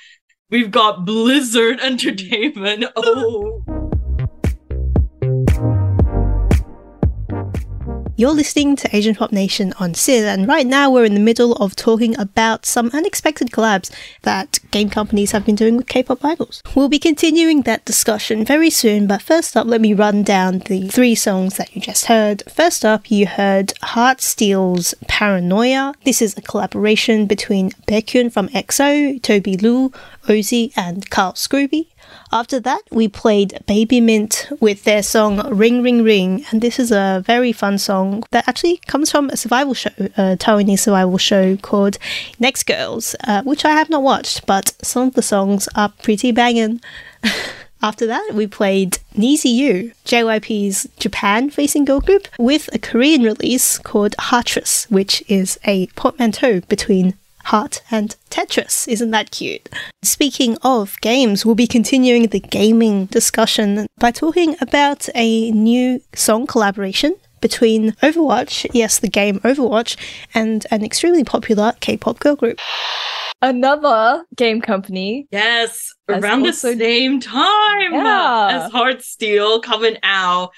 we've 0.51 0.71
got 0.71 1.05
Blizzard 1.05 1.81
Entertainment. 1.83 2.85
Oh. 2.97 3.63
You're 8.15 8.33
listening 8.33 8.77
to 8.77 8.95
Asian 8.95 9.15
Pop 9.15 9.33
Nation 9.33 9.73
on 9.81 9.95
SYN, 9.95 10.25
and 10.25 10.47
right 10.47 10.67
now 10.67 10.91
we're 10.91 11.05
in 11.07 11.15
the 11.15 11.21
middle 11.21 11.55
of 11.55 11.75
talking 11.75 12.19
about 12.21 12.67
some 12.67 12.91
unexpected 12.93 13.51
collabs 13.51 13.91
that 14.23 14.61
game 14.71 14.91
companies 14.91 15.33
have 15.33 15.47
been 15.47 15.55
doing 15.55 15.77
with 15.77 15.89
K 15.89 16.03
pop 16.03 16.25
idols. 16.25 16.63
We'll 16.75 16.89
be 16.91 16.99
continuing 16.99 17.63
that 17.63 17.85
discussion 17.85 18.45
very 18.45 18.71
soon, 18.71 19.07
but 19.07 19.23
first 19.23 19.57
up, 19.57 19.67
let 19.67 19.81
me 19.81 19.95
run 19.95 20.23
down 20.23 20.61
the 20.61 20.89
three 20.89 21.15
songs 21.15 21.57
that 21.57 21.75
you 21.75 21.81
just 21.81 22.05
heard. 22.05 22.43
First 22.51 22.85
up, 22.85 23.11
you 23.11 23.27
heard 23.27 23.73
Heart 23.83 24.13
Heartsteel's 24.13 24.95
Paranoia. 25.09 25.95
This 26.05 26.21
is 26.21 26.37
a 26.37 26.43
collaboration 26.43 27.27
between 27.27 27.71
Baekhyun 27.89 28.31
from 28.31 28.49
EXO, 28.51 29.21
tobi 29.23 29.61
lou, 29.61 29.91
ØZI, 30.29 30.73
and 30.77 31.09
Cal 31.09 31.33
Scruby. 31.33 31.87
After 32.35 32.59
that, 32.61 32.81
we 32.91 33.09
played 33.09 33.63
Baby 33.67 34.01
Mint 34.01 34.49
with 34.59 34.85
their 34.85 35.03
song 35.03 35.55
Ring 35.55 35.83
Ring 35.83 36.03
Ring, 36.03 36.47
and 36.51 36.63
this 36.63 36.79
is 36.79 36.91
a 36.91 37.23
very 37.27 37.53
fun 37.53 37.77
song 37.77 38.25
that 38.31 38.49
actually 38.49 38.79
comes 38.87 39.11
from 39.11 39.29
a 39.29 39.37
survival 39.37 39.75
show, 39.75 39.91
a 39.99 40.37
Taiwanese 40.39 40.79
survival 40.79 41.19
show 41.19 41.59
called 41.59 41.99
Next 42.41 42.63
Girls, 42.63 43.15
uh, 43.25 43.43
which 43.43 43.67
I 43.67 43.73
have 43.73 43.91
not 43.91 44.03
watched, 44.03 44.47
but 44.47 44.73
some 44.83 45.09
of 45.09 45.15
the 45.15 45.21
songs 45.21 45.69
are 45.75 45.91
pretty 46.03 46.33
banging. 46.33 46.81
After 47.83 48.07
that, 48.07 48.31
we 48.33 48.47
played 48.47 48.99
NiziU, 49.15 49.93
JYP's 50.07 50.89
Japan 50.99 51.51
facing 51.51 51.85
girl 51.85 52.01
group, 52.01 52.29
with 52.39 52.71
a 52.73 52.79
Korean 52.79 53.25
release 53.25 53.77
called 53.77 54.15
HEARTRIS, 54.19 54.87
which 54.89 55.23
is 55.29 55.59
a 55.67 55.89
portmanteau 55.89 56.61
between 56.61 57.15
Heart 57.45 57.83
and 57.91 58.17
Tetris. 58.31 58.87
Isn't 58.89 59.11
that 59.11 59.31
cute? 59.31 59.69
Speaking 60.03 60.57
of 60.63 60.97
games, 61.01 61.45
we'll 61.45 61.55
be 61.55 61.67
continuing 61.67 62.29
the 62.29 62.41
gaming 62.41 63.07
discussion 63.07 63.87
by 63.99 64.11
talking 64.11 64.57
about 64.61 65.09
a 65.15 65.51
new 65.51 66.01
song 66.15 66.47
collaboration 66.47 67.17
between 67.41 67.93
Overwatch, 68.03 68.67
yes, 68.73 69.01
the 69.01 69.09
game 69.09 69.41
Overwatch, 69.41 69.97
and 70.33 70.65
an 70.71 70.85
extremely 70.85 71.25
popular 71.25 71.73
K 71.81 71.97
pop 71.97 72.21
girl 72.21 72.37
group. 72.37 72.61
Another 73.41 74.25
game 74.37 74.61
company. 74.61 75.27
Yes, 75.33 75.93
around 76.09 76.43
the 76.45 76.53
same 76.53 77.19
time 77.21 77.93
Yeah. 77.93 78.49
as 78.67 78.73
Heartsteel 78.73 79.63
coming 79.65 79.97
out. 80.05 80.51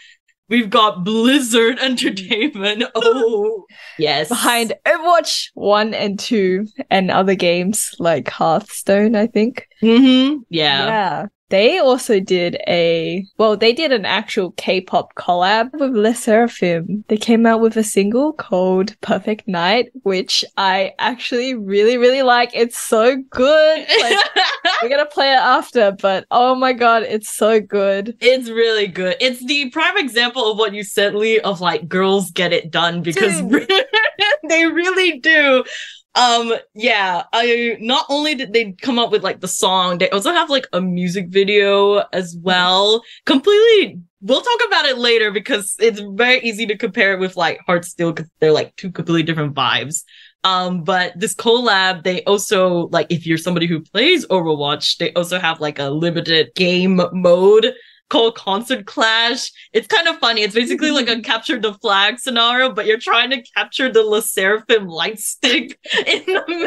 We've 0.48 0.70
got 0.70 1.04
Blizzard 1.04 1.78
Entertainment. 1.78 2.84
Oh, 2.94 3.64
yes. 3.98 4.28
Behind 4.28 4.74
Overwatch 4.86 5.48
1 5.54 5.94
and 5.94 6.18
2 6.18 6.66
and 6.90 7.10
other 7.10 7.34
games 7.34 7.94
like 7.98 8.28
Hearthstone, 8.28 9.16
I 9.16 9.26
think. 9.26 9.66
Mm-hmm. 9.82 10.40
Yeah. 10.50 10.86
Yeah. 10.86 11.26
They 11.54 11.78
also 11.78 12.18
did 12.18 12.56
a 12.66 13.24
well, 13.38 13.56
they 13.56 13.72
did 13.72 13.92
an 13.92 14.04
actual 14.04 14.50
K-pop 14.56 15.14
collab 15.14 15.70
with 15.74 15.94
Le 15.94 16.10
Sserafim. 16.10 17.06
They 17.06 17.16
came 17.16 17.46
out 17.46 17.60
with 17.60 17.76
a 17.76 17.84
single 17.84 18.32
called 18.32 19.00
Perfect 19.02 19.46
Night, 19.46 19.92
which 20.02 20.44
I 20.56 20.94
actually 20.98 21.54
really, 21.54 21.96
really 21.96 22.22
like. 22.22 22.50
It's 22.54 22.76
so 22.76 23.22
good. 23.30 23.86
Like, 24.00 24.18
we're 24.82 24.88
gonna 24.88 25.06
play 25.06 25.30
it 25.30 25.36
after, 25.36 25.92
but 25.92 26.26
oh 26.32 26.56
my 26.56 26.72
god, 26.72 27.04
it's 27.04 27.30
so 27.30 27.60
good. 27.60 28.16
It's 28.20 28.50
really 28.50 28.88
good. 28.88 29.16
It's 29.20 29.44
the 29.46 29.70
prime 29.70 29.96
example 29.96 30.50
of 30.50 30.58
what 30.58 30.74
you 30.74 30.82
said, 30.82 31.14
Lee, 31.14 31.38
of 31.38 31.60
like 31.60 31.88
girls 31.88 32.32
get 32.32 32.52
it 32.52 32.72
done 32.72 33.00
because 33.02 33.40
they 34.48 34.66
really 34.66 35.20
do. 35.20 35.62
Um, 36.14 36.52
yeah, 36.74 37.24
I 37.32 37.76
not 37.80 38.06
only 38.08 38.34
did 38.34 38.52
they 38.52 38.72
come 38.72 38.98
up 38.98 39.10
with 39.10 39.24
like 39.24 39.40
the 39.40 39.48
song, 39.48 39.98
they 39.98 40.10
also 40.10 40.30
have 40.30 40.50
like 40.50 40.66
a 40.72 40.80
music 40.80 41.28
video 41.28 42.04
as 42.12 42.36
well. 42.40 43.02
Completely 43.26 44.00
we'll 44.24 44.40
talk 44.40 44.60
about 44.66 44.86
it 44.86 44.96
later 44.96 45.30
because 45.30 45.76
it's 45.78 46.00
very 46.00 46.40
easy 46.40 46.66
to 46.66 46.78
compare 46.78 47.12
it 47.12 47.20
with 47.20 47.36
like 47.36 47.60
Heartsteel 47.68 48.14
because 48.14 48.30
they're 48.40 48.52
like 48.52 48.74
two 48.76 48.90
completely 48.90 49.22
different 49.22 49.54
vibes. 49.54 50.02
Um, 50.44 50.82
but 50.82 51.18
this 51.18 51.34
collab, 51.34 52.04
they 52.04 52.22
also 52.24 52.88
like 52.88 53.06
if 53.10 53.26
you're 53.26 53.38
somebody 53.38 53.66
who 53.66 53.80
plays 53.80 54.26
Overwatch, 54.26 54.96
they 54.98 55.12
also 55.12 55.38
have 55.38 55.60
like 55.60 55.78
a 55.78 55.90
limited 55.90 56.50
game 56.54 57.00
mode 57.12 57.74
called 58.10 58.36
Concert 58.36 58.86
Clash. 58.86 59.50
It's 59.72 59.86
kind 59.86 60.08
of 60.08 60.18
funny. 60.18 60.42
It's 60.42 60.54
basically 60.54 60.90
like 60.90 61.08
a 61.08 61.20
capture 61.22 61.58
the 61.58 61.74
flag 61.74 62.18
scenario, 62.18 62.72
but 62.72 62.86
you're 62.86 62.98
trying 62.98 63.30
to 63.30 63.42
capture 63.42 63.90
the 63.90 64.02
Le 64.02 64.20
Sserafim 64.20 64.88
light 64.88 65.18
stick 65.18 65.78
in 66.06 66.24
the. 66.26 66.63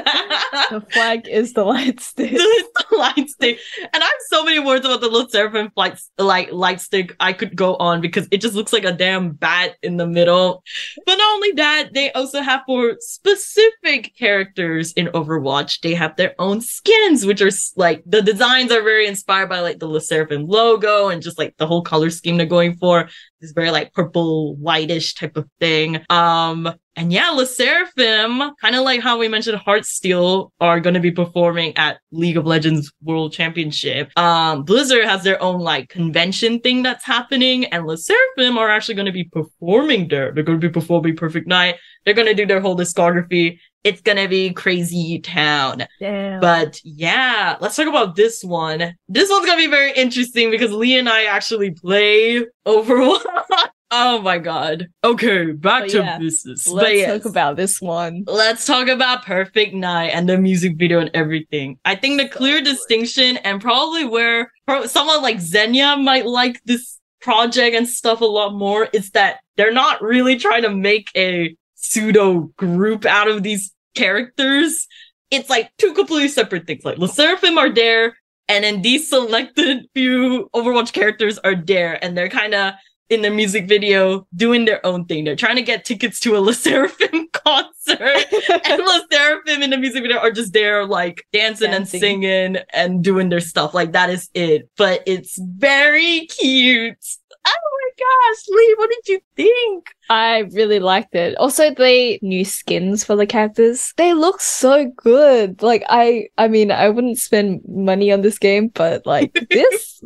The 0.77 0.81
flag 0.81 1.27
is 1.27 1.53
the 1.53 1.63
light 1.63 1.99
stick. 1.99 2.31
the 2.31 2.85
light 2.97 3.29
stick. 3.29 3.59
And 3.93 4.03
I 4.03 4.05
have 4.05 4.13
so 4.29 4.43
many 4.43 4.59
words 4.59 4.85
about 4.85 5.01
the 5.01 5.07
Le 5.07 5.27
Sserafim 5.27 5.71
light, 5.75 5.99
like, 6.17 6.51
light 6.51 6.81
stick 6.81 7.15
I 7.19 7.33
could 7.33 7.55
go 7.55 7.75
on 7.77 8.01
because 8.01 8.27
it 8.31 8.41
just 8.41 8.53
looks 8.53 8.73
like 8.73 8.83
a 8.83 8.91
damn 8.91 9.31
bat 9.31 9.75
in 9.81 9.97
the 9.97 10.07
middle. 10.07 10.63
But 11.05 11.15
not 11.15 11.35
only 11.35 11.51
that, 11.53 11.93
they 11.93 12.11
also 12.11 12.41
have 12.41 12.61
for 12.65 12.95
specific 12.99 14.15
characters 14.17 14.93
in 14.93 15.07
Overwatch, 15.07 15.81
they 15.81 15.93
have 15.93 16.15
their 16.15 16.35
own 16.39 16.61
skins, 16.61 17.25
which 17.25 17.41
are 17.41 17.51
like 17.75 18.03
the 18.05 18.21
designs 18.21 18.71
are 18.71 18.81
very 18.81 19.07
inspired 19.07 19.49
by 19.49 19.59
like 19.61 19.79
the 19.79 19.87
Le 19.87 19.99
Sserafim 19.99 20.47
logo 20.47 21.09
and 21.09 21.21
just 21.21 21.37
like 21.37 21.55
the 21.57 21.67
whole 21.67 21.81
color 21.81 22.09
scheme 22.09 22.37
they're 22.37 22.45
going 22.45 22.75
for. 22.77 23.09
This 23.41 23.51
very 23.51 23.71
like 23.71 23.93
purple 23.93 24.55
whitish 24.55 25.13
type 25.13 25.37
of 25.37 25.47
thing. 25.59 25.99
Um, 26.09 26.73
and 26.97 27.13
yeah, 27.13 27.29
Le 27.29 27.45
Sserafim, 27.45 28.51
kind 28.59 28.75
of 28.75 28.83
like 28.83 29.01
how 29.01 29.19
we 29.19 29.27
mentioned 29.27 29.59
Heartsteel 29.59 30.49
are 30.59 30.79
going 30.79 30.95
to 30.95 30.99
be 30.99 31.11
performing 31.11 31.77
at 31.77 31.99
League 32.11 32.37
of 32.37 32.47
Legends 32.47 32.91
World 33.03 33.31
Championship. 33.31 34.11
Um, 34.17 34.63
Blizzard 34.63 35.05
has 35.05 35.23
their 35.23 35.41
own 35.41 35.61
like 35.61 35.89
convention 35.89 36.59
thing 36.59 36.81
that's 36.81 37.05
happening, 37.05 37.65
and 37.65 37.85
Le 37.85 37.97
Sserafim 37.97 38.57
are 38.57 38.69
actually 38.69 38.95
going 38.95 39.05
to 39.05 39.11
be 39.11 39.25
performing 39.25 40.07
there. 40.07 40.31
They're 40.31 40.43
going 40.43 40.59
to 40.59 40.67
be 40.67 40.73
performing 40.73 41.15
Perfect 41.15 41.47
Night. 41.47 41.75
They're 42.03 42.15
going 42.15 42.27
to 42.27 42.33
do 42.33 42.47
their 42.47 42.61
whole 42.61 42.75
discography. 42.75 43.59
It's 43.83 44.01
going 44.01 44.17
to 44.17 44.27
be 44.27 44.51
crazy 44.51 45.19
town. 45.19 45.85
Damn. 45.99 46.41
But 46.41 46.81
yeah, 46.83 47.57
let's 47.61 47.75
talk 47.75 47.87
about 47.87 48.15
this 48.15 48.43
one. 48.43 48.95
This 49.07 49.29
one's 49.29 49.45
gonna 49.45 49.57
be 49.61 49.67
very 49.67 49.91
interesting 49.93 50.51
because 50.51 50.71
Lee 50.71 50.97
and 50.97 51.07
I 51.07 51.25
actually 51.25 51.71
play 51.71 52.45
Overwatch. 52.65 53.23
oh 53.91 54.21
my 54.21 54.37
god. 54.37 54.87
Okay, 55.03 55.51
back 55.51 55.83
But 55.83 55.89
to 55.91 55.97
yeah, 55.99 56.17
business. 56.17 56.67
Let's 56.67 56.95
yes, 56.95 57.23
talk 57.23 57.29
about 57.29 57.55
this 57.55 57.81
one. 57.81 58.23
let's 58.27 58.65
talk 58.65 58.87
about 58.87 59.25
Perfect 59.25 59.73
Night 59.73 60.07
and 60.07 60.27
the 60.27 60.37
music 60.37 60.77
video 60.77 60.99
and 60.99 61.11
everything. 61.13 61.79
I 61.85 61.95
think 61.95 62.19
the 62.21 62.27
clear 62.29 62.61
distinction 62.61 63.37
and 63.37 63.61
probably 63.61 64.05
where 64.05 64.51
pro- 64.65 64.85
someone 64.85 65.21
like 65.21 65.39
Xenia 65.39 65.97
might 65.97 66.25
like 66.25 66.61
this 66.65 66.99
project 67.21 67.75
and 67.75 67.87
stuff 67.87 68.21
a 68.21 68.25
lot 68.25 68.53
more 68.53 68.85
is 68.93 69.09
that 69.11 69.39
they're 69.55 69.73
not 69.73 70.01
really 70.01 70.37
trying 70.37 70.61
to 70.63 70.69
make 70.69 71.09
a 71.15 71.55
pseudo 71.75 72.51
group 72.57 73.05
out 73.05 73.27
of 73.27 73.43
these 73.43 73.73
characters 73.95 74.87
it's 75.31 75.49
like 75.49 75.71
two 75.77 75.93
completely 75.93 76.29
separate 76.29 76.65
things. 76.67 76.85
Like 76.85 76.97
the 76.99 77.07
Seraphim 77.07 77.57
are 77.57 77.69
there, 77.69 78.17
and 78.47 78.63
then 78.63 78.81
these 78.81 79.09
selected 79.09 79.85
few 79.93 80.49
Overwatch 80.55 80.93
characters 80.93 81.37
are 81.39 81.55
there, 81.55 82.03
and 82.03 82.17
they're 82.17 82.29
kind 82.29 82.53
of 82.53 82.73
in 83.09 83.21
the 83.21 83.29
music 83.29 83.67
video 83.67 84.27
doing 84.35 84.65
their 84.65 84.85
own 84.85 85.05
thing. 85.05 85.23
They're 85.23 85.35
trying 85.35 85.55
to 85.55 85.61
get 85.61 85.85
tickets 85.85 86.19
to 86.21 86.35
a 86.35 86.39
Le 86.47 86.51
Sserafim 86.51 87.31
concert, 87.31 88.25
and 88.65 88.81
Le 88.81 89.07
Sserafim 89.11 89.61
in 89.61 89.69
the 89.69 89.77
music 89.77 90.03
video 90.03 90.17
are 90.17 90.31
just 90.31 90.53
there, 90.53 90.85
like 90.85 91.25
dancing, 91.31 91.71
and 91.71 91.87
singing 91.87 92.57
and 92.73 93.03
doing 93.03 93.29
their 93.29 93.39
stuff. 93.39 93.73
Like 93.73 93.93
that 93.93 94.09
is 94.09 94.29
it. 94.33 94.69
But 94.77 95.03
it's 95.05 95.37
very 95.39 96.27
cute. 96.27 97.03
Oh 97.49 97.79
my 97.81 97.89
gosh, 97.97 98.43
Lee, 98.49 98.75
what 98.77 98.89
did 98.89 99.07
you 99.13 99.19
think? 99.35 99.87
I 100.09 100.39
really 100.51 100.79
liked 100.79 101.15
it. 101.15 101.35
Also, 101.37 101.73
the 101.73 102.19
new 102.21 102.43
skins 102.45 103.03
for 103.03 103.15
the 103.15 103.25
characters, 103.25 103.93
they 103.97 104.13
look 104.13 104.41
so 104.41 104.91
good. 104.97 105.61
Like 105.61 105.83
I, 105.89 106.27
I 106.37 106.47
mean, 106.47 106.71
I 106.71 106.89
wouldn't 106.89 107.19
spend 107.19 107.61
money 107.67 108.11
on 108.11 108.21
this 108.21 108.37
game, 108.37 108.69
but 108.69 109.05
like 109.05 109.33
this, 109.49 110.01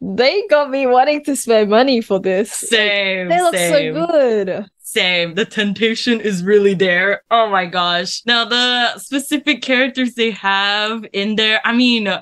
they 0.00 0.46
got 0.48 0.70
me 0.70 0.86
wanting 0.86 1.24
to 1.24 1.36
spend 1.36 1.70
money 1.70 2.00
for 2.00 2.20
this. 2.20 2.62
Like, 2.62 2.70
Same. 2.70 3.28
they 3.28 3.40
look 3.40 3.54
same. 3.54 3.94
so 3.94 4.06
good. 4.06 4.66
Same. 4.78 5.34
The 5.34 5.44
temptation 5.44 6.20
is 6.20 6.42
really 6.42 6.74
there. 6.74 7.22
Oh 7.30 7.48
my 7.48 7.66
gosh. 7.66 8.22
Now, 8.26 8.44
the 8.44 8.98
specific 8.98 9.62
characters 9.62 10.14
they 10.14 10.32
have 10.32 11.04
in 11.12 11.36
there, 11.36 11.60
I 11.64 11.72
mean, 11.72 12.12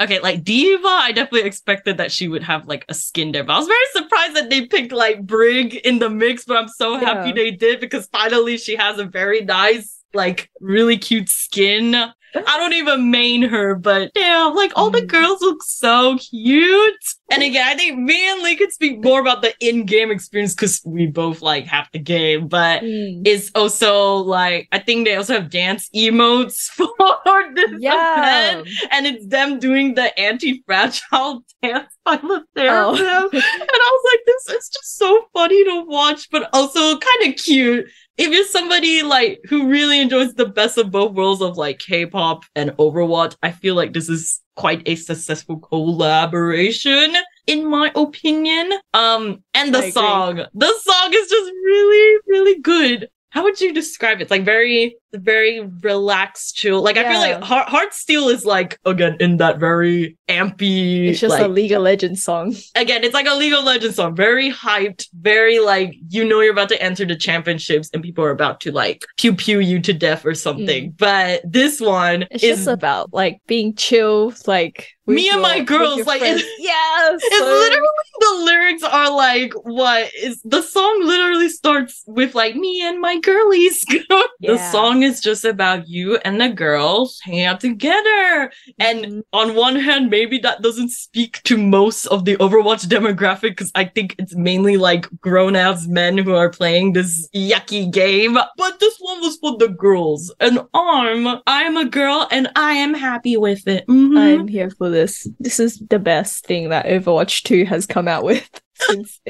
okay, 0.00 0.20
like 0.20 0.44
D.Va, 0.44 0.88
I 0.88 1.12
definitely 1.12 1.46
expected 1.48 1.98
that 1.98 2.12
she 2.12 2.28
would 2.28 2.42
have 2.42 2.66
like 2.66 2.84
a 2.88 2.94
skin 2.94 3.32
there, 3.32 3.44
but 3.44 3.54
I 3.54 3.58
was 3.58 3.68
very 3.68 3.86
surprised 4.04 4.34
that 4.36 4.50
they 4.50 4.66
picked 4.66 4.92
like 4.92 5.22
Brig 5.26 5.74
in 5.76 5.98
the 5.98 6.10
mix, 6.10 6.44
but 6.44 6.56
I'm 6.56 6.68
so 6.68 6.96
happy 6.98 7.28
Yeah. 7.28 7.34
they 7.34 7.50
did 7.52 7.80
because 7.80 8.06
finally 8.06 8.56
she 8.58 8.76
has 8.76 8.98
a 8.98 9.04
very 9.04 9.40
nice, 9.42 10.02
like, 10.12 10.50
really 10.60 10.96
cute 10.98 11.28
skin. 11.28 11.94
I 11.94 12.58
don't 12.58 12.72
even 12.72 13.12
main 13.12 13.42
her, 13.42 13.76
but 13.76 14.10
yeah, 14.16 14.50
like 14.54 14.72
all 14.76 14.90
the 14.90 15.02
Mm. 15.02 15.08
girls 15.08 15.40
look 15.40 15.62
so 15.62 16.18
cute. 16.18 17.04
And 17.30 17.42
again, 17.42 17.66
I 17.66 17.74
think 17.74 17.98
me 17.98 18.30
and 18.30 18.42
Lee 18.42 18.54
could 18.54 18.70
speak 18.70 19.02
more 19.02 19.18
about 19.18 19.40
the 19.40 19.54
in-game 19.58 20.10
experience 20.10 20.54
because 20.54 20.82
we 20.84 21.06
both 21.06 21.40
like 21.40 21.64
have 21.66 21.88
the 21.92 21.98
game, 21.98 22.48
but 22.48 22.82
Mm. 22.82 23.22
it's 23.26 23.50
also 23.54 24.16
like 24.16 24.68
I 24.72 24.78
think 24.78 25.06
they 25.06 25.16
also 25.16 25.34
have 25.34 25.48
dance 25.50 25.88
emotes 25.96 26.66
for 26.68 27.54
this 27.54 27.70
Yeah. 27.78 28.50
event, 28.58 28.68
and 28.90 29.06
it's 29.06 29.26
them 29.26 29.58
doing 29.58 29.94
the 29.94 30.16
anti-fragile 30.20 31.44
dance 31.62 31.88
by 32.04 32.16
the 32.16 32.44
therapist. 32.54 33.02
Oh. 33.02 33.28
and 33.32 33.42
I 33.42 33.90
was 33.92 34.12
like, 34.12 34.20
this 34.26 34.56
is 34.58 34.68
just 34.68 34.98
so 34.98 35.24
funny 35.32 35.64
to 35.64 35.84
watch, 35.86 36.28
but 36.30 36.48
also 36.52 36.98
kind 36.98 37.28
of 37.32 37.36
cute. 37.36 37.86
If 38.18 38.32
you're 38.32 38.44
somebody 38.44 39.02
like 39.02 39.40
who 39.48 39.68
really 39.68 39.98
enjoys 40.00 40.34
the 40.34 40.46
best 40.46 40.78
of 40.78 40.90
both 40.90 41.14
worlds 41.14 41.40
of 41.42 41.56
like 41.56 41.78
K-pop 41.78 42.44
and 42.54 42.70
Overwatch, 42.72 43.34
I 43.42 43.50
feel 43.50 43.74
like 43.74 43.92
this 43.94 44.08
is 44.08 44.40
quite 44.56 44.82
a 44.86 44.96
successful 44.96 45.58
collaboration, 45.58 47.14
in 47.46 47.68
my 47.68 47.90
opinion. 47.94 48.72
Um, 48.92 49.42
and 49.54 49.68
I 49.68 49.70
the 49.70 49.78
agree. 49.78 49.90
song, 49.90 50.36
the 50.54 50.74
song 50.82 51.08
is 51.12 51.28
just 51.28 51.52
really, 51.64 52.20
really 52.26 52.60
good. 52.60 53.08
How 53.30 53.42
would 53.42 53.60
you 53.60 53.74
describe 53.74 54.18
it? 54.18 54.22
It's 54.22 54.30
like 54.30 54.44
very, 54.44 54.96
very 55.14 55.60
relaxed, 55.60 56.56
chill. 56.56 56.82
Like 56.82 56.96
I 56.96 57.04
feel 57.10 57.20
like 57.20 57.40
Heartsteel 57.68 58.32
is 58.32 58.44
like 58.44 58.78
again 58.84 59.16
in 59.20 59.36
that 59.38 59.58
very 59.58 60.16
ampy. 60.28 61.08
It's 61.08 61.20
just 61.20 61.32
like, 61.32 61.44
a 61.44 61.48
League 61.48 61.72
of 61.72 61.82
Legends 61.82 62.22
song. 62.22 62.54
again, 62.74 63.04
it's 63.04 63.14
like 63.14 63.26
a 63.26 63.34
League 63.34 63.52
of 63.52 63.64
Legends 63.64 63.96
song, 63.96 64.14
very 64.16 64.50
hyped, 64.50 65.08
very 65.14 65.58
like 65.60 65.94
you 66.08 66.24
know 66.24 66.40
you're 66.40 66.52
about 66.52 66.68
to 66.70 66.82
enter 66.82 67.04
the 67.04 67.16
championships 67.16 67.90
and 67.92 68.02
people 68.02 68.24
are 68.24 68.30
about 68.30 68.60
to 68.60 68.72
like 68.72 69.04
pew 69.16 69.34
pew 69.34 69.60
you 69.60 69.80
to 69.80 69.92
death 69.92 70.24
or 70.26 70.34
something. 70.34 70.90
But 70.98 71.42
this 71.44 71.80
one 71.80 72.04
Mm. 72.04 72.26
It's 72.32 72.44
is 72.44 72.66
about 72.66 73.12
like 73.12 73.40
being 73.46 73.74
chill, 73.74 74.32
like 74.46 74.88
Me 75.06 75.28
and 75.28 75.34
your- 75.34 75.42
my 75.42 75.60
girls, 75.60 76.06
like, 76.06 76.20
friends. 76.20 76.40
it's- 76.40 76.52
yes, 76.58 77.20
it's 77.22 77.38
so- 77.38 77.44
literally 77.44 77.88
the 78.20 78.44
lyrics 78.44 78.82
are 78.82 79.10
like 79.14 79.52
what 79.64 80.10
is 80.22 80.40
the 80.44 80.62
song 80.62 81.02
literally 81.04 81.48
starts 81.48 82.02
with 82.06 82.34
like 82.34 82.54
me 82.56 82.82
and 82.86 83.00
my 83.00 83.18
girlies. 83.20 83.84
the 84.40 84.58
song 84.72 85.02
is 85.04 85.20
just 85.20 85.44
about 85.44 85.86
you 85.88 86.16
and 86.24 86.40
the 86.40 86.48
girls 86.48 87.20
hanging 87.22 87.44
out 87.44 87.60
together. 87.60 88.50
And 88.78 89.04
Mhm. 89.04 89.22
on 89.32 89.54
one 89.54 89.76
hand, 89.76 90.10
maybe 90.10 90.38
that 90.38 90.62
doesn't 90.62 90.90
speak 90.90 91.42
to 91.44 91.56
most 91.56 92.06
of 92.06 92.24
the 92.24 92.36
Overwatch 92.38 92.86
demographic 92.96 93.50
because 93.50 93.70
I 93.74 93.84
think 93.84 94.16
it's 94.18 94.34
mainly 94.34 94.76
like 94.76 95.06
grown 95.20 95.54
ass 95.56 95.86
men 95.86 96.18
who 96.18 96.34
are 96.34 96.50
playing 96.50 96.92
this 96.94 97.28
yucky 97.34 97.90
game. 97.90 98.34
But 98.34 98.80
this 98.80 98.96
one 98.98 99.20
was 99.20 99.36
for 99.36 99.56
the 99.58 99.68
girls. 99.68 100.34
And 100.40 100.60
I'm 100.74 101.40
I'm 101.46 101.76
a 101.76 101.84
girl 101.84 102.26
and 102.30 102.48
I 102.56 102.72
am 102.74 102.94
happy 102.94 103.36
with 103.36 103.66
it. 103.68 103.86
Mhm. 103.86 104.18
I'm 104.18 104.48
here 104.48 104.70
for 104.70 104.88
this. 104.90 105.28
This 105.38 105.60
is 105.60 105.78
the 105.90 105.98
best 105.98 106.46
thing 106.46 106.70
that 106.70 106.86
Overwatch 106.86 107.42
2 107.44 107.64
has 107.66 107.86
come 107.86 108.08
out 108.08 108.24
with 108.24 108.48
it's 108.88 109.20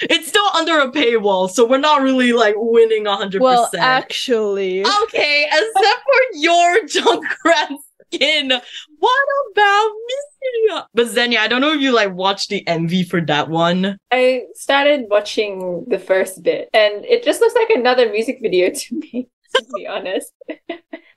it's 0.00 0.28
still 0.28 0.48
under 0.54 0.78
a 0.80 0.90
paywall, 0.90 1.48
so 1.48 1.66
we're 1.66 1.78
not 1.78 2.02
really 2.02 2.32
like 2.32 2.54
winning 2.56 3.04
100. 3.04 3.40
well 3.40 3.66
percent. 3.66 3.82
actually 3.82 4.84
Okay, 4.84 5.46
except 5.46 6.02
for 6.02 6.36
your 6.38 6.84
Junkrat 6.86 7.76
skin. 8.12 8.52
What 8.98 9.26
about 9.52 9.90
me? 10.06 10.80
But 10.94 11.08
Xenia, 11.08 11.40
I 11.40 11.48
don't 11.48 11.60
know 11.60 11.72
if 11.72 11.80
you 11.80 11.92
like 11.92 12.14
watched 12.14 12.48
the 12.48 12.64
MV 12.64 13.08
for 13.08 13.20
that 13.22 13.48
one. 13.48 13.98
I 14.10 14.42
started 14.54 15.06
watching 15.10 15.84
the 15.88 15.98
first 15.98 16.42
bit, 16.42 16.68
and 16.72 17.04
it 17.04 17.22
just 17.24 17.40
looks 17.40 17.54
like 17.54 17.70
another 17.70 18.10
music 18.10 18.38
video 18.40 18.70
to 18.74 18.98
me, 18.98 19.28
to 19.54 19.64
be 19.76 19.86
honest. 19.86 20.32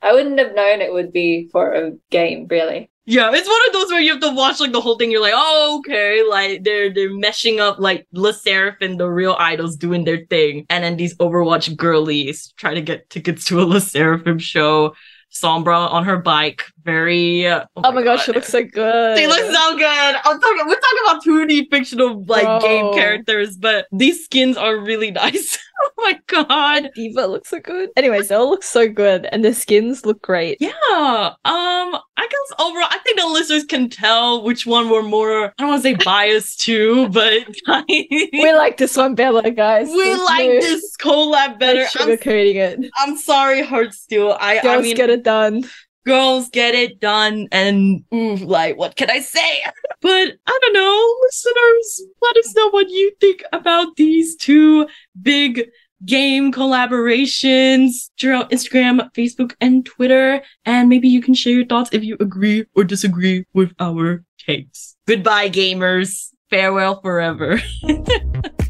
I 0.04 0.14
wouldn't 0.14 0.40
have 0.40 0.56
known 0.56 0.82
it 0.82 0.92
would 0.92 1.12
be 1.14 1.50
for 1.52 1.74
a 1.74 1.92
game, 2.10 2.48
really. 2.50 2.90
Yeah, 3.06 3.32
it's 3.34 3.48
one 3.48 3.62
of 3.68 3.74
those 3.74 3.92
where 3.92 4.00
you 4.00 4.12
have 4.12 4.22
to 4.22 4.32
watch 4.32 4.60
like 4.60 4.72
the 4.72 4.80
whole 4.80 4.96
thing. 4.98 5.10
You're 5.10 5.22
like, 5.22 5.34
oh, 5.36 5.80
okay, 5.80 6.24
like 6.30 6.64
they're 6.64 6.94
they're 6.94 7.10
meshing 7.10 7.60
up 7.60 7.80
like 7.80 8.08
Le 8.14 8.34
and 8.80 9.00
the 9.00 9.10
real 9.10 9.36
idols, 9.40 9.76
doing 9.76 10.04
their 10.06 10.26
thing, 10.30 10.68
and 10.70 10.84
then 10.84 10.98
these 10.98 11.16
Overwatch 11.18 11.76
girlies 11.76 12.54
try 12.58 12.76
to 12.76 12.82
get 12.82 13.10
tickets 13.10 13.46
to 13.46 13.60
a 13.60 13.64
Le 13.64 13.78
Sserafim 13.78 14.40
show. 14.40 14.94
Sombra 15.32 15.90
on 15.90 16.04
her 16.04 16.18
bike, 16.18 16.66
very. 16.84 17.48
Uh, 17.48 17.66
Oh, 17.84 17.92
my 17.92 18.04
gosh, 18.04 18.26
she 18.26 18.32
looks 18.32 18.50
so 18.50 18.64
good. 18.64 19.18
They 19.18 19.28
look 19.28 19.40
so 19.40 19.78
good. 19.78 20.16
I'm 20.24 20.40
talking. 20.40 20.66
We're 20.68 20.80
talking 20.80 21.00
about 21.06 21.24
2D 21.24 21.70
fictional 21.72 22.24
like 22.26 22.44
Bro. 22.44 22.60
game 22.62 22.94
characters, 22.94 23.58
but 23.58 23.88
these 23.92 24.24
skins 24.26 24.58
are 24.58 24.78
really 24.78 25.12
nice. 25.12 25.58
oh 25.84 25.90
my 25.98 26.20
god. 26.28 26.92
D.Va 26.96 27.26
looks 27.28 27.50
so 27.50 27.60
good. 27.60 27.90
Anyways, 27.98 28.28
they 28.28 28.36
all 28.36 28.50
look 28.50 28.64
so 28.64 28.88
good, 28.88 29.28
and 29.32 29.44
the 29.44 29.54
skins 29.54 30.06
look 30.06 30.22
great. 30.22 30.58
Yeah. 30.60 31.34
Um. 31.46 31.98
I 32.18 32.28
guess 32.28 32.60
overall, 32.60 32.88
I 32.92 33.00
think 33.00 33.20
the 33.20 33.26
listeners 33.26 33.64
can 33.64 33.90
tell 33.90 34.44
which 34.44 34.68
one 34.68 34.90
we're 34.92 35.02
more. 35.02 35.46
I 35.48 35.52
don't 35.58 35.70
want 35.70 35.82
to 35.84 35.90
say 35.90 35.96
biased 35.96 36.62
to, 36.66 37.10
but 37.10 37.48
We 37.90 38.54
like 38.54 38.78
this 38.78 38.96
one 38.96 39.16
better, 39.16 39.50
guys. 39.50 39.88
we 39.90 40.04
There's 40.04 40.20
like 40.20 40.48
no- 40.50 40.60
this 40.62 40.96
collab 40.98 41.58
better. 41.58 41.80
no 41.80 41.86
I'm, 42.00 42.08
sugarcoating 42.10 42.56
it. 42.56 42.92
I'm 42.98 43.18
sorry, 43.18 43.64
Heartsteel. 43.64 44.38
I 44.40 44.60
I 44.60 44.82
mean, 44.82 44.96
get 44.96 45.10
it 45.10 45.24
done. 45.24 45.64
Girls 46.06 46.50
get 46.50 46.74
it 46.76 47.00
done 47.00 47.48
and 47.52 48.04
ooh, 48.14 48.36
like 48.38 48.78
what 48.78 48.96
can 48.96 49.10
i 49.10 49.20
say? 49.20 49.64
But 50.02 50.34
i 50.48 50.60
don't 50.62 50.74
know 50.74 51.16
listeners 51.22 52.02
let 52.24 52.38
us 52.38 52.56
know 52.56 52.70
what 52.72 52.90
you 52.90 53.12
think 53.20 53.44
about 53.54 53.96
these 53.98 54.36
two 54.36 54.88
big 55.22 55.70
game 56.04 56.52
collaborations 56.52 58.10
throughout 58.20 58.50
instagram 58.50 59.12
facebook 59.14 59.54
and 59.62 59.86
twitter 59.86 60.42
and 60.66 60.90
maybe 60.90 61.08
you 61.08 61.22
can 61.22 61.36
share 61.36 61.54
your 61.54 61.68
thoughts 61.68 61.92
if 61.94 62.04
you 62.04 62.18
agree 62.20 62.66
or 62.76 62.84
disagree 62.84 63.46
with 63.54 63.72
our 63.80 64.24
takes. 64.46 64.96
Goodbye 65.08 65.50
gamers. 65.50 66.30
Farewell 66.50 67.00
forever 67.00 67.62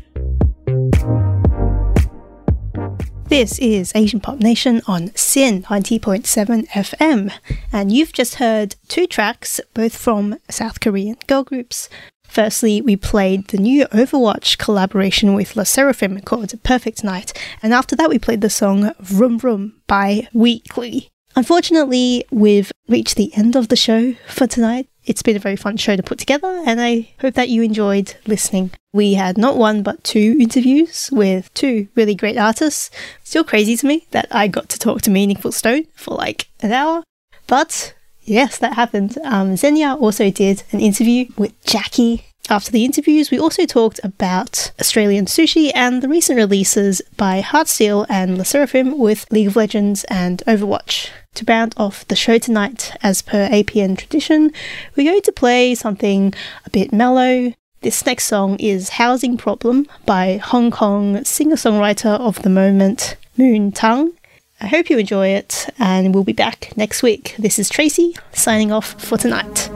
This 3.32 3.60
is 3.60 3.94
Asian 3.96 4.20
Pop 4.20 4.40
Nation 4.40 4.82
on 4.88 5.16
SYN 5.16 5.64
90.7 5.64 6.68
FM, 6.68 7.32
and 7.72 7.90
you've 7.90 8.12
just 8.12 8.36
heard 8.36 8.76
two 8.90 9.08
tracks, 9.08 9.62
both 9.74 9.96
from 9.96 10.38
South 10.50 10.82
Korean 10.82 11.16
girl 11.28 11.46
groups. 11.46 11.88
Firstly, 12.28 12.82
we 12.82 12.98
played 12.98 13.48
the 13.48 13.58
new 13.58 13.86
Overwatch 13.86 14.58
collaboration 14.58 15.34
with 15.34 15.56
Le 15.56 15.64
Sserafim 15.64 16.26
called 16.26 16.62
Perfect 16.64 17.06
Night, 17.06 17.32
and 17.64 17.74
after 17.74 17.96
that, 17.96 18.10
we 18.10 18.20
played 18.20 18.42
the 18.42 18.50
song 18.50 18.92
Vroom 19.00 19.40
Vroom 19.40 19.82
by 19.88 20.28
Weeekly. 20.34 21.08
Unfortunately, 21.34 22.26
we've 22.32 22.74
reached 22.90 23.16
the 23.16 23.34
end 23.34 23.56
of 23.56 23.70
the 23.70 23.78
show 23.78 24.14
for 24.28 24.46
tonight. 24.46 24.90
It's 25.06 25.24
been 25.24 25.36
a 25.36 25.39
very 25.39 25.56
fun 25.56 25.78
show 25.78 25.95
to 25.95 26.04
put 26.04 26.20
together, 26.20 26.62
and 26.66 26.80
I 26.80 27.10
hope 27.22 27.34
that 27.34 27.49
you 27.49 27.64
enjoyed 27.64 28.16
listening. 28.28 28.72
We 28.93 29.16
had 29.16 29.38
not 29.38 29.58
one 29.58 29.82
but 29.82 30.04
two 30.04 30.38
interviews 30.39 31.10
with 31.12 31.52
two 31.54 31.88
really 31.95 32.14
great 32.14 32.38
artists. 32.38 32.91
Still 33.24 33.43
crazy 33.43 33.76
to 33.78 33.88
me 33.88 34.06
that 34.12 34.28
I 34.32 34.47
got 34.47 34.70
to 34.70 34.80
talk 34.80 35.02
to 35.04 35.10
Meaningful 35.10 35.52
Stone 35.52 35.86
for 35.95 36.16
like 36.16 36.49
an 36.62 36.72
hour, 36.72 37.04
but 37.47 37.95
yes, 38.24 38.58
that 38.60 38.74
happened. 38.74 39.18
Um, 39.24 39.56
Xenia 39.58 39.95
also 39.95 40.30
did 40.30 40.64
an 40.72 40.80
interview 40.80 41.26
with 41.38 41.60
Jacqui. 41.64 42.24
After 42.50 42.72
the 42.72 42.84
interviews, 42.84 43.32
we 43.32 43.39
also 43.39 43.66
talked 43.66 44.00
about 44.04 44.72
Australian 44.80 45.26
sushi 45.26 45.72
and 45.74 46.02
the 46.02 46.10
recent 46.10 46.38
releases 46.38 47.02
by 47.16 47.42
Heartsteel 47.42 48.06
and 48.10 48.38
Le 48.38 48.44
Sserafim 48.44 48.98
with 48.98 49.26
League 49.32 49.48
of 49.48 49.56
Legends 49.56 50.04
and 50.06 50.44
Overwatch. 50.48 51.10
To 51.36 51.46
round 51.48 51.74
off 51.78 52.06
the 52.08 52.16
show 52.16 52.38
tonight, 52.38 52.94
as 53.02 53.22
per 53.22 53.48
APN 53.48 53.98
tradition, 53.98 54.52
we're 54.96 55.10
going 55.10 55.22
to 55.22 55.32
play 55.32 55.76
something 55.76 56.34
a 56.66 56.70
bit 56.70 56.92
mellow. 56.92 57.54
This 57.82 58.06
next 58.06 58.26
song 58.26 58.58
is 58.60 58.89
Housing 58.89 59.38
Problem 59.38 59.88
by 60.06 60.38
Hong 60.38 60.72
Kong 60.72 61.24
singer 61.24 61.56
songwriter 61.56 62.20
of 62.20 62.42
the 62.42 62.50
moment, 62.50 63.16
Moon 63.38 63.72
Tang. 63.72 64.12
I 64.60 64.68
hope 64.68 64.89
you 64.89 64.98
enjoy 64.98 65.30
it, 65.30 65.70
and 65.80 66.14
we'll 66.14 66.24
be 66.24 66.34
back 66.34 66.74
next 66.76 67.02
week. 67.02 67.34
This 67.39 67.58
is 67.58 67.70
Tracy 67.70 68.16
signing 68.34 68.72
off 68.72 69.02
for 69.02 69.18
tonight. 69.18 69.70